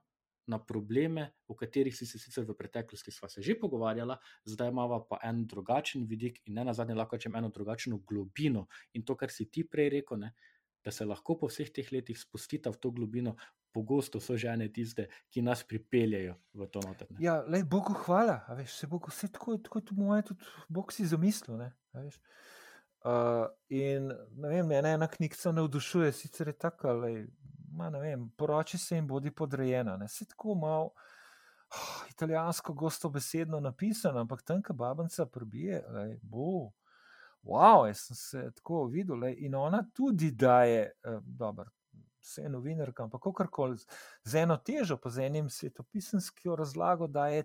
na 0.48 0.60
probleme, 0.60 1.32
o 1.48 1.56
katerih 1.56 1.96
si 1.96 2.06
se 2.06 2.20
sicer 2.20 2.46
v 2.46 2.56
preteklosti 2.58 3.12
sva 3.12 3.30
se 3.30 3.41
že 3.41 3.56
pogovarjala, 3.60 4.18
zdaj 4.46 4.70
imamo 4.70 5.00
pa 5.10 5.20
en 5.24 5.46
drugačen 5.48 6.06
vidik 6.06 6.41
in 6.46 6.56
ne 6.60 6.66
na 6.66 6.74
zadnje 6.74 6.96
lahko 6.96 7.16
rečem 7.16 7.36
eno 7.36 7.50
drugačno 7.50 7.98
globino. 7.98 8.68
In 8.93 9.04
to, 9.06 9.16
kar 9.16 9.32
si 9.32 9.50
ti 9.50 9.64
prej 9.64 9.89
rekel, 9.89 10.20
ne, 10.20 10.34
da 10.86 10.91
se 10.91 11.06
lahko 11.06 11.38
po 11.39 11.50
vseh 11.50 11.72
teh 11.74 11.91
letih 11.91 12.18
spustita 12.20 12.70
v 12.70 12.78
to 12.78 12.91
globino, 12.91 13.36
pogosto 13.76 14.22
so 14.24 14.38
žene 14.39 14.70
tiste, 14.72 15.10
ki 15.34 15.41
nas 15.43 15.64
pripeljajo 15.68 16.38
v 16.54 16.68
to 16.72 16.84
notranje. 16.86 17.18
Ja, 17.20 17.41
le 17.43 17.64
Bogu 17.68 17.96
hvala, 18.06 18.38
veš, 18.56 18.78
se 18.80 18.88
Bogu 18.88 19.12
vse 19.12 19.28
tako, 19.34 19.58
tako 19.58 19.82
je 19.82 19.98
moje, 19.98 20.28
tudi 20.30 20.46
Bog 20.70 20.93
si 20.93 21.08
zamislil. 21.10 21.58
Ne, 21.58 21.74
uh, 23.04 23.48
in 23.68 24.14
ne 24.14 24.54
vem, 24.54 24.72
ena, 24.72 24.93
ena 24.96 25.10
knjiga 25.12 25.52
navdušuje, 25.58 26.14
sicer 26.16 26.54
je 26.54 26.58
tako, 26.68 26.93
ma, 27.76 27.89
ne 27.89 27.99
vem, 27.99 28.30
poroči 28.38 28.78
se 28.78 28.97
in 28.97 29.07
bodi 29.07 29.32
podrejena. 29.32 29.97
Ne. 29.97 30.07
Se 30.07 30.26
tako 30.26 30.55
malo 30.55 30.89
oh, 30.89 32.09
italijansko 32.09 32.73
gosto 32.73 33.09
besedno 33.09 33.59
napisano, 33.59 34.19
ampak 34.19 34.43
tam, 34.43 34.63
ki 34.63 34.73
babica 34.73 35.26
prebije, 35.26 35.84
lej, 35.93 36.17
bo. 36.23 36.71
Wow, 37.45 37.86
jaz 37.86 38.07
sem 38.07 38.17
se 38.17 38.51
tako 38.57 38.88
videl 38.89 39.19
lej, 39.21 39.36
in 39.45 39.55
ona 39.55 39.84
tudi 39.93 40.32
daje, 40.32 40.88
eh, 41.03 41.19
dobro, 41.21 41.69
vse 42.26 42.41
je 42.41 42.49
novinarka, 42.49 43.03
ampak 43.03 43.21
kakorkoli, 43.21 43.78
z 44.23 44.41
eno 44.41 44.57
težo, 44.57 44.97
pa 44.97 45.09
z 45.09 45.28
enim 45.28 45.49
svetopisanskjo 45.49 46.55
razlago, 46.55 47.07
da 47.07 47.28
je 47.28 47.43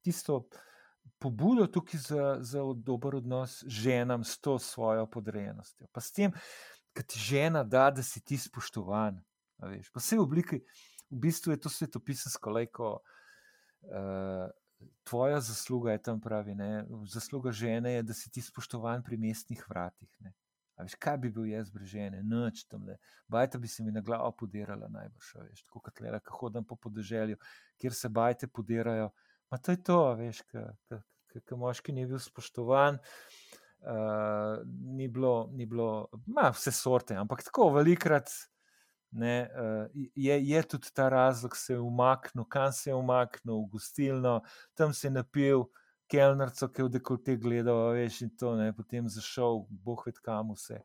tisto 0.00 0.44
pobudo 1.18 1.66
tukaj 1.66 2.00
za, 2.00 2.36
za 2.40 2.62
dober 2.76 3.16
odnos 3.16 3.64
ženam 3.66 4.24
s 4.24 4.38
to 4.40 4.58
svojo 4.58 5.06
podrejenostjo. 5.06 5.86
Pa 5.92 6.00
s 6.00 6.12
tem, 6.12 6.32
ki 6.94 7.02
ti 7.02 7.18
žena 7.20 7.64
da, 7.64 7.90
da 7.90 8.02
si 8.02 8.20
ti 8.20 8.38
spoštovan. 8.38 9.18
Pa 9.58 10.00
vse 10.00 10.18
v 10.18 10.22
obliki, 10.22 10.60
v 11.10 11.20
bistvu 11.26 11.54
je 11.54 11.60
to 11.64 11.72
svetopisansko, 11.72 12.54
lajko. 12.54 12.90
Uh, 13.84 14.48
tvoja 15.04 15.40
zasluga 15.40 15.92
je 15.92 16.02
tam 16.02 16.20
pravi, 16.20 16.54
ne? 16.54 16.84
zasluga 17.08 17.52
žene 17.52 17.92
je, 17.92 18.02
da 18.02 18.14
si 18.14 18.30
ti 18.30 18.42
spoštovan 18.42 19.02
pri 19.04 19.16
mestnih 19.20 19.64
vratih. 19.68 20.10
Veš, 20.80 20.96
kaj 20.98 21.18
bi 21.22 21.30
bil 21.30 21.46
jaz 21.46 21.70
brez 21.70 21.92
žene, 21.92 22.22
noč 22.26 22.64
tam 22.66 22.86
le. 22.88 22.96
Bajta 23.30 23.58
bi 23.62 23.68
se 23.70 23.84
mi 23.84 23.92
na 23.94 24.02
glavo 24.02 24.32
podirala, 24.38 24.88
najbrž, 24.90 25.34
veš, 25.44 25.62
tako 25.68 25.84
kot 25.86 26.00
le, 26.02 26.18
ko 26.20 26.38
hodim 26.40 26.66
po 26.66 26.76
podeželju, 26.76 27.38
kjer 27.78 27.94
se 27.94 28.10
bajte 28.10 28.48
podirajo. 28.50 29.12
Ma 29.50 29.58
to 29.58 29.76
je 29.76 29.82
to, 29.86 30.00
veš, 30.18 30.42
ki 31.34 31.58
moški 31.60 31.94
ni 31.94 32.08
bil 32.10 32.18
spoštovan. 32.18 32.98
Uh, 32.98 33.43
uh, 33.84 34.62
ni 34.96 35.08
bilo, 35.08 35.50
ni 35.52 35.66
bilo 35.66 36.08
ma, 36.26 36.50
vse 36.54 36.72
sorte, 36.72 37.16
ampak 37.16 37.44
tako 37.44 37.70
velikrat 37.76 38.32
ne, 39.14 39.36
uh, 39.46 40.08
je, 40.14 40.38
je 40.48 40.62
tudi 40.62 40.90
ta 40.94 41.08
razlog, 41.08 41.56
se 41.56 41.72
je 41.72 41.80
umaknil, 41.80 42.44
kam 42.44 42.72
se 42.72 42.90
je 42.90 42.94
umaknil, 42.94 43.54
v 43.54 43.70
gostilno, 43.76 44.40
tam 44.74 44.92
se 44.92 45.06
je 45.06 45.12
napil, 45.14 45.66
kelnerco, 46.10 46.68
ki 46.68 46.82
je 46.82 46.88
v 46.88 46.92
dekolte 46.98 47.36
gledal, 47.40 47.94
veš, 47.96 48.20
in 48.26 48.34
to 48.38 48.54
ne, 48.58 48.72
potem 48.76 49.08
zašel, 49.08 49.64
boh 49.68 50.02
ved 50.06 50.18
kam 50.24 50.52
vse. 50.54 50.80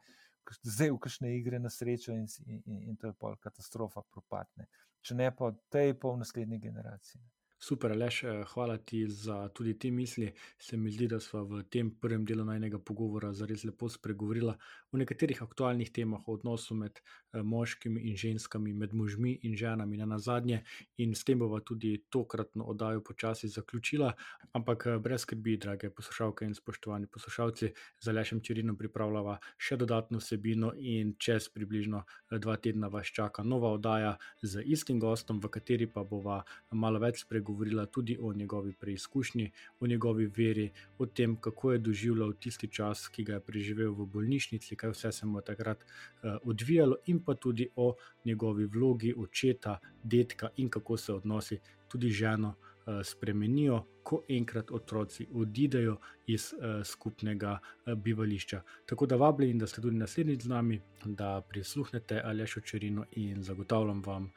Zdaj, 0.66 0.94
v 0.96 1.02
kakšne 1.02 1.34
igre 1.38 1.60
na 1.62 1.70
srečo, 1.70 2.16
in, 2.16 2.26
in, 2.48 2.80
in 2.90 2.96
to 2.98 3.12
je 3.12 3.18
pol 3.18 3.36
katastrofa, 3.42 4.02
propadne. 4.10 4.66
Če 5.06 5.18
ne 5.20 5.30
pa 5.32 5.52
v 5.52 5.60
tej 5.74 5.94
pol 6.00 6.18
naslednji 6.18 6.58
generaciji. 6.64 7.22
Super, 7.62 7.98
Leš, 7.98 8.24
eh, 8.24 8.44
hvala 8.54 8.78
ti 8.78 9.08
za 9.08 9.50
tudi 9.50 9.80
te 9.80 9.92
misli. 9.92 10.32
Se 10.58 10.78
mi 10.78 10.92
zdi, 10.92 11.08
da 11.08 11.20
smo 11.20 11.44
v 11.44 11.64
tem 11.64 11.92
prvem 11.92 12.24
delu 12.26 12.46
najnega 12.46 12.80
pogovora 12.80 13.34
zares 13.34 13.64
lepo 13.64 13.90
spregovorili 13.90 14.54
o 14.92 14.98
nekaterih 14.98 15.42
aktualnih 15.44 15.92
temah, 15.92 16.22
o 16.28 16.34
odnosu 16.34 16.76
med 16.76 17.00
eh, 17.00 17.42
moškimi 17.44 18.02
in 18.02 18.16
ženskami, 18.18 18.74
med 18.74 18.94
možmi 18.94 19.40
in 19.44 19.58
ženami 19.58 19.98
na 19.98 20.20
zadnje. 20.20 20.62
In 20.98 21.16
s 21.16 21.24
tem 21.24 21.40
bova 21.40 21.60
tudi 21.60 21.98
tokratno 22.10 22.64
oddajo 22.64 23.04
počasi 23.04 23.48
zaključila. 23.48 24.14
Ampak 24.54 24.86
eh, 24.88 24.98
brez 24.98 25.22
skrbi, 25.28 25.58
drage 25.58 25.90
poslušalke 25.90 26.46
in 26.46 26.56
spoštovani 26.56 27.08
poslušalci, 27.08 27.74
za 28.00 28.12
Lešem 28.12 28.40
Čirinom 28.40 28.78
pripravljava 28.78 29.36
še 29.58 29.76
dodatno 29.78 30.24
vsebino 30.24 30.72
in 30.78 31.14
čez 31.20 31.50
približno 31.50 32.06
dva 32.32 32.56
tedna 32.56 32.88
vas 32.88 33.08
čaka 33.08 33.44
nova 33.44 33.76
oddaja 33.76 34.16
z 34.42 34.64
istim 34.66 35.00
gostom, 35.00 35.44
v 35.44 35.52
kateri 35.52 35.92
pa 35.92 36.04
bova 36.04 36.44
malo 36.72 37.04
več 37.04 37.26
spregovorila 37.26 37.49
govorila 37.50 37.86
tudi 37.86 38.18
o 38.22 38.34
njegovi 38.34 38.74
preizkušnji, 38.74 39.52
o 39.80 39.88
njegovi 39.88 40.30
veri, 40.38 40.70
o 40.98 41.06
tem, 41.06 41.36
kako 41.42 41.72
je 41.74 41.84
doživljal 41.90 42.34
tisti 42.34 42.68
čas, 42.68 43.08
ki 43.08 43.26
ga 43.28 43.40
je 43.40 43.46
preživel 43.52 43.94
v 43.98 44.06
bolnišnici, 44.14 44.78
kaj 44.80 44.94
vse 44.94 45.12
se 45.12 45.26
mu 45.26 45.42
takrat 45.42 45.84
uh, 45.84 46.38
odvijalo, 46.44 47.02
in 47.06 47.24
pa 47.26 47.36
tudi 47.36 47.70
o 47.76 47.94
njegovi 48.26 48.66
vlogi 48.66 49.14
očeta, 49.18 49.80
detka 50.04 50.50
in 50.58 50.70
kako 50.70 50.98
se 50.98 51.14
odnosi 51.14 51.60
tudi 51.90 52.10
ženo. 52.10 52.56
Eh, 52.90 53.04
spremenijo, 53.04 53.84
ko 54.04 54.24
enkrat 54.30 54.72
otroci 54.72 55.28
odidejo 55.34 55.98
iz 56.28 56.54
uh, 56.54 56.86
skupnega 56.86 57.52
uh, 57.60 57.94
bivališča. 57.94 58.62
Tako 58.86 59.06
da 59.06 59.16
vabim, 59.16 59.60
da 59.60 59.68
ste 59.68 59.82
tudi 59.82 59.98
naslednjič 59.98 60.42
z 60.42 60.50
nami, 60.50 60.80
da 61.06 61.42
prisluhnete 61.50 62.22
Alešo 62.26 62.62
Čerino 62.62 63.06
in 63.12 63.44
zagotavljam 63.44 64.02
vam 64.06 64.32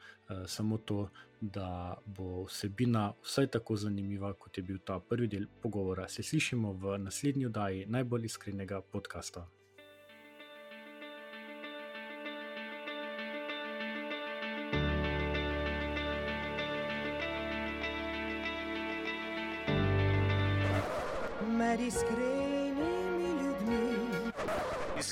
samo 0.45 0.77
to, 0.77 1.09
da 1.41 1.97
bo 2.05 2.43
vsebina 2.43 3.13
vsaj 3.23 3.47
tako 3.47 3.75
zanimiva, 3.75 4.33
kot 4.33 4.57
je 4.57 4.63
bil 4.63 4.77
ta 4.85 4.99
prvi 4.99 5.27
del 5.27 5.47
pogovora. 5.61 6.07
Se 6.07 6.23
slišimo 6.23 6.73
v 6.73 6.97
naslednji 6.97 7.45
oddaji 7.45 7.85
najbolj 7.85 8.25
iskrenega 8.25 8.81
podcasta. 8.81 9.47